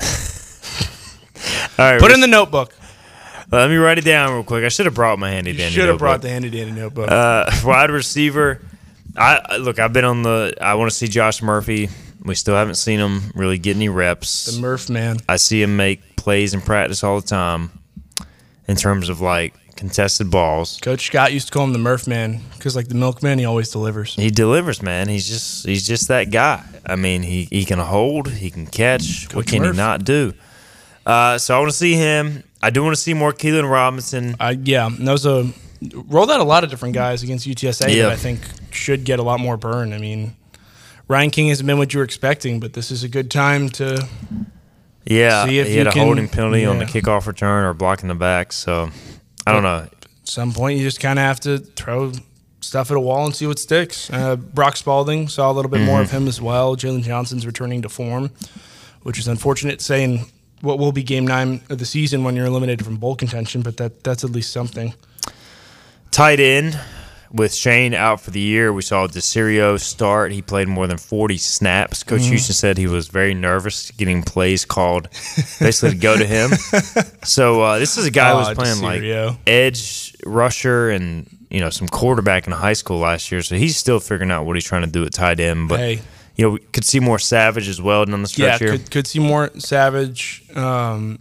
All 0.00 1.67
right, 1.78 2.00
Put 2.00 2.10
it 2.10 2.14
in 2.14 2.20
the 2.20 2.26
notebook. 2.26 2.74
let 3.50 3.68
me 3.70 3.76
write 3.76 3.98
it 3.98 4.04
down 4.04 4.32
real 4.32 4.44
quick. 4.44 4.64
I 4.64 4.68
should 4.68 4.86
have 4.86 4.94
brought 4.94 5.18
my 5.18 5.30
handy 5.30 5.52
You 5.52 5.58
dandy. 5.58 5.74
should 5.74 5.88
have 5.88 5.98
brought 5.98 6.22
notebook. 6.22 6.22
the 6.22 6.28
handy 6.30 6.50
dandy 6.50 6.72
notebook. 6.80 7.10
Uh, 7.10 7.50
wide 7.64 7.90
receiver. 7.90 8.60
I 9.16 9.56
look. 9.56 9.78
I've 9.78 9.92
been 9.92 10.04
on 10.04 10.22
the. 10.22 10.54
I 10.60 10.74
want 10.74 10.90
to 10.90 10.96
see 10.96 11.08
Josh 11.08 11.42
Murphy. 11.42 11.88
We 12.22 12.34
still 12.34 12.54
haven't 12.56 12.74
seen 12.74 12.98
him 13.00 13.30
really 13.34 13.58
get 13.58 13.76
any 13.76 13.88
reps. 13.88 14.46
the 14.46 14.60
Murph 14.60 14.90
man. 14.90 15.18
I 15.28 15.36
see 15.36 15.62
him 15.62 15.76
make 15.76 16.16
plays 16.16 16.52
in 16.54 16.60
practice 16.60 17.02
all 17.02 17.20
the 17.20 17.26
time. 17.26 17.70
In 18.68 18.76
terms 18.76 19.08
of 19.08 19.20
like 19.22 19.54
contested 19.76 20.30
balls, 20.30 20.78
Coach 20.82 21.06
Scott 21.06 21.32
used 21.32 21.46
to 21.48 21.52
call 21.54 21.64
him 21.64 21.72
the 21.72 21.78
Murph 21.78 22.06
man 22.06 22.42
because, 22.54 22.76
like 22.76 22.88
the 22.88 22.94
milkman, 22.94 23.38
he 23.38 23.44
always 23.46 23.70
delivers. 23.70 24.14
he 24.14 24.30
delivers. 24.30 24.82
Man, 24.82 25.08
he's 25.08 25.26
just 25.26 25.64
he's 25.64 25.86
just 25.86 26.08
that 26.08 26.30
guy. 26.30 26.62
I 26.84 26.94
mean, 26.96 27.22
he 27.22 27.44
he 27.50 27.64
can 27.64 27.78
hold, 27.78 28.28
he 28.30 28.50
can 28.50 28.66
catch. 28.66 29.32
what 29.34 29.46
can 29.46 29.62
Murph. 29.62 29.72
he 29.74 29.76
not 29.78 30.04
do? 30.04 30.34
Uh, 31.08 31.38
so 31.38 31.56
I 31.56 31.58
want 31.58 31.70
to 31.70 31.76
see 31.76 31.94
him. 31.94 32.44
I 32.62 32.70
do 32.70 32.82
want 32.84 32.94
to 32.94 33.00
see 33.00 33.14
more 33.14 33.32
Keelan 33.32 33.68
Robinson. 33.70 34.36
I 34.38 34.50
yeah, 34.52 34.88
that 35.00 35.10
was 35.12 35.24
a 35.26 35.50
rolled 35.94 36.30
out 36.30 36.40
a 36.40 36.44
lot 36.44 36.64
of 36.64 36.70
different 36.70 36.94
guys 36.94 37.22
against 37.22 37.46
UTSA 37.46 37.88
Yeah. 37.94 38.02
that 38.04 38.12
I 38.12 38.16
think 38.16 38.40
should 38.72 39.04
get 39.04 39.18
a 39.18 39.22
lot 39.22 39.40
more 39.40 39.56
burn. 39.56 39.92
I 39.92 39.98
mean, 39.98 40.36
Ryan 41.08 41.30
King 41.30 41.48
hasn't 41.48 41.66
been 41.66 41.78
what 41.78 41.94
you 41.94 41.98
were 41.98 42.04
expecting, 42.04 42.60
but 42.60 42.74
this 42.74 42.90
is 42.90 43.02
a 43.04 43.08
good 43.08 43.30
time 43.30 43.68
to. 43.70 44.06
Yeah, 45.06 45.46
See 45.46 45.58
if 45.58 45.66
he 45.68 45.72
you 45.72 45.78
had 45.78 45.86
a 45.86 45.92
can- 45.92 46.04
holding 46.04 46.28
penalty 46.28 46.66
on 46.66 46.78
the 46.78 46.84
yeah. 46.84 46.90
kickoff 46.90 47.26
return 47.26 47.64
or 47.64 47.72
blocking 47.72 48.08
the 48.08 48.14
back. 48.14 48.52
So 48.52 48.90
I 49.46 49.52
don't 49.52 49.62
know. 49.62 49.86
At 49.90 49.94
some 50.24 50.52
point, 50.52 50.76
you 50.78 50.84
just 50.84 51.00
kind 51.00 51.18
of 51.18 51.22
have 51.24 51.40
to 51.40 51.58
throw 51.58 52.12
stuff 52.60 52.90
at 52.90 52.96
a 52.98 53.00
wall 53.00 53.24
and 53.24 53.34
see 53.34 53.46
what 53.46 53.58
sticks. 53.58 54.10
Uh, 54.10 54.36
Brock 54.36 54.76
Spalding 54.76 55.28
saw 55.28 55.50
a 55.50 55.54
little 55.54 55.70
bit 55.70 55.80
more 55.80 56.02
of 56.02 56.08
Mm-hmm. 56.08 56.16
him 56.18 56.28
as 56.28 56.42
well. 56.42 56.76
Jalen 56.76 57.02
Johnson's 57.04 57.46
returning 57.46 57.80
to 57.82 57.88
form, 57.88 58.30
which 59.04 59.18
is 59.18 59.26
unfortunate. 59.28 59.80
Saying 59.80 60.26
what 60.60 60.78
will 60.78 60.92
be 60.92 61.02
game 61.02 61.26
nine 61.26 61.60
of 61.70 61.78
the 61.78 61.86
season 61.86 62.24
when 62.24 62.34
you're 62.36 62.46
eliminated 62.46 62.84
from 62.84 62.96
bowl 62.96 63.16
contention, 63.16 63.62
but 63.62 63.76
that 63.78 64.02
that's 64.04 64.24
at 64.24 64.30
least 64.30 64.52
something. 64.52 64.94
Tight 66.10 66.40
end 66.40 66.78
with 67.30 67.54
Shane 67.54 67.92
out 67.92 68.20
for 68.22 68.30
the 68.30 68.40
year. 68.40 68.72
We 68.72 68.80
saw 68.82 69.06
DeCirio 69.06 69.78
start. 69.78 70.32
He 70.32 70.40
played 70.40 70.66
more 70.66 70.86
than 70.86 70.96
40 70.96 71.36
snaps. 71.36 72.02
Coach 72.02 72.22
Mm-hmm. 72.22 72.30
Houston 72.30 72.54
said 72.54 72.78
he 72.78 72.86
was 72.86 73.08
very 73.08 73.34
nervous 73.34 73.90
getting 73.90 74.22
plays 74.22 74.64
called 74.64 75.08
basically 75.60 75.90
to 75.90 75.96
go 75.96 76.16
to 76.16 76.26
him. 76.26 76.50
So 77.24 77.60
uh, 77.60 77.78
this 77.78 77.98
is 77.98 78.06
a 78.06 78.10
guy 78.10 78.30
who 78.30 78.38
was 78.38 78.48
Oh, 78.48 78.54
playing 78.54 78.80
like 78.80 79.02
edge 79.46 80.16
rusher 80.24 80.88
and 80.88 81.28
you 81.50 81.60
know 81.60 81.68
some 81.68 81.86
quarterback 81.86 82.46
in 82.46 82.52
high 82.54 82.72
school 82.72 82.98
last 82.98 83.30
year. 83.30 83.42
So 83.42 83.56
he's 83.56 83.76
still 83.76 84.00
figuring 84.00 84.30
out 84.30 84.46
what 84.46 84.56
he's 84.56 84.64
trying 84.64 84.82
to 84.82 84.90
do 84.90 85.04
at 85.04 85.12
tight 85.12 85.40
end. 85.40 85.68
But 85.68 85.80
Hey. 85.80 86.00
You 86.38 86.44
know 86.46 86.50
we 86.52 86.58
could 86.60 86.84
see 86.84 87.00
more 87.00 87.18
Savage 87.18 87.68
as 87.68 87.82
well 87.82 88.06
down 88.06 88.22
the 88.22 88.34
Yeah, 88.36 88.54
stretch 88.56 88.60
here. 88.60 88.70
could 88.78 88.90
could 88.90 89.06
see 89.06 89.18
more 89.18 89.50
Savage. 89.58 90.44
Um, 90.56 91.18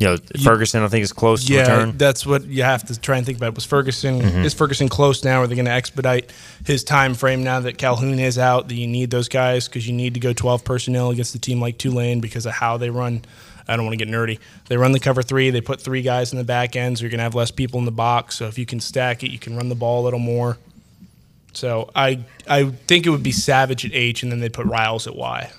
you 0.00 0.06
know 0.06 0.16
Ferguson 0.44 0.82
I 0.82 0.88
think 0.88 1.04
is 1.04 1.12
close 1.12 1.44
to 1.46 1.54
yeah, 1.54 1.60
return. 1.60 1.96
that's 1.96 2.26
what 2.26 2.44
you 2.44 2.62
have 2.64 2.84
to 2.88 3.00
try 3.00 3.16
and 3.16 3.24
think 3.24 3.38
about. 3.38 3.54
Was 3.54 3.64
Ferguson 3.64 4.20
is 4.44 4.52
Ferguson 4.52 4.88
close 4.90 5.24
now? 5.24 5.40
Are 5.40 5.46
they 5.46 5.54
going 5.54 5.64
to 5.66 5.70
expedite 5.70 6.32
his 6.66 6.84
time 6.84 7.14
frame 7.14 7.42
now 7.44 7.60
that 7.60 7.78
Calhoun 7.78 8.18
is 8.18 8.38
out? 8.38 8.68
That 8.68 8.74
you 8.74 8.86
need 8.86 9.10
those 9.10 9.28
guys 9.28 9.68
because 9.68 9.86
you 9.86 9.94
need 9.94 10.12
to 10.14 10.20
go 10.20 10.32
twelve 10.34 10.64
personnel 10.64 11.10
against 11.10 11.34
a 11.34 11.38
team 11.38 11.60
like 11.62 11.78
Tulane 11.78 12.20
because 12.20 12.44
of 12.44 12.52
how 12.52 12.76
they 12.76 12.90
run. 12.90 13.22
I 13.68 13.74
don't 13.74 13.84
want 13.86 13.98
to 13.98 14.04
get 14.04 14.12
nerdy. 14.12 14.38
They 14.68 14.76
run 14.76 14.92
the 14.92 15.00
cover 15.00 15.22
three. 15.22 15.48
They 15.50 15.60
put 15.62 15.80
three 15.80 16.02
guys 16.02 16.30
in 16.30 16.38
the 16.38 16.44
back 16.44 16.76
end, 16.76 16.98
so 16.98 17.02
you're 17.02 17.10
going 17.10 17.18
to 17.18 17.24
have 17.24 17.34
less 17.34 17.50
people 17.50 17.80
in 17.80 17.84
the 17.86 17.90
box. 17.90 18.36
So 18.36 18.46
if 18.46 18.58
you 18.58 18.64
can 18.66 18.78
stack 18.80 19.24
it, 19.24 19.30
you 19.32 19.38
can 19.40 19.56
run 19.56 19.68
the 19.70 19.74
ball 19.74 20.02
a 20.02 20.04
little 20.04 20.20
more. 20.20 20.56
So 21.56 21.90
I 21.94 22.20
I 22.48 22.64
think 22.86 23.06
it 23.06 23.10
would 23.10 23.22
be 23.22 23.32
Savage 23.32 23.84
at 23.84 23.92
H, 23.94 24.22
and 24.22 24.30
then 24.30 24.40
they 24.40 24.48
put 24.48 24.66
Riles 24.66 25.06
at 25.06 25.16
Y. 25.16 25.50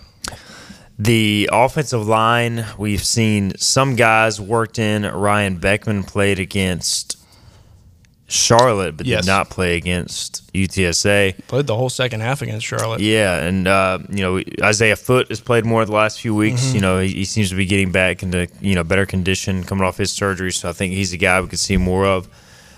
The 0.99 1.49
offensive 1.51 2.07
line, 2.07 2.65
we've 2.77 3.03
seen 3.03 3.55
some 3.57 3.95
guys 3.95 4.41
worked 4.41 4.79
in. 4.79 5.03
Ryan 5.03 5.57
Beckman 5.57 6.03
played 6.03 6.39
against 6.39 7.17
Charlotte, 8.27 8.97
but 8.97 9.05
Yes. 9.05 9.21
did 9.25 9.27
not 9.27 9.49
play 9.51 9.77
against 9.77 10.51
UTSA. 10.53 11.35
Played 11.47 11.67
the 11.67 11.75
whole 11.75 11.89
second 11.89 12.21
half 12.21 12.41
against 12.41 12.65
Charlotte. 12.65 12.99
Yeah, 12.99 13.43
and 13.43 13.67
uh, 13.67 13.99
you 14.09 14.21
know 14.21 14.41
Isaiah 14.61 14.95
Foot 14.95 15.29
has 15.29 15.39
played 15.39 15.65
more 15.65 15.85
the 15.85 15.91
last 15.93 16.19
few 16.19 16.33
weeks. 16.35 16.61
Mm-hmm. 16.65 16.75
You 16.75 16.81
know 16.81 16.99
he, 16.99 17.09
he 17.09 17.25
seems 17.25 17.49
to 17.49 17.55
be 17.55 17.65
getting 17.65 17.91
back 17.91 18.23
into 18.23 18.47
you 18.59 18.75
know 18.75 18.83
better 18.83 19.05
condition 19.05 19.63
coming 19.63 19.83
off 19.85 19.97
his 19.97 20.11
surgery. 20.11 20.51
So 20.51 20.69
I 20.69 20.73
think 20.73 20.93
he's 20.93 21.13
a 21.13 21.17
guy 21.17 21.39
we 21.41 21.47
could 21.47 21.59
see 21.59 21.77
more 21.77 22.05
of. 22.05 22.27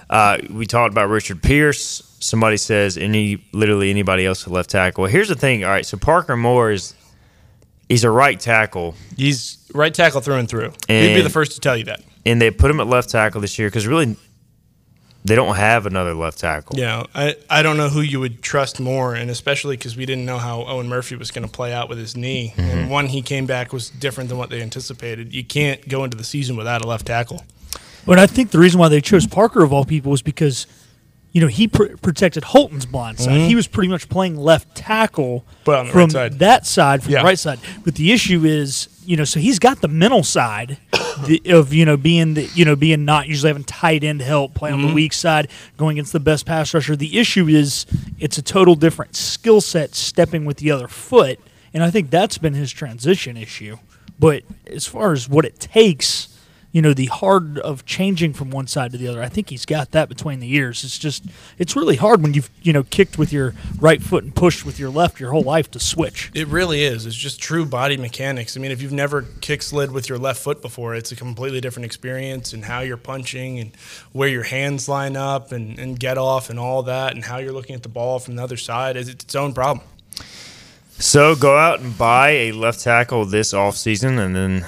Uh, 0.10 0.38
we 0.49 0.65
talked 0.65 0.91
about 0.91 1.10
Richard 1.10 1.41
Pierce. 1.41 2.03
Somebody 2.19 2.58
says 2.58 2.97
any 2.97 3.43
literally 3.53 3.89
anybody 3.89 4.25
else 4.25 4.45
at 4.45 4.51
left 4.51 4.69
tackle. 4.69 5.05
Here's 5.05 5.29
the 5.29 5.36
thing. 5.36 5.63
All 5.63 5.69
right, 5.69 5.86
so 5.86 5.97
Parker 5.97 6.36
Moore 6.36 6.71
is 6.71 6.93
he's 7.88 8.03
a 8.03 8.12
right 8.12 8.39
tackle. 8.39 8.95
He's 9.15 9.58
right 9.73 9.93
tackle 9.93 10.21
through 10.21 10.36
and 10.36 10.49
through. 10.49 10.73
He'd 10.88 11.15
be 11.15 11.21
the 11.21 11.29
first 11.29 11.53
to 11.53 11.60
tell 11.60 11.77
you 11.77 11.86
that. 11.86 12.01
and 12.25 12.41
they 12.41 12.51
put 12.51 12.69
him 12.69 12.79
at 12.79 12.88
left 12.88 13.10
tackle 13.10 13.41
this 13.41 13.58
year 13.58 13.67
because 13.67 13.88
really 13.88 14.15
they 15.25 15.36
don't 15.36 15.55
have 15.55 15.86
another 15.86 16.13
left 16.13 16.39
tackle. 16.39 16.77
Yeah, 16.77 17.05
I, 17.13 17.36
I 17.49 17.62
don't 17.62 17.77
know 17.77 17.89
who 17.89 18.01
you 18.01 18.19
would 18.19 18.41
trust 18.41 18.79
more, 18.79 19.15
and 19.15 19.29
especially 19.29 19.75
because 19.75 19.97
we 19.97 20.05
didn't 20.05 20.25
know 20.25 20.38
how 20.38 20.63
Owen 20.63 20.88
Murphy 20.88 21.15
was 21.15 21.29
going 21.32 21.45
to 21.45 21.51
play 21.51 21.73
out 21.73 21.89
with 21.89 21.97
his 21.97 22.15
knee. 22.15 22.53
And 22.58 22.82
mm-hmm. 22.82 22.89
one 22.89 23.08
he 23.08 23.21
came 23.21 23.45
back 23.45 23.73
was 23.73 23.89
different 23.89 24.29
than 24.29 24.38
what 24.38 24.49
they 24.49 24.62
anticipated. 24.62 25.34
You 25.34 25.43
can't 25.43 25.88
go 25.88 26.03
into 26.03 26.17
the 26.17 26.23
season 26.23 26.55
without 26.55 26.84
a 26.84 26.88
left 26.88 27.05
tackle. 27.05 27.43
But 28.05 28.17
I 28.17 28.27
think 28.27 28.51
the 28.51 28.60
reason 28.60 28.79
why 28.79 28.88
they 28.88 29.01
chose 29.01 29.27
Parker 29.27 29.62
of 29.62 29.73
all 29.73 29.86
people 29.86 30.12
was 30.12 30.21
because, 30.21 30.65
you 31.31 31.41
know, 31.41 31.47
he 31.47 31.67
pr- 31.67 31.95
protected 32.01 32.43
Holton's 32.43 32.85
blind 32.87 33.19
side. 33.19 33.41
He 33.41 33.53
was 33.55 33.67
pretty 33.67 33.87
much 33.89 34.09
playing 34.09 34.35
left 34.37 34.75
tackle 34.75 35.45
Mm-hmm. 35.45 35.63
But 35.65 35.79
on 35.79 35.85
the 35.87 35.91
from 35.91 35.99
right 36.01 36.11
side. 36.11 36.39
that 36.39 36.65
side, 36.65 37.03
from 37.03 37.11
Yeah. 37.13 37.19
the 37.19 37.25
right 37.25 37.37
side. 37.39 37.59
But 37.85 37.93
the 37.95 38.11
issue 38.11 38.43
is, 38.45 38.87
you 39.05 39.15
know, 39.17 39.23
so 39.25 39.39
he's 39.39 39.59
got 39.59 39.81
the 39.81 39.87
mental 39.87 40.23
side 40.23 40.77
the, 41.27 41.39
of 41.47 41.71
you 41.73 41.85
know 41.85 41.95
being 41.97 42.33
the, 42.33 42.49
you 42.55 42.65
know 42.65 42.75
being 42.75 43.05
not 43.05 43.27
usually 43.27 43.49
having 43.49 43.63
tight 43.65 44.03
end 44.03 44.21
help, 44.21 44.55
play 44.55 44.71
Mm-hmm. 44.71 44.81
on 44.83 44.87
the 44.89 44.93
weak 44.95 45.13
side, 45.13 45.49
going 45.77 45.97
against 45.97 46.11
the 46.13 46.19
best 46.19 46.45
pass 46.47 46.73
rusher. 46.73 46.95
The 46.95 47.19
issue 47.19 47.47
is 47.47 47.85
it's 48.17 48.37
a 48.39 48.41
total 48.41 48.73
different 48.73 49.15
skill 49.15 49.61
set 49.61 49.93
stepping 49.93 50.45
with 50.45 50.57
the 50.57 50.71
other 50.71 50.87
foot, 50.87 51.39
and 51.73 51.83
I 51.83 51.91
think 51.91 52.09
that's 52.09 52.39
been 52.39 52.55
his 52.55 52.71
transition 52.71 53.37
issue. 53.37 53.77
But 54.17 54.43
as 54.65 54.87
far 54.87 55.11
as 55.11 55.29
what 55.29 55.45
it 55.45 55.59
takes 55.59 56.27
you 56.71 56.82
know 56.82 56.93
the 56.93 57.08
hard 57.08 57.58
of 57.60 57.86
changing 57.86 58.34
from 58.34 58.51
one 58.51 58.67
side 58.67 58.91
to 58.91 58.97
the 58.97 59.08
other. 59.08 59.21
I 59.21 59.29
think 59.29 59.49
he's 59.49 59.65
got 59.65 59.91
that 59.91 60.08
between 60.10 60.39
the 60.39 60.47
years. 60.47 60.84
It's 60.84 60.99
just 60.99 61.23
it's 61.58 61.75
really 61.75 61.95
hard 61.95 62.21
when 62.21 62.34
you've 62.34 62.49
you 62.62 62.73
know 62.73 62.84
kicked 62.84 63.17
with 63.17 63.34
your 63.34 63.53
right 63.79 64.01
foot 64.01 64.23
and 64.23 64.36
pushed 64.36 64.65
with 64.65 64.79
your 64.79 64.89
left 64.89 65.19
your 65.19 65.32
whole 65.32 65.41
life 65.41 65.71
to 65.71 65.79
switch. 65.79 66.32
It 66.36 66.47
really 66.47 66.84
is. 66.84 67.05
It's 67.05 67.15
just 67.15 67.41
true 67.41 67.65
body 67.65 67.97
mechanics. 67.97 68.55
I 68.55 68.60
mean, 68.60 68.71
if 68.71 68.82
you've 68.82 68.91
never 68.91 69.23
kick 69.41 69.62
slid 69.62 69.91
with 69.91 70.10
your 70.10 70.17
left 70.17 70.41
foot 70.41 70.62
before, 70.62 70.95
it's 70.95 71.12
a 71.12 71.15
completely 71.15 71.62
different 71.62 71.86
experience 71.86 72.53
and 72.53 72.65
how 72.65 72.82
you're 72.82 72.97
punching 72.97 73.60
and 73.60 73.75
where 74.12 74.29
your 74.29 74.43
hands 74.43 74.88
line 74.88 75.15
up 75.15 75.51
and, 75.51 75.79
and 75.79 75.99
get 75.99 76.17
off 76.17 76.49
and 76.49 76.60
all 76.60 76.84
that 76.84 77.15
and 77.15 77.25
how 77.25 77.38
you're 77.38 77.53
looking 77.53 77.75
at 77.75 77.84
the 77.84 77.89
ball 77.89 78.19
from 78.19 78.36
the 78.36 78.43
other 78.43 78.58
side 78.58 78.95
is 78.95 79.10
its 79.10 79.36
own 79.36 79.53
problem. 79.53 79.86
So 80.99 81.34
go 81.34 81.58
out 81.58 81.79
and 81.79 81.97
buy 81.97 82.32
a 82.32 82.51
left 82.51 82.82
tackle 82.82 83.23
this 83.25 83.53
offseason, 83.53 84.19
and 84.19 84.36
then 84.36 84.65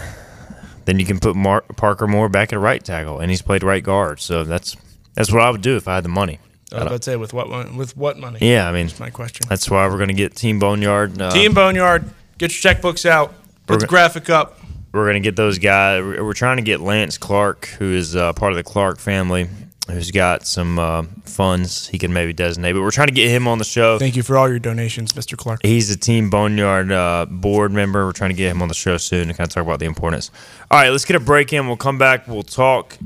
then 0.86 1.00
you 1.00 1.06
can 1.06 1.20
put 1.20 1.36
Mar- 1.36 1.64
Parker 1.78 2.08
Moore 2.08 2.30
back 2.30 2.54
at 2.54 2.60
right 2.60 2.84
tackle, 2.84 3.20
and 3.20 3.30
he's 3.30 3.42
played 3.42 3.64
right 3.64 3.84
guard. 3.84 4.20
So 4.20 4.44
that's 4.44 4.76
that's 5.16 5.32
what 5.32 5.42
I 5.42 5.50
would 5.50 5.62
do 5.62 5.76
if 5.76 5.88
I 5.88 5.96
had 5.96 6.04
the 6.06 6.10
money. 6.10 6.40
I 6.72 6.76
was 6.76 6.84
about 6.86 7.02
to 7.02 7.04
say 7.12 7.16
with 7.18 7.34
what 7.34 7.74
with 7.76 7.98
what 7.98 8.18
money? 8.18 8.40
Yeah, 8.42 8.68
I 8.68 8.72
mean 8.72 8.88
That's 8.88 9.00
my 9.00 9.10
question. 9.10 9.46
that's 9.50 9.70
why 9.70 9.86
we're 9.88 9.98
going 9.98 10.08
to 10.08 10.14
get 10.14 10.36
Team 10.36 10.58
Boneyard. 10.60 11.22
Uh, 11.22 11.30
Team 11.32 11.54
Boneyard, 11.54 12.06
get 12.38 12.52
your 12.64 12.74
checkbooks 12.74 13.06
out. 13.06 13.34
We're 13.68 13.76
Put 13.76 13.82
the 13.82 13.88
graphic 13.88 14.30
up. 14.30 14.58
we're 14.94 15.04
going 15.06 15.22
to 15.22 15.28
get 15.28 15.36
those 15.36 15.58
guys. 15.58 16.02
We're 16.02 16.24
we're 16.24 16.34
trying 16.34 16.58
to 16.58 16.64
get 16.64 16.80
Lance 16.80 17.18
Clark, 17.18 17.66
who 17.78 17.92
is 17.94 18.16
uh, 18.16 18.32
part 18.34 18.54
of 18.54 18.56
the 18.58 18.64
Clark 18.64 19.00
family, 19.00 19.50
who's 19.92 20.12
got 20.12 20.46
some 20.46 20.80
uh, 20.80 21.04
funds 21.26 21.88
he 21.88 21.98
can 21.98 22.14
maybe 22.14 22.34
designate. 22.34 22.74
But 22.74 22.82
we're 22.82 22.92
trying 22.92 23.08
to 23.08 23.14
get 23.14 23.30
him 23.30 23.48
on 23.48 23.58
the 23.58 23.64
show. 23.64 24.00
Thank 24.00 24.16
you 24.16 24.24
for 24.24 24.38
all 24.38 24.50
your 24.50 24.60
donations, 24.60 25.14
Mr. 25.14 25.38
Clark. 25.38 25.60
He's 25.64 25.90
a 25.90 25.98
Team 25.98 26.30
Boneyard 26.30 26.92
uh, 26.92 27.26
board 27.30 27.72
member. 27.72 28.06
We're 28.06 28.12
trying 28.12 28.32
to 28.32 28.36
get 28.36 28.52
him 28.52 28.62
on 28.62 28.68
the 28.68 28.74
show 28.74 28.98
soon 28.98 29.28
to 29.28 29.34
kind 29.34 29.48
of 29.48 29.54
talk 29.54 29.64
about 29.64 29.80
the 29.80 29.86
importance. 29.86 30.32
All 30.70 30.80
right, 30.80 30.90
let's 30.90 31.06
get 31.06 31.16
a 31.16 31.20
break 31.20 31.54
in. 31.54 31.68
We'll 31.68 31.78
come 31.78 31.98
back. 31.98 32.28
We'll 32.28 32.44
talk 32.44 32.98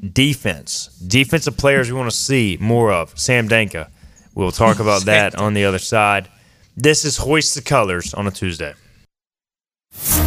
defense, 0.00 0.86
defensive 1.06 1.56
players 1.56 1.90
we 1.90 1.98
want 1.98 2.10
to 2.10 2.16
see 2.16 2.56
more 2.60 2.90
of. 2.92 3.18
Sam 3.18 3.48
Danka. 3.48 3.88
We'll 4.34 4.52
talk 4.52 4.78
about 4.78 5.04
that 5.06 5.34
on 5.34 5.54
the 5.54 5.64
other 5.64 5.78
side. 5.78 6.28
This 6.76 7.04
is 7.04 7.18
Hoist 7.18 7.54
the 7.54 7.62
Colors 7.62 8.14
on 8.14 8.26
a 8.26 8.30
Tuesday. 8.30 8.74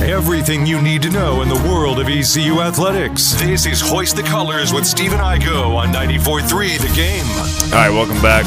Everything 0.02 0.66
you 0.66 0.82
need 0.82 1.02
to 1.04 1.10
know 1.10 1.42
in 1.42 1.50
the 1.50 1.56
world 1.70 2.00
of 2.00 2.08
ECU 2.10 2.60
athletics. 2.62 3.34
This 3.36 3.66
is 3.66 3.80
Hoist 3.82 4.16
the 4.18 4.24
Colors 4.24 4.74
with 4.74 4.86
Stephen 4.86 5.20
Igo 5.20 5.76
on 5.76 5.88
94.3 5.94 6.78
The 6.80 6.94
Game. 6.94 7.26
All 7.74 7.80
right, 7.80 7.90
welcome 7.90 8.22
back. 8.22 8.44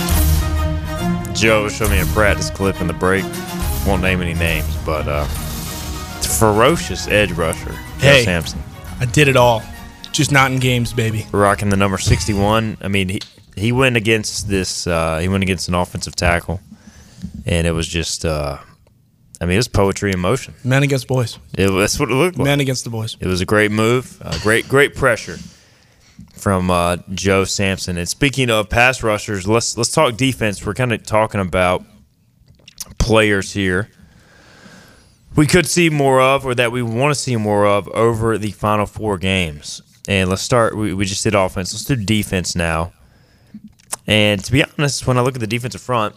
Joe 1.34 1.68
showed 1.68 1.90
me 1.90 2.00
a 2.00 2.06
practice 2.06 2.50
clip 2.50 2.80
in 2.80 2.86
the 2.86 2.92
break. 2.92 3.24
Won't 3.86 4.02
name 4.02 4.20
any 4.20 4.34
names, 4.34 4.76
but 4.84 5.08
uh, 5.08 5.24
ferocious 6.38 7.08
edge 7.08 7.32
rusher. 7.32 7.70
Joe 7.72 7.78
Hey. 7.98 8.24
Sampson. 8.24 8.62
I 9.00 9.06
did 9.06 9.28
it 9.28 9.36
all, 9.36 9.62
just 10.12 10.30
not 10.32 10.50
in 10.52 10.58
games, 10.58 10.92
baby. 10.92 11.26
rocking 11.32 11.70
the 11.70 11.76
number 11.76 11.96
61. 11.98 12.76
I 12.82 12.88
mean, 12.88 13.08
he, 13.08 13.20
he 13.56 13.72
went 13.72 13.96
against 13.96 14.48
this, 14.48 14.86
uh, 14.86 15.18
he 15.18 15.28
went 15.28 15.42
against 15.42 15.68
an 15.68 15.74
offensive 15.74 16.14
tackle, 16.16 16.60
and 17.46 17.66
it 17.66 17.72
was 17.72 17.86
just, 17.88 18.24
uh, 18.26 18.58
I 19.40 19.44
mean, 19.44 19.54
it 19.54 19.58
was 19.58 19.68
poetry 19.68 20.12
in 20.12 20.18
motion. 20.20 20.54
Men 20.64 20.82
against 20.82 21.06
boys. 21.08 21.38
It, 21.56 21.68
that's 21.68 21.98
what 22.00 22.10
it 22.10 22.14
looked 22.14 22.38
like. 22.38 22.44
Men 22.46 22.60
against 22.60 22.84
the 22.84 22.90
boys. 22.90 23.16
It 23.20 23.26
was 23.26 23.40
a 23.40 23.44
great 23.46 23.70
move, 23.70 24.18
uh, 24.24 24.38
great, 24.42 24.66
great 24.68 24.94
pressure 24.94 25.36
from 26.32 26.70
uh, 26.70 26.96
Joe 27.12 27.44
Sampson. 27.44 27.98
And 27.98 28.08
speaking 28.08 28.48
of 28.50 28.70
pass 28.70 29.02
rushers, 29.02 29.46
let's 29.46 29.76
let's 29.76 29.92
talk 29.92 30.16
defense. 30.16 30.64
We're 30.64 30.74
kind 30.74 30.92
of 30.92 31.02
talking 31.04 31.40
about 31.40 31.84
players 32.98 33.52
here. 33.52 33.90
We 35.34 35.46
could 35.46 35.66
see 35.66 35.90
more 35.90 36.20
of, 36.22 36.46
or 36.46 36.54
that 36.54 36.72
we 36.72 36.80
want 36.82 37.14
to 37.14 37.20
see 37.20 37.36
more 37.36 37.66
of, 37.66 37.88
over 37.88 38.38
the 38.38 38.52
final 38.52 38.86
four 38.86 39.18
games. 39.18 39.82
And 40.08 40.30
let's 40.30 40.40
start. 40.40 40.74
We, 40.74 40.94
we 40.94 41.04
just 41.04 41.22
did 41.24 41.34
offense. 41.34 41.74
Let's 41.74 41.84
do 41.84 41.96
defense 41.96 42.56
now. 42.56 42.92
And 44.06 44.42
to 44.42 44.50
be 44.52 44.64
honest, 44.64 45.06
when 45.06 45.18
I 45.18 45.20
look 45.20 45.34
at 45.34 45.40
the 45.40 45.46
defensive 45.46 45.82
front, 45.82 46.14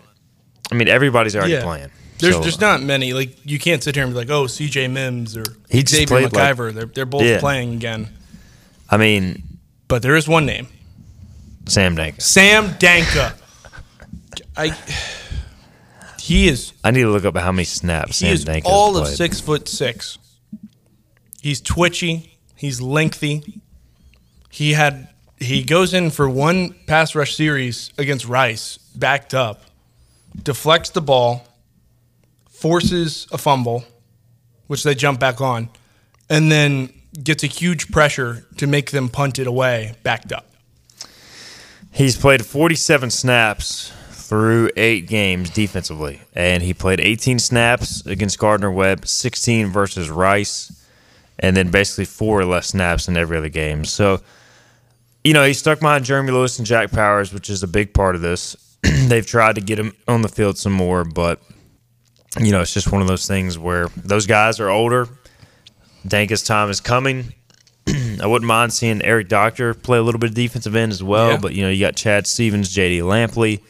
I 0.71 0.75
mean 0.75 0.87
everybody's 0.87 1.35
already 1.35 1.53
Yeah. 1.53 1.63
playing. 1.63 1.89
There's 2.19 2.35
So, 2.35 2.41
there's 2.41 2.59
not 2.59 2.81
many. 2.81 3.13
Like 3.13 3.37
you 3.45 3.57
can't 3.59 3.81
sit 3.83 3.95
here 3.95 4.03
and 4.03 4.13
be 4.13 4.17
like, 4.17 4.29
oh, 4.29 4.45
C.J. 4.47 4.87
Mims 4.89 5.35
or 5.37 5.43
He 5.69 5.81
just 5.83 5.93
Xavier 5.95 6.07
played 6.07 6.33
like- 6.33 6.55
McIver. 6.57 6.73
they're 6.73 6.85
they're 6.85 7.05
both 7.05 7.23
Yeah. 7.23 7.39
playing 7.39 7.73
again. 7.75 8.09
I 8.89 8.97
mean, 8.97 9.43
But 9.87 10.01
there 10.01 10.15
is 10.15 10.27
one 10.27 10.45
name, 10.45 10.67
Sam 11.67 11.95
Danka. 11.95 12.21
Sam 12.21 12.69
Danka. 12.75 13.33
I. 14.57 14.75
He 16.19 16.47
is 16.47 16.73
I 16.83 16.91
need 16.91 17.01
to 17.01 17.09
look 17.11 17.25
up 17.25 17.35
how 17.37 17.51
many 17.51 17.63
snaps 17.65 18.19
he 18.19 18.25
Sam 18.27 18.33
is 18.33 18.45
Danka 18.45 18.61
all 18.65 18.97
of 18.97 19.07
six 19.07 19.39
foot 19.39 19.67
six. 19.67 20.17
He's 21.41 21.61
twitchy. 21.61 22.37
He's 22.55 22.81
lengthy. 22.81 23.61
He 24.49 24.73
had 24.73 25.07
he 25.39 25.63
goes 25.63 25.93
in 25.93 26.11
for 26.11 26.29
one 26.29 26.75
pass 26.85 27.15
rush 27.15 27.35
series 27.35 27.91
against 27.97 28.25
Rice, 28.25 28.77
backed 28.95 29.33
up, 29.33 29.63
deflects 30.43 30.89
the 30.89 31.01
ball, 31.01 31.47
forces 32.59 33.27
a 33.31 33.37
fumble, 33.37 33.83
which 34.67 34.83
they 34.83 34.93
jump 34.93 35.19
back 35.19 35.39
on, 35.39 35.69
and 36.29 36.51
then 36.51 36.93
gets 37.23 37.43
a 37.43 37.47
huge 37.47 37.91
pressure 37.91 38.45
to 38.57 38.67
make 38.67 38.91
them 38.91 39.09
punt 39.09 39.39
it 39.39 39.47
away, 39.47 39.95
backed 40.03 40.31
up. 40.31 40.45
He's 41.91 42.17
played 42.17 42.45
47 42.45 43.09
snaps 43.09 43.91
through 44.11 44.69
eight 44.75 45.07
games 45.07 45.49
defensively, 45.49 46.21
and 46.35 46.61
he 46.61 46.73
played 46.73 46.99
18 46.99 47.39
snaps 47.39 48.05
against 48.05 48.37
Gardner 48.37 48.71
Webb, 48.71 49.07
16 49.07 49.67
versus 49.67 50.09
Rice, 50.09 50.85
and 51.39 51.57
then 51.57 51.71
basically 51.71 52.05
four 52.05 52.39
or 52.39 52.45
less 52.45 52.67
snaps 52.67 53.07
in 53.07 53.17
every 53.17 53.37
other 53.37 53.49
game. 53.49 53.85
So, 53.85 54.21
you 55.23 55.33
know, 55.33 55.45
he's 55.45 55.57
stuck 55.57 55.79
behind 55.79 56.05
Jeremy 56.05 56.31
Lewis 56.31 56.59
and 56.59 56.67
Jack 56.67 56.91
Powers, 56.91 57.33
which 57.33 57.49
is 57.49 57.63
a 57.63 57.67
big 57.67 57.93
part 57.93 58.15
of 58.15 58.21
this. 58.21 58.55
They've 58.83 59.25
tried 59.25 59.55
to 59.55 59.61
get 59.61 59.79
him 59.79 59.93
on 60.07 60.21
the 60.21 60.29
field 60.29 60.57
some 60.57 60.73
more, 60.73 61.03
but 61.03 61.41
you 62.39 62.51
know, 62.51 62.61
it's 62.61 62.73
just 62.73 62.91
one 62.91 63.01
of 63.01 63.07
those 63.07 63.27
things 63.27 63.57
where 63.57 63.87
those 63.97 64.25
guys 64.27 64.59
are 64.59 64.69
older. 64.69 65.07
Danka's 66.07 66.43
time 66.43 66.69
is 66.69 66.79
coming. 66.81 67.33
I 67.87 68.25
wouldn't 68.27 68.47
mind 68.47 68.71
seeing 68.73 69.01
Eric 69.01 69.27
Doctor 69.29 69.73
play 69.73 69.97
a 69.97 70.01
little 70.01 70.19
bit 70.19 70.29
of 70.29 70.35
defensive 70.35 70.75
end 70.75 70.91
as 70.91 71.01
well, 71.03 71.31
Yeah. 71.31 71.37
but 71.37 71.53
you 71.55 71.63
know, 71.63 71.69
you 71.69 71.79
got 71.85 71.95
Chad 71.95 72.27
Stevens, 72.27 72.73
JD 72.73 73.01
Lampley. 73.01 73.61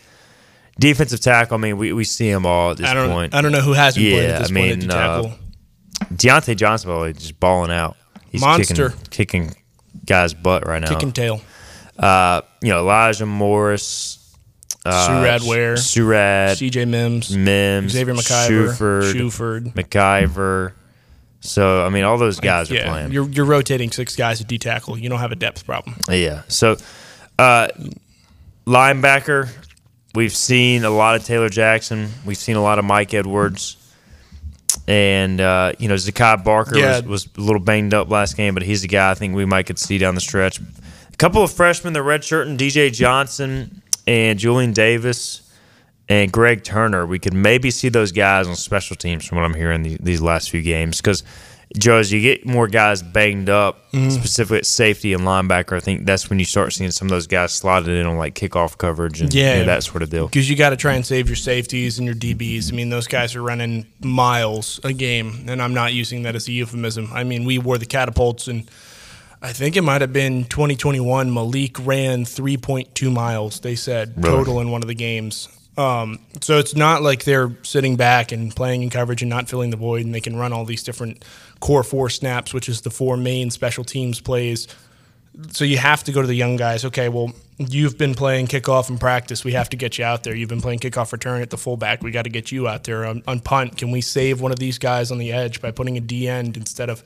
Defensive 0.79 1.19
tackle, 1.19 1.55
I 1.55 1.57
mean, 1.57 1.77
we, 1.77 1.91
we 1.91 2.05
see 2.05 2.31
them 2.31 2.45
all 2.45 2.71
at 2.71 2.77
this 2.77 2.87
I 2.87 2.93
don't. 2.93 3.09
point. 3.09 3.33
I 3.35 3.41
don't 3.41 3.51
know 3.51 3.59
who 3.61 3.73
hasn't 3.73 4.01
played 4.05 4.29
at 4.29 4.39
this 4.41 4.51
I 4.51 4.53
point 4.53 4.71
at 4.71 4.77
mean, 4.79 4.89
tackle. 4.89 5.25
uh, 6.01 6.05
Deontay 6.13 6.55
Johnson, 6.55 6.97
way, 6.97 7.11
just 7.13 7.37
balling 7.39 7.69
out. 7.71 7.97
He's 8.31 8.39
Monster. 8.39 8.89
Kicking, 9.09 9.09
kicking 9.49 9.55
guys' 10.05 10.33
butt 10.33 10.65
right 10.65 10.81
now. 10.81 10.87
Kicking 10.93 11.11
tail. 11.11 11.41
uh, 11.97 12.41
you 12.61 12.69
know, 12.69 12.79
Elijah 12.79 13.25
Morris, 13.25 14.18
uh, 14.89 15.07
Surad 15.07 15.47
Ware. 15.47 15.75
Surad, 15.75 16.51
CJ 16.57 16.87
Mims. 16.87 17.35
Mims, 17.35 17.91
Xavier 17.93 18.13
McIver. 18.13 18.69
Shuford, 18.73 19.13
Shuford. 19.13 19.73
McIver. 19.73 20.73
So 21.41 21.85
I 21.85 21.89
mean, 21.89 22.03
all 22.03 22.17
those 22.17 22.39
guys 22.39 22.69
are 22.69 22.75
yeah, 22.75 22.89
playing. 22.89 23.11
you're 23.11 23.27
you're 23.29 23.45
rotating 23.45 23.91
six 23.91 24.15
guys 24.15 24.41
at 24.41 24.47
D 24.47 24.57
tackle. 24.57 24.97
You 24.97 25.07
don't 25.09 25.19
have 25.19 25.31
a 25.31 25.35
depth 25.37 25.65
problem. 25.65 25.95
Yeah. 26.09 26.43
So, 26.49 26.75
uh, 27.37 27.69
linebacker, 28.67 29.49
we've 30.15 30.35
seen 30.35 30.83
a 30.83 30.89
lot 30.89 31.15
of 31.15 31.23
Taylor 31.23 31.49
Jackson. 31.49 32.09
We've 32.25 32.37
seen 32.37 32.55
a 32.55 32.61
lot 32.61 32.79
of 32.79 32.85
Mike 32.85 33.13
Edwards. 33.13 33.77
And, 34.87 35.39
uh, 35.41 35.73
you 35.79 35.87
know, 35.87 35.95
Zakai 35.95 36.43
Barker 36.43 36.77
Yeah. 36.77 36.99
was, 37.01 37.05
was 37.05 37.29
a 37.37 37.41
little 37.41 37.59
banged 37.61 37.93
up 37.93 38.09
last 38.09 38.35
game, 38.37 38.53
but 38.53 38.63
he's 38.63 38.81
the 38.81 38.87
guy 38.87 39.11
I 39.11 39.13
think 39.13 39.35
we 39.35 39.45
might 39.45 39.65
could 39.65 39.79
see 39.79 39.97
down 39.97 40.15
the 40.15 40.21
stretch. 40.21 40.59
A 40.59 41.17
couple 41.17 41.43
of 41.43 41.51
freshmen, 41.51 41.93
the 41.93 41.99
redshirt 41.99 42.47
and 42.47 42.57
DJ 42.59 42.91
Johnson 42.91 43.81
and 44.09 44.39
Julian 44.39 44.73
Davis 44.73 45.41
and 46.09 46.31
Greg 46.31 46.63
Turner. 46.63 47.05
We 47.05 47.19
could 47.19 47.33
maybe 47.35 47.69
see 47.69 47.89
those 47.89 48.11
guys 48.11 48.47
on 48.47 48.55
special 48.55 48.95
teams 48.95 49.25
from 49.25 49.37
what 49.37 49.45
I'm 49.45 49.53
hearing 49.53 49.83
the, 49.83 49.97
these 50.01 50.19
last 50.21 50.49
few 50.49 50.63
games. 50.63 50.97
Because, 50.97 51.23
Joe, 51.77 51.97
as 51.97 52.11
you 52.11 52.19
get 52.19 52.47
more 52.47 52.67
guys 52.67 53.03
banged 53.03 53.49
up, 53.49 53.75
Mm-hmm. 53.91 54.09
specifically 54.11 54.57
at 54.59 54.67
safety 54.67 55.13
and 55.13 55.23
linebacker, 55.23 55.75
I 55.75 55.79
think 55.79 56.05
that's 56.05 56.29
when 56.29 56.37
you 56.37 56.45
start 56.45 56.73
seeing 56.73 56.91
some 56.91 57.07
of 57.07 57.09
those 57.09 57.25
guys 57.25 57.51
slotted 57.51 57.89
in 57.89 58.05
on 58.05 58.17
like 58.19 58.35
kickoff 58.35 58.77
coverage 58.77 59.19
and 59.19 59.33
Yeah. 59.33 59.53
you 59.53 59.59
know, 59.61 59.65
that 59.65 59.83
sort 59.83 60.03
of 60.03 60.11
deal. 60.11 60.27
because 60.27 60.47
you 60.47 60.55
got 60.55 60.69
to 60.69 60.77
try 60.77 60.93
and 60.93 61.03
save 61.03 61.27
your 61.27 61.35
safeties 61.35 61.97
and 61.97 62.05
your 62.05 62.13
DBs. 62.15 62.71
I 62.71 62.75
mean, 62.75 62.89
those 62.89 63.07
guys 63.07 63.35
are 63.35 63.41
running 63.41 63.87
miles 64.03 64.79
a 64.83 64.93
game, 64.93 65.45
and 65.47 65.59
I'm 65.61 65.73
not 65.73 65.93
using 65.93 66.21
that 66.23 66.35
as 66.35 66.47
a 66.47 66.51
euphemism. 66.51 67.09
I 67.13 67.23
mean, 67.23 67.45
we 67.45 67.57
wore 67.57 67.77
the 67.79 67.87
catapults, 67.87 68.47
and 68.47 68.69
I 69.41 69.53
think 69.53 69.77
it 69.77 69.81
might 69.83 70.01
have 70.01 70.11
been 70.11 70.43
2021. 70.45 71.33
Malik 71.33 71.77
ran 71.85 72.25
3.2 72.25 73.11
miles. 73.11 73.61
They 73.61 73.75
said 73.75 74.13
Really? 74.17 74.37
total 74.37 74.59
in 74.59 74.71
one 74.71 74.81
of 74.81 74.87
the 74.87 74.95
games. 74.95 75.47
Um, 75.77 76.19
so 76.41 76.57
it's 76.59 76.75
not 76.75 77.03
like 77.03 77.23
they're 77.23 77.55
sitting 77.63 77.95
back 77.95 78.33
and 78.33 78.53
playing 78.53 78.83
in 78.83 78.89
coverage 78.89 79.21
and 79.21 79.29
not 79.29 79.47
filling 79.47 79.69
the 79.69 79.77
void, 79.77 80.05
and 80.05 80.13
they 80.13 80.19
can 80.19 80.35
run 80.35 80.51
all 80.51 80.65
these 80.65 80.83
different 80.83 81.23
core 81.61 81.83
four 81.83 82.09
snaps, 82.09 82.53
which 82.53 82.67
is 82.67 82.81
the 82.81 82.89
four 82.89 83.15
main 83.15 83.49
special 83.49 83.85
teams 83.85 84.19
plays 84.19 84.67
so 85.51 85.63
you 85.63 85.77
have 85.77 86.03
to 86.03 86.11
go 86.11 86.21
to 86.21 86.27
the 86.27 86.35
young 86.35 86.55
guys. 86.55 86.83
Okay, 86.85 87.09
well, 87.09 87.31
you've 87.57 87.97
been 87.97 88.13
playing 88.13 88.47
kickoff 88.47 88.89
in 88.89 88.97
practice. 88.97 89.45
We 89.45 89.53
have 89.53 89.69
to 89.69 89.77
get 89.77 89.97
you 89.97 90.03
out 90.05 90.23
there. 90.23 90.35
You've 90.35 90.49
been 90.49 90.61
playing 90.61 90.79
kickoff 90.79 91.11
return 91.11 91.41
at 91.41 91.49
the 91.49 91.57
fullback. 91.57 92.03
We 92.03 92.11
got 92.11 92.23
to 92.23 92.29
get 92.29 92.51
you 92.51 92.67
out 92.67 92.83
there 92.83 93.05
on, 93.05 93.23
on 93.27 93.39
punt. 93.39 93.77
Can 93.77 93.91
we 93.91 94.01
save 94.01 94.41
one 94.41 94.51
of 94.51 94.59
these 94.59 94.77
guys 94.77 95.11
on 95.11 95.17
the 95.17 95.31
edge 95.31 95.61
by 95.61 95.71
putting 95.71 95.97
a 95.97 96.01
D 96.01 96.27
end 96.27 96.57
instead 96.57 96.89
of 96.89 97.03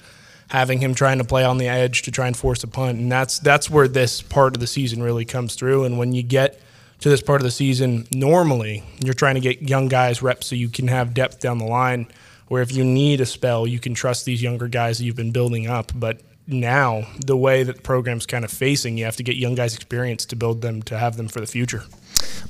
having 0.50 0.80
him 0.80 0.94
trying 0.94 1.18
to 1.18 1.24
play 1.24 1.44
on 1.44 1.58
the 1.58 1.68
edge 1.68 2.04
to 2.04 2.12
try 2.12 2.28
and 2.28 2.38
force 2.38 2.64
a 2.64 2.68
punt? 2.68 3.00
And 3.00 3.12
that's 3.12 3.40
that's 3.40 3.70
where 3.70 3.88
this 3.88 4.22
part 4.22 4.56
of 4.56 4.60
the 4.60 4.68
season 4.68 5.02
really 5.02 5.26
comes 5.26 5.56
through. 5.56 5.86
And 5.86 5.98
when 5.98 6.14
you 6.14 6.24
get 6.24 6.62
to 7.00 7.10
this 7.10 7.22
part 7.22 7.42
of 7.42 7.46
the 7.46 7.52
season, 7.52 8.08
normally 8.14 8.84
you're 9.04 9.14
trying 9.14 9.36
to 9.36 9.42
get 9.42 9.62
young 9.62 9.88
guys 9.88 10.22
reps 10.22 10.48
so 10.48 10.56
you 10.56 10.70
can 10.70 10.88
have 10.88 11.14
depth 11.14 11.40
down 11.40 11.58
the 11.58 11.66
line. 11.66 12.08
Where 12.48 12.62
if 12.62 12.72
you 12.72 12.84
need 12.84 13.20
a 13.22 13.26
spell, 13.26 13.66
you 13.66 13.80
can 13.80 13.94
trust 13.94 14.26
these 14.26 14.44
younger 14.44 14.68
guys 14.68 14.98
that 14.98 15.06
you've 15.06 15.16
been 15.16 15.32
building 15.32 15.68
up. 15.68 15.92
But 15.96 16.22
now, 16.46 17.04
the 17.26 17.38
way 17.38 17.64
that 17.64 17.78
the 17.78 17.82
program's 17.82 18.26
kind 18.26 18.44
of 18.44 18.52
facing, 18.52 18.98
you 18.98 19.06
have 19.06 19.16
to 19.16 19.24
get 19.24 19.38
young 19.38 19.56
guys 19.56 19.76
experience 19.76 20.26
to 20.26 20.36
build 20.36 20.62
them 20.62 20.82
to 20.84 20.98
have 20.98 21.16
them 21.16 21.30
for 21.30 21.40
the 21.40 21.48
future. 21.48 21.84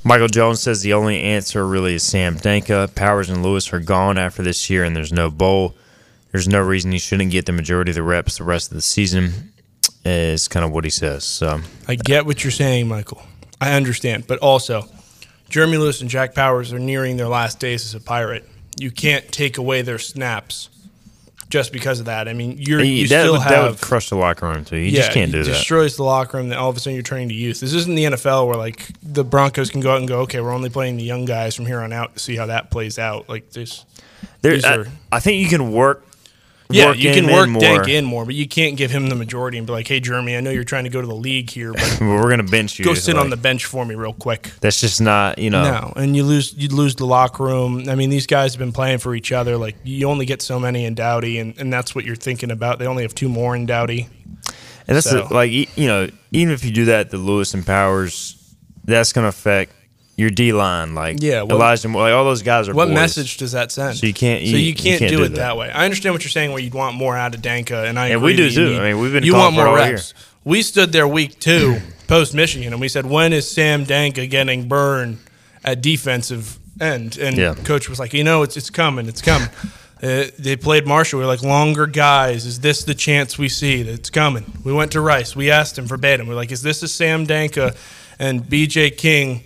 Michael 0.02 0.28
Jones 0.28 0.60
says 0.60 0.82
the 0.82 0.92
only 0.92 1.20
answer 1.20 1.66
really 1.66 1.94
is 1.94 2.02
Sam 2.02 2.36
Danka. 2.36 2.94
Powers 2.94 3.30
and 3.30 3.42
Lewis 3.42 3.72
are 3.72 3.80
gone 3.80 4.18
after 4.18 4.42
this 4.42 4.68
year, 4.68 4.84
and 4.84 4.94
there's 4.94 5.12
no 5.12 5.30
bowl. 5.30 5.74
There's 6.34 6.48
no 6.48 6.60
reason 6.60 6.90
he 6.90 6.98
shouldn't 6.98 7.30
get 7.30 7.46
the 7.46 7.52
majority 7.52 7.92
of 7.92 7.94
the 7.94 8.02
reps 8.02 8.38
the 8.38 8.42
rest 8.42 8.72
of 8.72 8.74
the 8.74 8.82
season. 8.82 9.52
Is 10.04 10.48
kind 10.48 10.66
of 10.66 10.72
what 10.72 10.82
he 10.82 10.90
says. 10.90 11.22
So 11.22 11.60
I 11.86 11.94
get 11.94 12.26
what 12.26 12.42
you're 12.42 12.50
saying, 12.50 12.88
Michael. 12.88 13.22
I 13.60 13.74
understand, 13.74 14.26
but 14.26 14.40
also, 14.40 14.88
Jeremy 15.48 15.76
Lewis 15.76 16.00
and 16.00 16.10
Jack 16.10 16.34
Powers 16.34 16.72
are 16.72 16.80
nearing 16.80 17.18
their 17.18 17.28
last 17.28 17.60
days 17.60 17.84
as 17.84 17.94
a 17.94 18.00
pirate. 18.00 18.48
You 18.76 18.90
can't 18.90 19.30
take 19.30 19.58
away 19.58 19.82
their 19.82 20.00
snaps 20.00 20.70
just 21.50 21.72
because 21.72 22.00
of 22.00 22.06
that. 22.06 22.26
I 22.26 22.32
mean, 22.32 22.56
you're 22.58 22.82
you 22.82 23.06
that, 23.06 23.20
still 23.22 23.34
would, 23.34 23.42
have 23.42 23.50
that 23.52 23.70
would 23.70 23.80
crush 23.80 24.08
the 24.08 24.16
locker 24.16 24.48
room 24.48 24.64
too. 24.64 24.76
You 24.76 24.90
just 24.90 25.12
can't 25.12 25.30
do 25.30 25.42
it 25.42 25.44
that. 25.44 25.50
destroys 25.50 25.96
the 25.96 26.02
locker 26.02 26.38
room. 26.38 26.48
That 26.48 26.58
all 26.58 26.68
of 26.68 26.76
a 26.76 26.80
sudden 26.80 26.94
you're 26.94 27.04
turning 27.04 27.28
to 27.28 27.34
youth. 27.34 27.60
This 27.60 27.74
isn't 27.74 27.94
the 27.94 28.06
NFL 28.06 28.48
where 28.48 28.56
like 28.56 28.88
the 29.04 29.22
Broncos 29.22 29.70
can 29.70 29.80
go 29.80 29.92
out 29.92 29.98
and 29.98 30.08
go, 30.08 30.22
okay, 30.22 30.40
we're 30.40 30.52
only 30.52 30.68
playing 30.68 30.96
the 30.96 31.04
young 31.04 31.26
guys 31.26 31.54
from 31.54 31.66
here 31.66 31.78
on 31.80 31.92
out 31.92 32.14
to 32.14 32.18
see 32.18 32.34
how 32.34 32.46
that 32.46 32.72
plays 32.72 32.98
out. 32.98 33.28
Like 33.28 33.50
this, 33.50 33.84
There, 34.42 34.58
I, 34.64 34.78
are- 34.78 34.86
I 35.12 35.20
think 35.20 35.40
you 35.40 35.48
can 35.48 35.70
work. 35.70 36.04
Yeah, 36.70 36.92
you 36.92 37.12
can 37.12 37.26
work 37.30 37.48
more. 37.48 37.60
Dank 37.60 37.88
in 37.88 38.04
more, 38.04 38.24
but 38.24 38.34
you 38.34 38.48
can't 38.48 38.76
give 38.76 38.90
him 38.90 39.08
the 39.08 39.14
majority 39.14 39.58
and 39.58 39.66
be 39.66 39.72
like, 39.72 39.86
hey, 39.86 40.00
Jeremy, 40.00 40.36
I 40.36 40.40
know 40.40 40.50
you're 40.50 40.64
trying 40.64 40.84
to 40.84 40.90
go 40.90 41.00
to 41.00 41.06
the 41.06 41.14
league 41.14 41.50
here, 41.50 41.72
but 41.72 41.98
We're 42.00 42.30
gonna 42.30 42.42
bench 42.42 42.78
you. 42.78 42.84
go 42.84 42.94
sit 42.94 43.14
like- 43.16 43.24
on 43.24 43.30
the 43.30 43.36
bench 43.36 43.66
for 43.66 43.84
me 43.84 43.94
real 43.94 44.12
quick. 44.14 44.50
That's 44.60 44.80
just 44.80 45.00
not 45.00 45.38
you 45.38 45.50
know. 45.50 45.62
No, 45.62 45.92
and 45.96 46.16
you 46.16 46.24
lose 46.24 46.54
you 46.54 46.68
lose 46.68 46.94
the 46.96 47.06
locker 47.06 47.44
room. 47.44 47.88
I 47.88 47.94
mean, 47.94 48.10
these 48.10 48.26
guys 48.26 48.54
have 48.54 48.58
been 48.58 48.72
playing 48.72 48.98
for 48.98 49.14
each 49.14 49.30
other. 49.32 49.56
Like 49.56 49.76
you 49.84 50.08
only 50.08 50.26
get 50.26 50.40
so 50.42 50.58
many 50.58 50.84
in 50.84 50.94
Dowdy, 50.94 51.38
and, 51.38 51.56
and 51.58 51.72
that's 51.72 51.94
what 51.94 52.04
you're 52.04 52.16
thinking 52.16 52.50
about. 52.50 52.78
They 52.78 52.86
only 52.86 53.02
have 53.02 53.14
two 53.14 53.28
more 53.28 53.54
in 53.54 53.66
Dowdy. 53.66 54.08
And 54.86 54.96
that's 54.96 55.08
So- 55.08 55.26
the, 55.28 55.34
like 55.34 55.50
you 55.52 55.86
know, 55.88 56.08
even 56.32 56.52
if 56.54 56.64
you 56.64 56.70
do 56.70 56.86
that, 56.86 57.10
the 57.10 57.18
Lewis 57.18 57.54
and 57.54 57.64
Powers, 57.64 58.54
that's 58.84 59.12
gonna 59.12 59.28
affect 59.28 59.72
your 60.16 60.30
D 60.30 60.52
line. 60.52 60.94
Like 60.94 61.16
Yeah, 61.20 61.42
what- 61.42 61.52
Elijah, 61.52 61.88
like 61.88 62.12
all 62.12 62.24
those 62.24 62.42
guys 62.42 62.68
are. 62.68 62.74
What 62.74 62.86
boys. 62.88 62.94
message 62.94 63.36
does 63.36 63.52
that 63.52 63.72
send? 63.72 63.96
So 63.98 64.06
you 64.06 64.14
can't- 64.14 64.40
So 64.42 64.50
you- 64.52 64.58
you 64.58 64.64
you 64.66 64.74
can't, 64.74 64.98
can't 65.00 65.10
do, 65.10 65.18
do 65.18 65.22
it 65.24 65.28
that. 65.30 65.36
that. 65.36 65.56
way. 65.56 65.70
I 65.70 65.84
understand 65.84 66.14
what 66.14 66.22
you're 66.22 66.30
saying, 66.30 66.50
where 66.52 66.60
you'd 66.60 66.74
want 66.74 66.96
more 66.96 67.16
out 67.16 67.34
of 67.34 67.42
Danka, 67.42 67.88
and 67.88 67.98
I 67.98 68.08
And 68.08 68.22
we 68.22 68.36
do 68.36 68.50
too. 68.50 68.70
need- 68.70 68.78
I 68.78 68.84
mean, 68.92 69.00
we've 69.00 69.12
been 69.12 69.24
you 69.24 69.34
want 69.34 69.54
more 69.54 69.74
reps. 69.74 70.14
We 70.44 70.62
stood 70.62 70.92
there 70.92 71.08
week 71.08 71.40
two 71.40 71.80
post 72.06 72.34
Michigan, 72.34 72.72
and 72.72 72.80
we 72.80 72.88
said, 72.88 73.06
when 73.06 73.32
is 73.32 73.50
Sam 73.50 73.84
Danka 73.86 74.28
getting 74.28 74.68
burned 74.68 75.18
at 75.64 75.80
defensive 75.80 76.58
end? 76.80 77.16
And 77.18 77.36
Yeah. 77.36 77.54
coach 77.64 77.88
was 77.88 77.98
like, 77.98 78.12
you 78.12 78.22
know, 78.24 78.42
it's 78.42 78.56
it's 78.56 78.70
coming, 78.70 79.06
it's 79.08 79.22
coming. 79.22 79.48
Uh, 80.02 80.24
they 80.38 80.54
played 80.54 80.86
Marshall. 80.86 81.18
We 81.20 81.24
are 81.24 81.28
like, 81.28 81.42
longer 81.42 81.86
guys. 81.86 82.44
Is 82.44 82.60
this 82.60 82.84
the 82.84 82.94
chance 82.94 83.38
we 83.38 83.48
see 83.48 83.82
that 83.84 83.92
it's 83.92 84.10
coming? 84.10 84.44
We 84.62 84.70
went 84.72 84.92
to 84.92 85.00
Rice. 85.00 85.34
We 85.34 85.50
asked 85.50 85.78
him 85.78 85.86
verbatim. 85.86 86.26
We're 86.26 86.34
like, 86.34 86.52
is 86.52 86.60
this 86.62 86.82
a 86.82 86.88
Sam 86.88 87.26
Danka 87.26 87.74
and 88.18 88.46
B.J. 88.46 88.90
King 88.90 89.44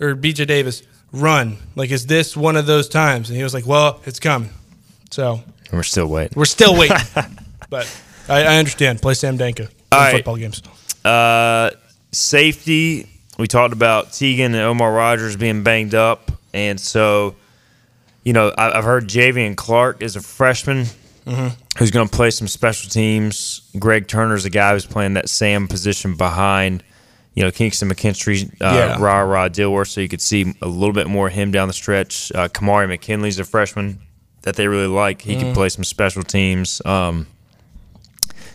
or 0.00 0.14
B.J. 0.14 0.44
Davis 0.46 0.82
run? 1.12 1.56
Like, 1.76 1.90
is 1.90 2.06
this 2.06 2.36
one 2.36 2.56
of 2.56 2.66
those 2.66 2.88
times? 2.88 3.30
And 3.30 3.36
he 3.36 3.42
was 3.42 3.54
like, 3.54 3.66
well, 3.66 4.00
it's 4.04 4.20
coming. 4.20 4.50
So 5.10 5.40
we're 5.72 5.82
still 5.82 6.06
waiting. 6.06 6.32
we're 6.36 6.44
still 6.44 6.76
waiting. 6.78 6.96
but 7.70 7.86
I, 8.28 8.42
I 8.44 8.56
understand. 8.58 9.00
Play 9.02 9.14
Sam 9.14 9.38
Danka 9.38 9.60
in 9.60 9.68
All 9.92 10.00
right. 10.00 10.12
football 10.12 10.36
games. 10.36 10.62
Uh, 11.04 11.70
safety. 12.12 13.08
We 13.38 13.46
talked 13.48 13.72
about 13.72 14.12
Tegan 14.12 14.54
and 14.54 14.62
Omar 14.62 14.92
Rogers 14.92 15.36
being 15.36 15.62
banged 15.64 15.94
up, 15.94 16.30
and 16.52 16.78
so 16.80 17.34
you 18.22 18.32
know 18.32 18.52
I, 18.56 18.78
I've 18.78 18.84
heard 18.84 19.08
Javian 19.08 19.56
Clark 19.56 20.02
is 20.02 20.16
a 20.16 20.20
freshman 20.20 20.86
Mm-hmm. 21.26 21.78
who's 21.78 21.90
going 21.90 22.06
to 22.06 22.14
play 22.14 22.28
some 22.30 22.46
special 22.48 22.90
teams. 22.90 23.62
Greg 23.78 24.06
Turner's 24.08 24.44
a 24.44 24.50
guy 24.50 24.74
who's 24.74 24.84
playing 24.84 25.14
that 25.14 25.30
Sam 25.30 25.68
position 25.68 26.16
behind. 26.16 26.84
You 27.34 27.42
know, 27.42 27.50
Kingston 27.50 27.88
McKinstry, 27.90 28.44
uh, 28.60 28.74
Yeah. 28.74 28.96
Rah 29.00 29.20
Rah 29.20 29.48
Dilworth, 29.48 29.88
so 29.88 30.00
you 30.00 30.08
could 30.08 30.20
see 30.20 30.54
a 30.62 30.68
little 30.68 30.92
bit 30.92 31.08
more 31.08 31.26
of 31.28 31.32
him 31.32 31.50
down 31.50 31.66
the 31.68 31.74
stretch. 31.74 32.30
Uh, 32.34 32.46
Kamari 32.48 32.86
McKinley's 32.88 33.38
a 33.40 33.44
freshman 33.44 33.98
that 34.42 34.54
they 34.56 34.68
really 34.68 34.86
like. 34.86 35.22
He 35.22 35.34
Mm. 35.34 35.40
can 35.40 35.54
play 35.54 35.68
some 35.68 35.82
special 35.84 36.22
teams. 36.22 36.80
Um, 36.84 37.26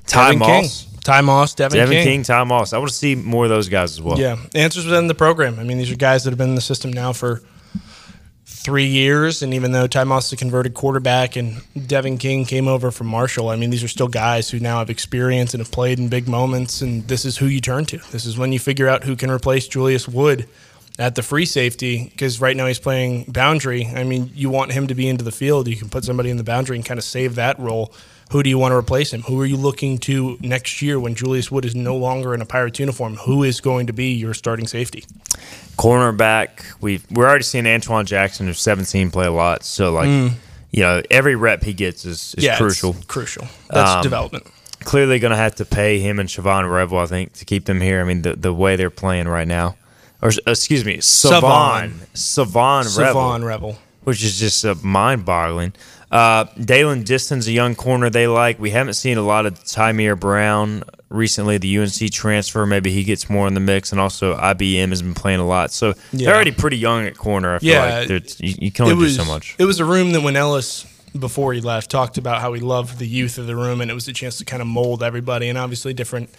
Ty 0.08 0.26
Devin 0.34 0.40
Moss. 0.40 0.84
King. 0.86 1.00
Ty 1.04 1.22
Moss, 1.22 1.54
Devin, 1.56 1.78
Devin 1.80 1.96
King. 1.98 2.06
King, 2.06 2.24
Ty 2.24 2.44
Moss. 2.44 2.74
I 2.74 2.78
want 2.78 2.90
to 2.92 2.96
see 2.96 3.16
more 3.16 3.46
of 3.46 3.50
those 3.50 3.70
guys 3.70 3.92
as 3.92 4.02
well. 4.02 4.20
Yeah, 4.20 4.38
answers 4.56 4.86
within 4.86 5.08
the 5.08 5.16
program. 5.16 5.58
I 5.60 5.64
mean, 5.64 5.78
these 5.78 5.92
are 5.92 5.96
guys 5.96 6.24
that 6.24 6.30
have 6.32 6.38
been 6.38 6.50
in 6.50 6.56
the 6.56 6.62
system 6.62 6.92
now 6.94 7.14
for 7.14 7.42
three 8.62 8.86
years, 8.86 9.42
and 9.42 9.54
even 9.54 9.72
though 9.72 9.88
Ty 9.88 10.04
Moss 10.04 10.28
is 10.28 10.34
a 10.34 10.38
converted 10.38 10.74
quarterback 10.74 11.38
and 11.38 11.62
Devin 11.88 12.18
King 12.18 12.44
came 12.44 12.68
over 12.68 12.92
from 12.92 13.08
Marshall, 13.08 13.48
I 13.50 13.56
mean, 13.56 13.70
these 13.70 13.84
are 13.84 13.88
still 13.88 14.10
guys 14.10 14.50
who 14.50 14.60
now 14.60 14.80
have 14.80 14.90
experience 14.90 15.54
and 15.54 15.62
have 15.62 15.72
played 15.72 15.98
in 15.98 16.10
big 16.10 16.28
moments, 16.28 16.82
and 16.82 17.08
this 17.08 17.24
is 17.24 17.38
who 17.38 17.46
you 17.46 17.62
turn 17.62 17.86
to. 17.86 18.00
This 18.12 18.26
is 18.26 18.38
when 18.38 18.52
you 18.52 18.60
figure 18.60 18.90
out 18.90 19.06
who 19.06 19.16
can 19.16 19.32
replace 19.32 19.68
Julius 19.68 20.08
Wood 20.08 20.48
at 20.98 21.16
the 21.16 21.24
free 21.24 21.46
safety 21.46 22.10
because 22.10 22.42
right 22.42 22.58
now 22.58 22.68
he's 22.68 22.80
playing 22.80 23.24
boundary. 23.30 23.88
I 23.88 24.04
mean, 24.04 24.30
you 24.36 24.50
want 24.50 24.74
him 24.74 24.88
to 24.88 24.94
be 24.94 25.08
into 25.08 25.24
the 25.24 25.32
field. 25.32 25.70
You 25.70 25.78
can 25.78 25.88
put 25.88 26.04
somebody 26.04 26.30
in 26.30 26.36
the 26.36 26.44
boundary 26.44 26.76
and 26.76 26.86
kind 26.86 26.98
of 26.98 27.06
save 27.06 27.36
that 27.36 27.58
role. 27.58 27.94
Who 28.30 28.44
do 28.44 28.50
you 28.50 28.58
want 28.60 28.74
to 28.74 28.76
replace 28.76 29.12
him? 29.12 29.24
Who 29.24 29.40
are 29.42 29.46
you 29.46 29.58
looking 29.58 29.98
to 30.00 30.38
next 30.42 30.82
year 30.84 31.00
when 31.00 31.16
Julius 31.16 31.50
Wood 31.50 31.66
is 31.66 31.74
no 31.76 31.96
longer 31.96 32.34
in 32.36 32.42
a 32.42 32.46
Pirates 32.46 32.80
uniform? 32.80 33.16
Who 33.16 33.44
is 33.44 33.60
going 33.60 33.88
to 33.88 33.94
be 33.94 34.14
your 34.14 34.34
starting 34.36 34.68
safety? 34.68 35.04
Cornerback, 35.78 36.50
we 36.82 37.02
we're 37.12 37.28
already 37.28 37.44
seeing 37.44 37.66
Antoine 37.66 38.06
Jackson, 38.06 38.48
who's 38.48 38.60
17, 38.60 39.12
play 39.12 39.26
a 39.26 39.32
lot. 39.32 39.64
So 39.64 39.92
like, 39.92 40.08
you 40.72 40.84
know, 40.84 41.02
every 41.10 41.36
rep 41.36 41.64
he 41.64 41.74
gets 41.74 42.06
is, 42.06 42.36
is 42.38 42.44
Mm. 42.44 42.48
yeah, 42.48 42.58
crucial. 42.58 42.96
Crucial. 43.08 43.48
That's 43.70 43.90
Um, 43.98 44.04
development. 44.04 44.46
Clearly, 44.82 45.20
going 45.20 45.32
to 45.32 45.38
have 45.38 45.56
to 45.56 45.66
pay 45.66 46.00
him 46.00 46.20
and 46.20 46.30
Siobhan 46.30 46.70
Revel, 46.72 47.00
I 47.00 47.06
think, 47.06 47.34
to 47.34 47.46
keep 47.46 47.66
them 47.66 47.82
here. 47.82 48.00
I 48.00 48.04
mean, 48.04 48.22
the 48.22 48.36
the 48.36 48.54
way 48.54 48.76
they're 48.76 48.90
playing 48.90 49.28
right 49.28 49.48
now, 49.48 49.76
or 50.22 50.32
excuse 50.48 50.86
me, 50.86 51.02
Savon, 51.02 52.02
Savon 52.14 52.86
Revel, 52.86 52.92
Savon 52.92 53.44
Rebel. 53.44 53.78
Which 54.04 54.24
is 54.24 54.40
just 54.40 54.66
uh, 54.66 54.76
mind 54.84 55.26
boggling. 55.26 55.74
Uh, 56.12 56.46
Dalen 56.60 57.04
Diston's 57.04 57.48
a 57.48 57.52
young 57.52 57.76
corner 57.76 58.10
they 58.10 58.26
like. 58.28 58.60
We 58.60 58.72
haven't 58.72 58.94
seen 58.96 59.18
a 59.18 59.22
lot 59.22 59.46
of 59.46 59.54
Tymir 59.64 60.20
Brown 60.20 60.84
recently, 61.10 61.58
the 61.60 61.78
UNC 61.78 62.12
transfer. 62.12 62.66
Maybe 62.66 62.92
he 62.92 63.04
gets 63.04 63.30
more 63.30 63.48
in 63.48 63.54
the 63.54 63.60
mix, 63.60 63.92
and 63.92 64.02
also 64.02 64.36
IBM 64.36 64.90
has 64.90 65.02
been 65.04 65.14
playing 65.14 65.40
a 65.40 65.46
lot. 65.46 65.72
So 65.72 65.94
Yeah. 66.12 66.26
they're 66.28 66.36
already 66.36 66.52
pretty 66.52 66.78
young 66.78 67.06
at 67.06 67.16
corner. 67.18 67.56
I 67.56 67.60
feel 67.60 67.70
Yeah, 67.70 68.06
like 68.10 68.40
you, 68.40 68.56
you 68.60 68.72
can 68.72 68.86
only 68.86 68.96
was 68.96 69.16
do 69.18 69.24
so 69.24 69.32
much. 69.32 69.56
It 69.60 69.66
was 69.66 69.80
a 69.80 69.86
room 69.86 70.12
that 70.14 70.22
when 70.22 70.36
Ellis 70.36 70.86
before 71.18 71.54
he 71.54 71.62
left 71.62 71.90
talked 71.90 72.18
about 72.20 72.40
how 72.42 72.54
he 72.54 72.62
loved 72.62 73.00
the 73.00 73.08
youth 73.08 73.38
of 73.40 73.48
the 73.48 73.56
room, 73.56 73.82
and 73.82 73.90
it 73.90 73.96
was 73.96 74.08
a 74.08 74.14
chance 74.14 74.38
to 74.38 74.46
kind 74.46 74.62
of 74.62 74.68
mold 74.68 75.02
everybody, 75.04 75.50
and 75.50 75.58
obviously 75.58 75.94
different 75.94 76.30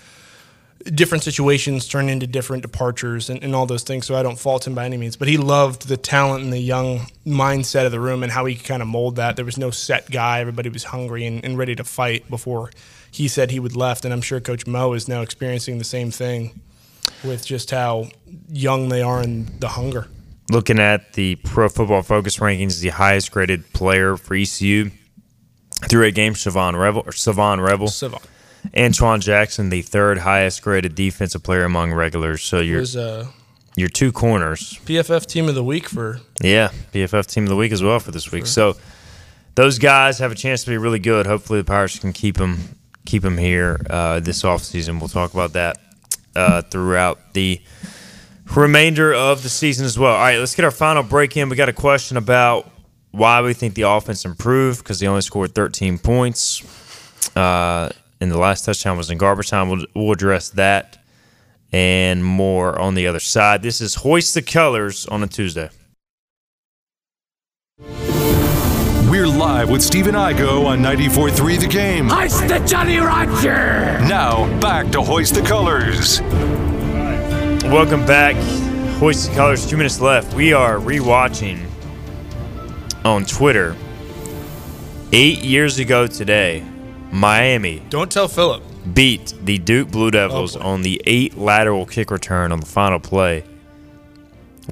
different 0.84 1.22
situations 1.22 1.86
turn 1.86 2.08
into 2.08 2.26
different 2.26 2.62
departures 2.62 3.28
and, 3.28 3.42
and 3.42 3.54
all 3.54 3.66
those 3.66 3.82
things. 3.82 4.06
So 4.06 4.14
I 4.16 4.22
don't 4.22 4.38
fault 4.38 4.66
him 4.66 4.74
by 4.74 4.84
any 4.84 4.96
means, 4.96 5.16
but 5.16 5.28
he 5.28 5.36
loved 5.36 5.88
the 5.88 5.96
talent 5.96 6.42
and 6.42 6.52
the 6.52 6.60
young 6.60 7.06
mindset 7.26 7.86
of 7.86 7.92
the 7.92 8.00
room 8.00 8.22
and 8.22 8.32
how 8.32 8.44
he 8.46 8.54
could 8.54 8.66
kind 8.66 8.82
of 8.82 8.88
mold 8.88 9.16
that. 9.16 9.36
There 9.36 9.44
was 9.44 9.58
no 9.58 9.70
set 9.70 10.10
guy; 10.10 10.40
everybody 10.40 10.68
was 10.68 10.84
hungry 10.84 11.26
and, 11.26 11.44
and 11.44 11.58
ready 11.58 11.74
to 11.76 11.84
fight 11.84 12.28
before 12.30 12.70
he 13.10 13.28
said 13.28 13.50
he 13.50 13.60
would 13.60 13.76
left. 13.76 14.04
And 14.04 14.14
I'm 14.14 14.22
sure 14.22 14.40
Coach 14.40 14.66
Mo 14.66 14.92
is 14.94 15.08
now 15.08 15.22
experiencing 15.22 15.78
the 15.78 15.84
same 15.84 16.10
thing 16.10 16.60
with 17.24 17.44
just 17.44 17.70
how 17.70 18.08
young 18.48 18.88
they 18.88 19.02
are 19.02 19.20
and 19.20 19.48
the 19.60 19.68
hunger. 19.68 20.08
looking 20.50 20.78
at 20.78 21.12
the 21.12 21.36
Pro 21.36 21.68
Football 21.68 22.02
Focus 22.02 22.38
rankings, 22.38 22.80
the 22.80 22.88
highest 22.88 23.30
graded 23.30 23.72
player 23.72 24.16
for 24.16 24.34
ECU 24.34 24.90
through 25.88 26.04
eight 26.04 26.14
games, 26.14 26.40
Savon 26.40 26.76
Revel 26.76 27.02
or 27.06 27.12
Savon 27.12 27.60
Revel. 27.60 27.88
Savon 27.88 28.20
Antoine 28.76 29.20
Jackson, 29.20 29.70
the 29.70 29.82
third 29.82 30.18
highest 30.18 30.62
graded 30.62 30.94
defensive 30.94 31.42
player 31.42 31.64
among 31.64 31.92
regulars. 31.92 32.42
So 32.42 32.60
your 32.60 32.80
was 32.80 32.96
a 32.96 33.28
your 33.76 33.88
two 33.88 34.12
corners, 34.12 34.78
PFF 34.84 35.26
Team 35.26 35.48
of 35.48 35.54
the 35.54 35.64
Week 35.64 35.88
for 35.88 36.20
yeah, 36.42 36.70
PFF 36.92 37.26
Team 37.26 37.44
of 37.44 37.50
the 37.50 37.56
Week 37.56 37.72
as 37.72 37.82
well 37.82 38.00
for 38.00 38.10
this 38.10 38.30
week. 38.32 38.46
So 38.46 38.76
those 39.54 39.78
guys 39.78 40.18
have 40.18 40.32
a 40.32 40.34
chance 40.34 40.64
to 40.64 40.70
be 40.70 40.76
really 40.76 40.98
good. 40.98 41.26
Hopefully 41.26 41.60
the 41.60 41.64
Pirates 41.64 41.98
can 41.98 42.12
keep 42.12 42.36
them 42.36 42.58
keep 43.04 43.22
them 43.22 43.38
here 43.38 43.84
uh, 43.88 44.20
this 44.20 44.42
offseason. 44.42 45.00
We'll 45.00 45.08
talk 45.08 45.32
about 45.32 45.54
that 45.54 45.78
uh, 46.36 46.62
throughout 46.62 47.34
the 47.34 47.60
remainder 48.54 49.14
of 49.14 49.42
the 49.42 49.48
season 49.48 49.86
as 49.86 49.98
well. 49.98 50.12
All 50.12 50.20
right, 50.20 50.38
let's 50.38 50.54
get 50.54 50.64
our 50.64 50.70
final 50.70 51.02
break 51.02 51.36
in. 51.36 51.48
We 51.48 51.56
got 51.56 51.68
a 51.68 51.72
question 51.72 52.16
about 52.16 52.70
why 53.12 53.42
we 53.42 53.54
think 53.54 53.74
the 53.74 53.82
offense 53.82 54.24
improved 54.24 54.78
because 54.82 55.00
they 55.00 55.06
only 55.06 55.22
scored 55.22 55.54
13 55.54 55.98
points. 55.98 56.62
Uh, 57.36 57.90
and 58.20 58.30
the 58.30 58.38
last 58.38 58.64
touchdown 58.64 58.96
was 58.96 59.10
in 59.10 59.18
garbage 59.18 59.48
time. 59.48 59.68
We'll, 59.70 59.86
we'll 59.94 60.12
address 60.12 60.50
that 60.50 60.98
and 61.72 62.24
more 62.24 62.78
on 62.78 62.94
the 62.94 63.06
other 63.06 63.20
side. 63.20 63.62
This 63.62 63.80
is 63.80 63.96
Hoist 63.96 64.34
the 64.34 64.42
Colors 64.42 65.06
on 65.06 65.22
a 65.22 65.26
Tuesday. 65.26 65.70
We're 69.10 69.26
live 69.26 69.70
with 69.70 69.82
Stephen 69.82 70.14
Igo 70.14 70.66
on 70.66 70.80
94.3 70.80 71.60
The 71.60 71.66
Game. 71.66 72.08
Heist 72.08 72.48
the 72.48 72.64
Jolly 72.66 72.98
Roger! 72.98 73.98
Now, 74.06 74.46
back 74.60 74.90
to 74.92 75.02
Hoist 75.02 75.34
the 75.34 75.42
Colors. 75.42 76.20
Welcome 77.64 78.06
back. 78.06 78.36
Hoist 78.98 79.30
the 79.30 79.34
Colors, 79.34 79.66
two 79.66 79.76
minutes 79.76 80.00
left. 80.00 80.34
We 80.34 80.52
are 80.52 80.76
rewatching 80.76 81.66
on 83.04 83.24
Twitter. 83.24 83.76
Eight 85.12 85.38
years 85.40 85.78
ago 85.80 86.06
today, 86.06 86.64
Miami 87.12 87.82
Don't 87.90 88.10
tell 88.10 88.28
Philip. 88.28 88.62
beat 88.94 89.34
the 89.44 89.58
Duke 89.58 89.90
Blue 89.90 90.06
oh, 90.08 90.10
Devils 90.10 90.56
Oh, 90.56 90.60
boy. 90.60 90.66
on 90.66 90.82
the 90.82 91.00
eight 91.06 91.36
lateral 91.36 91.86
kick 91.86 92.10
return 92.10 92.52
on 92.52 92.60
the 92.60 92.66
final 92.66 93.00
play. 93.00 93.44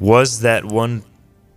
Was 0.00 0.40
that 0.40 0.64
one 0.64 1.02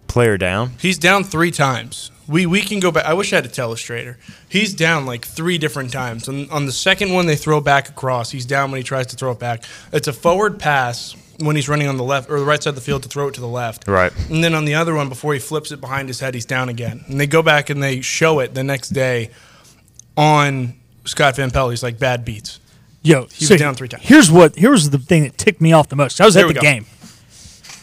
player 0.08 0.38
down? 0.38 0.72
He's 0.80 0.98
down 0.98 1.24
three 1.24 1.52
times. 1.52 2.12
We 2.28 2.46
we 2.46 2.62
can 2.62 2.80
go 2.80 2.92
back. 2.92 3.06
I 3.06 3.14
wish 3.14 3.34
I 3.34 3.38
had 3.38 3.46
a 3.46 3.50
telestrator. 3.50 4.16
He's 4.48 4.74
down 4.74 5.06
like 5.06 5.26
three 5.26 5.58
different 5.58 5.92
times. 5.92 6.30
On, 6.30 6.50
on 6.50 6.66
the 6.66 6.72
second 6.72 7.12
one, 7.14 7.26
they 7.26 7.36
throw 7.36 7.60
back 7.60 7.90
across. 7.90 8.32
He's 8.32 8.46
down 8.46 8.72
when 8.72 8.78
he 8.80 8.84
tries 8.84 9.08
to 9.08 9.16
throw 9.16 9.32
it 9.32 9.40
back. 9.40 9.64
It's 9.92 10.08
a 10.08 10.14
forward 10.14 10.58
pass 10.58 11.16
when 11.40 11.56
he's 11.56 11.68
running 11.68 11.88
on 11.88 11.98
the 11.98 12.04
left 12.04 12.30
or 12.30 12.40
the 12.40 12.46
right 12.46 12.62
side 12.62 12.70
of 12.70 12.76
the 12.76 12.82
field 12.82 13.04
to 13.04 13.10
throw 13.10 13.28
it 13.28 13.34
to 13.34 13.42
the 13.42 13.48
left. 13.48 13.88
Right. 13.88 14.12
And 14.30 14.44
then 14.44 14.56
on 14.56 14.66
the 14.66 14.76
other 14.76 14.96
one, 14.96 15.10
before 15.10 15.34
he 15.34 15.40
flips 15.40 15.72
it 15.72 15.82
behind 15.82 16.08
his 16.08 16.20
head, 16.20 16.34
he's 16.34 16.46
down 16.46 16.70
again. 16.70 17.04
And 17.08 17.20
they 17.20 17.28
go 17.28 17.42
back 17.42 17.70
and 17.70 17.82
they 17.84 18.02
show 18.02 18.40
it 18.40 18.54
the 18.54 18.64
next 18.64 18.90
day 18.90 19.32
on 20.22 20.74
Scott 21.06 21.36
Van 21.36 21.50
Pelt. 21.52 21.72
He's 21.72 21.84
like 21.84 21.98
bad 22.00 22.24
beats. 22.24 22.60
Yo, 23.02 23.26
He 23.34 23.48
was 23.52 23.60
down 23.60 23.74
three 23.74 23.88
times. 23.88 24.04
Here's 24.06 24.30
what. 24.30 24.56
Here's 24.56 24.92
the 24.92 25.00
thing 25.00 25.24
that 25.24 25.38
ticked 25.38 25.60
me 25.60 25.74
off 25.74 25.90
the 25.90 25.96
most. 25.96 26.22
I 26.22 26.26
was 26.26 26.36
There 26.36 26.44
at 26.44 26.48
we 26.48 26.54
the 26.54 26.60
go. 26.60 26.62
game. 26.62 26.86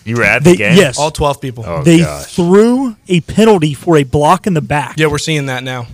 You 0.05 0.16
were 0.16 0.22
at 0.24 0.45
They, 0.45 0.53
the 0.53 0.57
game? 0.59 0.76
yes, 0.76 0.99
All 0.99 1.11
twelve 1.11 1.41
people. 1.41 1.64
Oh, 1.66 1.82
they 1.82 1.99
gosh. 1.99 2.34
threw 2.34 2.97
a 3.09 3.20
penalty 3.22 3.74
for 3.74 3.97
a 3.97 4.05
block 4.05 4.47
in 4.47 4.55
the 4.55 4.61
back. 4.62 4.95
Yeah, 4.97 5.09
we're 5.09 5.18
seeing 5.18 5.47
that 5.47 5.64
now. 5.64 5.86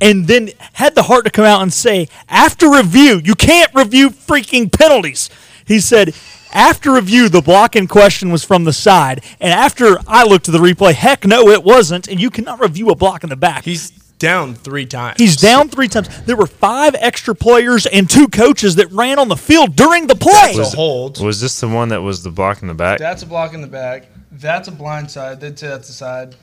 and 0.00 0.26
then 0.26 0.50
had 0.74 0.94
the 0.94 1.04
heart 1.04 1.24
to 1.24 1.30
come 1.30 1.46
out 1.46 1.62
and 1.62 1.72
say, 1.72 2.06
after 2.28 2.70
review, 2.70 3.18
you 3.24 3.34
can't 3.34 3.72
review 3.74 4.10
freaking 4.10 4.70
penalties. 4.70 5.30
He 5.66 5.80
said, 5.80 6.14
after 6.52 6.92
review, 6.92 7.30
the 7.30 7.40
block 7.40 7.74
in 7.74 7.88
question 7.88 8.30
was 8.30 8.44
from 8.44 8.64
the 8.64 8.72
side. 8.74 9.24
And 9.40 9.52
after 9.52 9.96
I 10.06 10.24
looked 10.24 10.48
at 10.48 10.52
the 10.52 10.58
replay, 10.58 10.92
heck 10.92 11.24
no, 11.24 11.48
it 11.48 11.64
wasn't. 11.64 12.06
And 12.08 12.20
you 12.20 12.28
cannot 12.30 12.60
review 12.60 12.90
a 12.90 12.94
block 12.94 13.24
in 13.24 13.30
the 13.30 13.36
back. 13.36 13.64
He's 13.64 13.90
down 14.18 14.54
three 14.54 14.86
times. 14.86 15.16
He's 15.18 15.36
down 15.36 15.68
three 15.68 15.88
times. 15.88 16.08
There 16.24 16.36
were 16.36 16.46
five 16.46 16.94
extra 16.98 17.34
players 17.34 17.86
and 17.86 18.08
two 18.08 18.28
coaches 18.28 18.76
that 18.76 18.90
ran 18.92 19.18
on 19.18 19.28
the 19.28 19.36
field 19.36 19.76
during 19.76 20.06
the 20.06 20.14
play. 20.14 20.54
That's 20.56 20.72
a 20.72 20.76
hold. 20.76 21.22
Was 21.22 21.40
this 21.40 21.60
the 21.60 21.68
one 21.68 21.88
that 21.90 22.02
was 22.02 22.22
the 22.22 22.30
block 22.30 22.62
in 22.62 22.68
the 22.68 22.74
back? 22.74 22.98
That's 22.98 23.22
a 23.22 23.26
block 23.26 23.54
in 23.54 23.60
the 23.60 23.66
back. 23.66 24.06
That's 24.32 24.68
a 24.68 24.72
blind 24.72 25.10
side. 25.10 25.40
They'd 25.40 25.58
say 25.58 25.68
that's 25.68 25.88
the 25.88 25.94
side. 25.94 26.36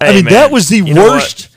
I 0.00 0.12
mean, 0.12 0.24
man, 0.24 0.34
that 0.34 0.50
was 0.50 0.68
the 0.68 0.78
you 0.78 0.94
know 0.94 1.02
what? 1.04 1.12
worst. 1.12 1.48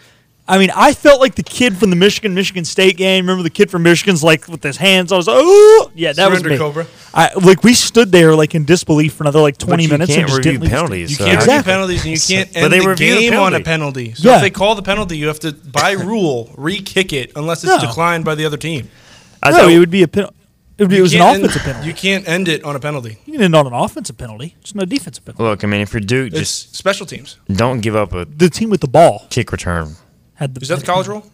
I 0.54 0.58
mean, 0.58 0.70
I 0.76 0.94
felt 0.94 1.22
like 1.22 1.36
the 1.36 1.44
kid 1.44 1.78
from 1.78 1.92
the 1.92 1.96
Michigan 1.96 2.34
Michigan 2.34 2.66
State 2.66 2.98
game. 2.98 3.24
Remember 3.26 3.42
the 3.42 3.50
kid 3.50 3.72
from 3.72 3.84
Michigan's 3.84 4.22
like 4.22 4.48
with 4.50 4.62
his 4.62 4.76
hands. 4.76 5.14
I 5.14 5.16
was 5.18 5.26
like, 5.28 5.38
oh 5.40 5.92
yeah, 5.96 6.12
that 6.12 6.30
was 6.30 6.40
Surrender 6.40 6.50
me. 6.50 6.58
Cobra. 6.58 6.88
I 7.14 7.32
like 7.36 7.64
we 7.64 7.74
stood 7.74 8.12
there 8.12 8.36
like 8.36 8.54
in 8.54 8.66
disbelief 8.66 9.14
for 9.14 9.24
another 9.24 9.40
like 9.40 9.58
twenty 9.58 9.84
you 9.84 9.90
minutes 9.90 10.10
can't 10.10 10.24
and 10.24 10.28
just 10.28 10.38
review 10.40 10.60
didn't 10.60 10.70
penalties, 10.70 11.10
You 11.12 11.16
so 11.18 11.26
can't 11.26 11.40
how- 11.40 11.46
review 11.58 11.64
penalties, 11.64 12.04
and 12.06 12.12
you 12.12 12.20
can't 12.36 12.54
But 12.54 12.68
they 12.68 12.80
the 12.80 12.88
review 12.90 13.16
the 13.32 13.38
on 13.38 13.54
a 13.54 13.62
penalty. 13.62 13.64
penalty. 13.64 14.14
So 14.16 14.30
Yeah. 14.30 14.36
if 14.36 14.42
they 14.42 14.50
call 14.50 14.76
the 14.76 14.82
penalty, 14.84 15.18
you 15.18 15.28
have 15.28 15.40
to, 15.40 15.54
by 15.54 15.92
rule, 16.12 16.54
re-kick 16.58 17.14
it 17.14 17.32
unless 17.38 17.64
it's 17.64 17.72
No. 17.72 17.80
declined 17.88 18.26
by 18.26 18.36
the 18.36 18.46
other 18.46 18.58
team. 18.58 18.90
I 19.42 19.52
No, 19.52 19.58
thought- 19.58 19.72
it 19.72 19.80
would 19.80 19.90
be 19.90 20.04
a 20.04 20.08
pen- 20.10 20.28
it, 20.78 20.88
be, 20.90 20.96
it 20.96 20.98
You 20.98 21.04
was 21.04 21.14
an 21.14 21.20
can't 21.20 21.36
end- 21.36 21.46
offensive 21.46 21.62
penalty. 21.64 21.88
You 21.88 21.94
can't 21.94 22.28
end 22.28 22.48
it 22.50 22.64
on 22.66 22.76
a 22.76 22.80
penalty. 22.80 23.18
You 23.26 23.34
can 23.34 23.42
end 23.44 23.56
on 23.56 23.68
an 23.68 23.74
offensive 23.74 24.18
penalty, 24.18 24.56
just 24.64 24.76
not 24.76 24.84
a 24.84 24.86
defensive 24.88 25.24
penalty. 25.24 25.44
look, 25.44 25.64
I 25.64 25.68
mean, 25.68 25.80
if 25.80 25.94
you're 25.94 26.02
Duke, 26.02 26.34
It's 26.34 26.40
just 26.64 26.76
special 26.76 27.06
teams. 27.06 27.38
don't 27.50 27.80
give 27.80 27.96
up 27.96 28.12
a 28.14 28.26
The 28.26 28.50
team 28.50 28.70
with 28.70 28.82
the 28.82 28.88
ball 28.90 29.28
kick 29.30 29.52
return. 29.54 29.96
Had 30.42 30.54
the. 30.56 30.62
Is 30.62 30.68
that 30.68 30.80
the 30.80 30.86
college 30.86 31.08
rule? 31.08 31.30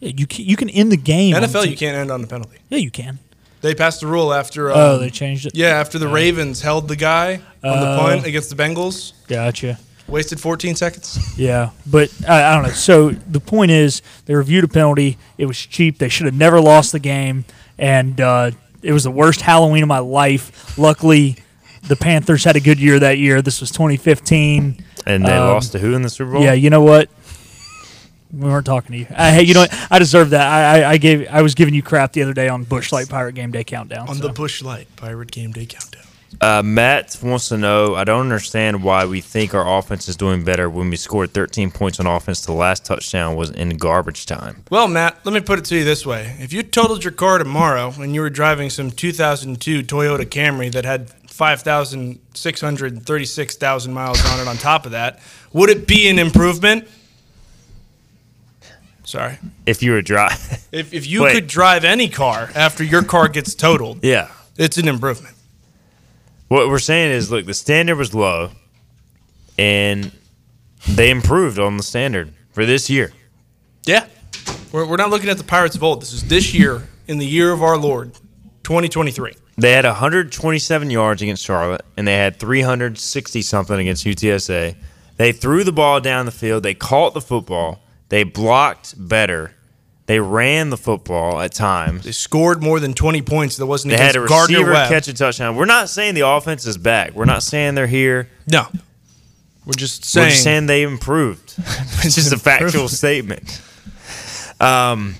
Yeah, 0.00 0.12
you 0.16 0.26
can, 0.26 0.44
you 0.44 0.56
can 0.56 0.68
end 0.70 0.92
the 0.92 0.96
game. 0.96 1.34
on 1.34 1.42
NFL, 1.42 1.62
the 1.62 1.68
you 1.70 1.76
can't 1.76 1.96
end 1.96 2.10
on 2.10 2.22
a 2.22 2.26
penalty. 2.26 2.58
Yeah, 2.68 2.78
you 2.78 2.90
can. 2.90 3.18
They 3.62 3.74
passed 3.74 4.00
the 4.00 4.06
rule 4.06 4.32
after. 4.32 4.70
Um, 4.70 4.76
Oh, 4.78 4.98
they 4.98 5.10
changed 5.10 5.46
it. 5.46 5.54
Yeah, 5.56 5.68
after 5.70 5.98
the 5.98 6.06
Ravens 6.08 6.60
held 6.60 6.86
the 6.88 6.94
guy 6.96 7.40
on 7.64 7.80
the 7.80 7.94
Oh. 7.94 7.98
punt 7.98 8.24
against 8.26 8.50
the 8.50 8.56
Bengals, 8.62 9.12
Gotcha. 9.26 9.78
wasted 10.06 10.38
14 10.38 10.76
seconds. 10.76 11.18
Yeah, 11.36 11.70
but 11.84 12.12
I, 12.28 12.44
I 12.44 12.54
don't 12.54 12.62
know. 12.64 12.70
So 12.70 13.10
the 13.10 13.40
point 13.40 13.72
is, 13.72 14.00
they 14.26 14.34
reviewed 14.36 14.62
a 14.64 14.68
penalty. 14.68 15.18
It 15.38 15.46
was 15.46 15.58
cheap. 15.58 15.98
They 15.98 16.08
should 16.08 16.26
have 16.26 16.34
never 16.36 16.60
lost 16.60 16.92
the 16.92 17.00
game, 17.00 17.44
and 17.78 18.20
uh, 18.20 18.52
it 18.82 18.92
was 18.92 19.02
the 19.02 19.10
worst 19.10 19.40
Halloween 19.40 19.82
of 19.82 19.88
my 19.88 19.98
life. 19.98 20.78
Luckily, 20.78 21.38
the 21.88 21.96
Panthers 21.96 22.44
had 22.44 22.54
a 22.54 22.60
good 22.60 22.78
year 22.78 23.00
that 23.00 23.18
year. 23.18 23.42
This 23.42 23.60
was 23.60 23.72
2015. 23.72 24.84
And 25.06 25.24
they 25.26 25.32
Um, 25.32 25.48
lost 25.48 25.72
to 25.72 25.78
who 25.78 25.94
in 25.94 26.02
the 26.02 26.10
Super 26.10 26.32
Bowl? 26.32 26.42
Yeah, 26.42 26.52
you 26.52 26.70
know 26.70 26.82
what? 26.82 27.08
We 28.32 28.48
weren't 28.48 28.66
talking 28.66 28.92
to 28.92 28.98
you. 28.98 29.06
I, 29.10 29.30
hey, 29.30 29.42
you 29.42 29.54
know 29.54 29.60
what? 29.60 29.74
I 29.90 29.98
deserve 29.98 30.30
that. 30.30 30.46
I, 30.46 30.82
I, 30.82 30.90
I 30.90 30.96
gave. 30.98 31.28
I 31.28 31.42
was 31.42 31.54
giving 31.54 31.74
you 31.74 31.82
crap 31.82 32.12
the 32.12 32.22
other 32.22 32.34
day 32.34 32.48
on 32.48 32.64
Busch 32.64 32.92
Light 32.92 33.08
Pirate 33.08 33.34
Game 33.34 33.50
Day 33.50 33.64
countdown. 33.64 34.08
On 34.08 34.16
so. 34.16 34.26
the 34.26 34.32
Busch 34.32 34.62
Light 34.62 34.86
Pirate 34.96 35.30
Game 35.30 35.52
Day 35.52 35.66
Countdown. 35.66 36.02
Uh, 36.40 36.62
Matt 36.62 37.18
wants 37.22 37.48
to 37.48 37.56
know. 37.56 37.94
I 37.94 38.04
don't 38.04 38.20
understand 38.20 38.82
why 38.82 39.06
we 39.06 39.22
think 39.22 39.54
our 39.54 39.78
offense 39.78 40.08
is 40.08 40.16
doing 40.16 40.44
better 40.44 40.68
when 40.68 40.90
we 40.90 40.96
scored 40.96 41.32
13 41.32 41.70
points 41.70 41.98
on 41.98 42.06
offense. 42.06 42.44
The 42.44 42.52
last 42.52 42.84
touchdown 42.84 43.34
was 43.34 43.48
in 43.50 43.78
garbage 43.78 44.26
time. 44.26 44.62
Well, 44.70 44.88
Matt, 44.88 45.24
let 45.24 45.32
me 45.32 45.40
put 45.40 45.58
it 45.58 45.64
to 45.66 45.76
you 45.76 45.84
this 45.84 46.04
way: 46.04 46.36
If 46.38 46.52
you 46.52 46.62
totaled 46.62 47.02
your 47.02 47.14
car 47.14 47.38
tomorrow 47.38 47.94
and 47.98 48.14
you 48.14 48.20
were 48.20 48.30
driving 48.30 48.68
some 48.68 48.90
2002 48.90 49.84
Toyota 49.84 50.26
Camry 50.26 50.70
that 50.72 50.84
had 50.84 51.08
5,636,000 51.28 53.92
miles 53.92 54.22
on 54.26 54.40
it 54.40 54.46
on 54.46 54.58
top 54.58 54.84
of 54.84 54.92
that, 54.92 55.18
would 55.52 55.70
it 55.70 55.86
be 55.86 56.08
an 56.08 56.18
improvement? 56.18 56.86
Sorry. 59.08 59.38
If 59.64 59.82
you 59.82 59.92
were 59.92 60.02
dry, 60.02 60.36
If, 60.70 60.92
if 60.92 61.06
you 61.06 61.22
Wait. 61.22 61.32
could 61.32 61.46
drive 61.46 61.82
any 61.82 62.10
car 62.10 62.50
after 62.54 62.84
your 62.84 63.02
car 63.02 63.28
gets 63.28 63.54
totaled, 63.54 64.00
yeah. 64.04 64.28
it's 64.58 64.76
an 64.76 64.86
improvement. 64.86 65.34
What 66.48 66.68
we're 66.68 66.78
saying 66.78 67.12
is, 67.12 67.30
look, 67.30 67.46
the 67.46 67.54
standard 67.54 67.96
was 67.96 68.14
low, 68.14 68.50
and 69.56 70.12
they 70.86 71.08
improved 71.08 71.58
on 71.58 71.78
the 71.78 71.82
standard 71.82 72.34
for 72.52 72.66
this 72.66 72.90
year. 72.90 73.14
Yeah. 73.86 74.04
We're, 74.72 74.84
we're 74.84 74.98
not 74.98 75.08
looking 75.08 75.30
at 75.30 75.38
the 75.38 75.44
Pirates 75.44 75.74
of 75.74 75.82
old. 75.82 76.02
This 76.02 76.12
is 76.12 76.28
this 76.28 76.52
year, 76.52 76.86
in 77.06 77.16
the 77.16 77.26
year 77.26 77.50
of 77.50 77.62
our 77.62 77.78
Lord, 77.78 78.12
2023. 78.64 79.32
They 79.56 79.72
had 79.72 79.86
127 79.86 80.90
yards 80.90 81.22
against 81.22 81.42
Charlotte, 81.42 81.80
and 81.96 82.06
they 82.06 82.16
had 82.16 82.38
360 82.38 83.40
something 83.40 83.80
against 83.80 84.04
UTSA. 84.04 84.76
They 85.16 85.32
threw 85.32 85.64
the 85.64 85.72
ball 85.72 85.98
down 85.98 86.26
the 86.26 86.30
field. 86.30 86.62
They 86.62 86.74
caught 86.74 87.14
the 87.14 87.22
football. 87.22 87.80
They 88.08 88.22
blocked 88.24 88.94
better. 88.96 89.52
They 90.06 90.20
ran 90.20 90.70
the 90.70 90.78
football 90.78 91.38
at 91.40 91.52
times. 91.52 92.04
They 92.04 92.12
scored 92.12 92.62
more 92.62 92.80
than 92.80 92.94
20 92.94 93.20
points. 93.22 93.56
That 93.58 93.66
wasn't 93.66 93.90
They 93.92 93.98
had 93.98 94.16
a 94.16 94.24
Gardner 94.26 94.56
receiver 94.58 94.72
Webb. 94.72 94.88
catch 94.88 95.06
a 95.08 95.12
touchdown. 95.14 95.54
We're 95.56 95.66
not 95.66 95.90
saying 95.90 96.14
the 96.14 96.26
offense 96.26 96.64
is 96.66 96.78
back. 96.78 97.12
We're 97.12 97.26
not 97.26 97.42
saying 97.42 97.74
they're 97.74 97.86
here. 97.86 98.30
No. 98.50 98.66
We're 99.66 99.72
just 99.74 100.02
We're 100.04 100.06
saying. 100.22 100.30
just 100.30 100.42
saying 100.44 100.66
they 100.66 100.82
improved. 100.82 101.54
it's 101.58 102.14
just 102.14 102.32
a 102.32 102.38
factual 102.38 102.88
statement. 102.88 103.60
Um, 104.60 105.14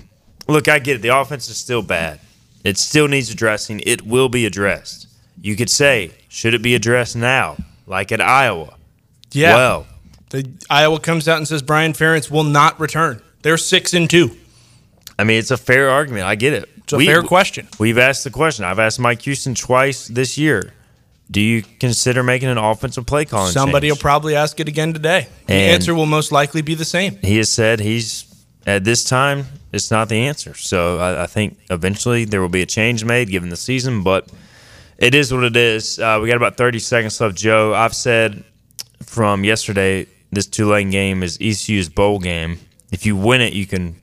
look, 0.47 0.67
I 0.67 0.79
get 0.79 0.95
it. 0.97 1.01
The 1.03 1.15
offense 1.15 1.47
is 1.49 1.57
still 1.57 1.83
bad. 1.83 2.19
It 2.63 2.79
still 2.79 3.07
needs 3.07 3.29
addressing. 3.29 3.81
It 3.85 4.01
will 4.01 4.27
be 4.27 4.45
addressed. 4.47 5.07
You 5.39 5.55
could 5.55 5.69
say, 5.69 6.11
should 6.27 6.53
it 6.55 6.61
be 6.63 6.73
addressed 6.75 7.15
now, 7.15 7.57
like 7.85 8.11
at 8.11 8.21
Iowa? 8.21 8.73
yeah. 9.31 9.55
Well, 9.55 9.87
the, 10.29 10.49
Iowa 10.69 10.99
comes 10.99 11.27
out 11.27 11.37
and 11.37 11.47
says 11.47 11.61
Brian 11.61 11.93
Ferentz 11.93 12.29
will 12.29 12.43
not 12.43 12.79
return. 12.79 13.21
They're 13.41 13.57
six 13.57 13.93
and 13.93 14.09
two. 14.09 14.35
I 15.17 15.23
mean, 15.23 15.37
it's 15.39 15.51
a 15.51 15.57
fair 15.57 15.89
argument. 15.89 16.25
I 16.25 16.35
get 16.35 16.53
it. 16.53 16.69
It's 16.77 16.93
a 16.93 16.99
fair 16.99 17.23
question. 17.23 17.67
We've 17.77 17.97
asked 17.97 18.23
the 18.23 18.31
question. 18.31 18.65
I've 18.65 18.79
asked 18.79 18.99
Mike 18.99 19.21
Houston 19.23 19.53
twice 19.53 20.07
this 20.07 20.37
year. 20.37 20.73
Do 21.31 21.41
you 21.41 21.61
consider 21.61 22.23
making 22.23 22.49
an 22.49 22.57
offensive 22.57 23.05
play 23.05 23.25
calling? 23.25 23.51
Somebody 23.51 23.89
change? 23.89 23.97
will 23.99 24.01
probably 24.01 24.35
ask 24.35 24.59
it 24.59 24.67
again 24.67 24.93
today. 24.93 25.27
The 25.45 25.53
And- 25.53 25.71
answer 25.73 25.93
will 25.93 26.07
most 26.07 26.31
likely 26.31 26.61
be 26.61 26.73
the 26.73 26.85
same. 26.85 27.19
he 27.21 27.37
has 27.37 27.49
said 27.51 27.79
he's 27.79 28.25
at 28.65 28.83
this 28.83 29.03
time 29.03 29.45
it's 29.71 29.91
not 29.91 30.09
the 30.09 30.17
answer. 30.21 30.53
So 30.55 30.97
I, 30.97 31.23
I 31.23 31.27
think 31.27 31.57
eventually 31.69 32.25
there 32.25 32.41
will 32.41 32.49
be 32.49 32.61
a 32.61 32.65
change 32.65 33.05
made 33.05 33.29
given 33.29 33.49
the 33.49 33.55
season, 33.57 34.03
but 34.03 34.27
it 34.97 35.13
is 35.13 35.33
what 35.33 35.43
it 35.43 35.55
is. 35.55 35.99
Uh, 35.99 36.19
we 36.21 36.27
got 36.27 36.37
about 36.37 36.57
30 36.57 36.79
seconds 36.79 37.19
left. 37.21 37.35
Joe, 37.35 37.73
I've 37.73 37.93
said 37.93 38.43
from 39.03 39.43
yesterday 39.43 40.07
this 40.31 40.45
Tulane 40.47 40.89
game 40.91 41.23
is 41.23 41.37
ECU's 41.41 41.89
bowl 41.89 42.19
game. 42.19 42.59
If 42.91 43.05
you 43.05 43.15
win 43.15 43.41
it, 43.41 43.53
you 43.53 43.65
can. 43.65 43.95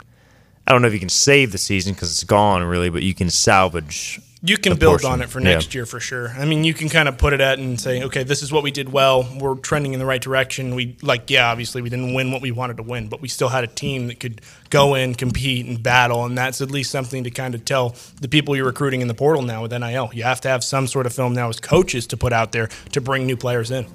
I 0.67 0.73
don't 0.73 0.83
know 0.83 0.89
if 0.89 0.95
you 0.95 1.01
can 1.01 1.09
save 1.09 1.53
the 1.53 1.59
season 1.59 1.95
because 1.95 2.11
it's 2.11 2.25
gone 2.25 2.65
really, 2.65 2.91
but 2.91 3.03
you 3.03 3.15
can 3.15 3.31
salvage. 3.31 4.21
You 4.43 4.59
can 4.59 4.77
build 4.77 5.01
portion. 5.01 5.11
on 5.11 5.23
it 5.23 5.29
for 5.31 5.41
Yeah. 5.41 5.53
next 5.55 5.75
year 5.75 5.87
for 5.87 5.99
sure. 5.99 6.35
I 6.39 6.45
mean, 6.45 6.63
you 6.63 6.75
can 6.75 6.89
kind 6.89 7.09
of 7.09 7.19
put 7.19 7.33
it 7.33 7.41
at 7.41 7.59
and 7.59 7.81
say, 7.81 8.03
okay, 8.03 8.23
this 8.23 8.43
is 8.43 8.53
what 8.53 8.63
we 8.63 8.71
did 8.71 8.93
well. 8.93 9.27
We're 9.41 9.55
trending 9.57 9.93
in 9.93 9.99
the 9.99 10.05
right 10.07 10.21
direction. 10.21 10.75
We 10.75 10.97
like, 11.03 11.31
yeah, 11.31 11.51
obviously 11.51 11.83
we 11.83 11.89
didn't 11.89 12.15
win 12.15 12.31
what 12.33 12.43
we 12.43 12.51
wanted 12.53 12.77
to 12.77 12.83
win, 12.83 13.09
but 13.09 13.21
we 13.21 13.29
still 13.29 13.49
had 13.49 13.65
a 13.65 13.67
team 13.69 14.09
that 14.09 14.21
could 14.21 14.41
go 14.71 14.95
in, 14.95 15.15
compete, 15.15 15.67
and 15.67 15.83
battle. 15.83 16.25
And 16.25 16.37
that's 16.37 16.61
at 16.61 16.71
least 16.71 16.91
something 16.91 17.25
to 17.25 17.31
kind 17.31 17.55
of 17.55 17.65
tell 17.65 17.97
the 18.21 18.29
people 18.29 18.55
you're 18.55 18.67
recruiting 18.67 19.01
in 19.01 19.09
the 19.09 19.15
portal 19.15 19.43
now 19.43 19.63
with 19.63 19.73
NIL. 19.73 20.11
You 20.13 20.25
have 20.25 20.41
to 20.43 20.49
have 20.49 20.63
some 20.63 20.87
sort 20.87 21.07
of 21.07 21.13
film 21.13 21.33
now 21.33 21.49
as 21.49 21.59
coaches 21.59 22.07
to 22.09 22.17
put 22.17 22.33
out 22.33 22.53
there 22.53 22.69
to 22.93 23.01
bring 23.01 23.27
new 23.27 23.37
players 23.37 23.71
in. 23.71 23.87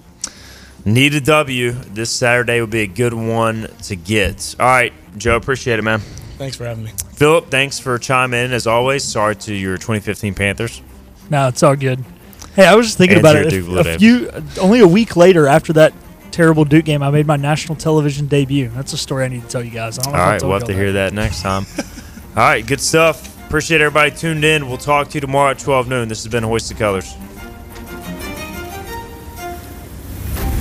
Need 0.86 1.14
a 1.14 1.22
W. 1.22 1.72
This 1.72 2.10
Saturday 2.10 2.60
will 2.60 2.68
be 2.68 2.82
a 2.82 2.88
good 2.88 3.14
one 3.14 3.68
to 3.84 3.96
get. 3.96 4.56
All 4.60 4.66
right, 4.66 4.94
Joe, 5.18 5.36
appreciate 5.36 5.78
it, 5.80 5.84
man. 5.84 6.00
Thanks 6.38 6.58
for 6.58 6.66
having 6.66 6.84
me. 6.84 6.92
Philip, 7.14 7.52
thanks 7.52 7.78
for 7.80 8.00
chiming 8.00 8.46
in 8.46 8.52
as 8.52 8.66
always. 8.66 9.04
Sorry 9.04 9.36
to 9.36 9.54
your 9.54 9.76
2015 9.78 10.34
Panthers. 10.34 10.82
No, 11.30 11.48
it's 11.50 11.62
all 11.62 11.76
good. 11.76 12.04
Hey, 12.56 12.66
I 12.66 12.74
was 12.76 12.88
just 12.88 12.98
thinking 12.98 13.18
And 13.20 13.26
about 13.26 13.36
it. 13.36 13.50
Duke 13.52 13.86
If- 13.86 13.96
A 13.96 14.00
few, 14.00 14.30
only 14.60 14.80
a 14.80 14.88
week 14.88 15.16
later 15.16 15.48
after 15.48 15.72
that 15.74 15.94
terrible 16.32 16.66
Duke 16.66 16.86
game, 16.86 17.04
I 17.04 17.12
made 17.12 17.28
my 17.28 17.38
national 17.38 17.76
television 17.76 18.26
debut. 18.26 18.70
That's 18.76 18.92
a 18.94 18.98
story 18.98 19.26
I 19.26 19.28
need 19.28 19.44
to 19.44 19.48
tell 19.48 19.64
you 19.64 19.70
guys. 19.70 20.00
I 20.00 20.02
don't 20.04 20.14
know 20.14 20.20
All 20.20 20.26
if 20.26 20.30
I 20.30 20.32
right, 20.34 20.42
we'll 20.42 20.52
have 20.54 20.62
y'all 20.62 20.68
to 20.70 20.74
hear 20.74 20.92
that 20.94 21.14
next 21.14 21.42
time. 21.44 21.66
All 22.36 22.44
right, 22.44 22.66
good 22.66 22.82
stuff. 22.82 23.28
Appreciate 23.46 23.82
everybody 23.82 24.12
tuned 24.12 24.44
in. 24.44 24.68
We'll 24.68 24.78
talk 24.78 25.10
to 25.10 25.14
you 25.16 25.22
tomorrow 25.22 25.52
at 25.52 25.60
12 25.60 25.88
noon. 25.90 26.08
This 26.08 26.24
has 26.24 26.32
been 26.32 26.44
Hoist 26.44 26.70
the 26.70 26.74
Colors. 26.76 27.14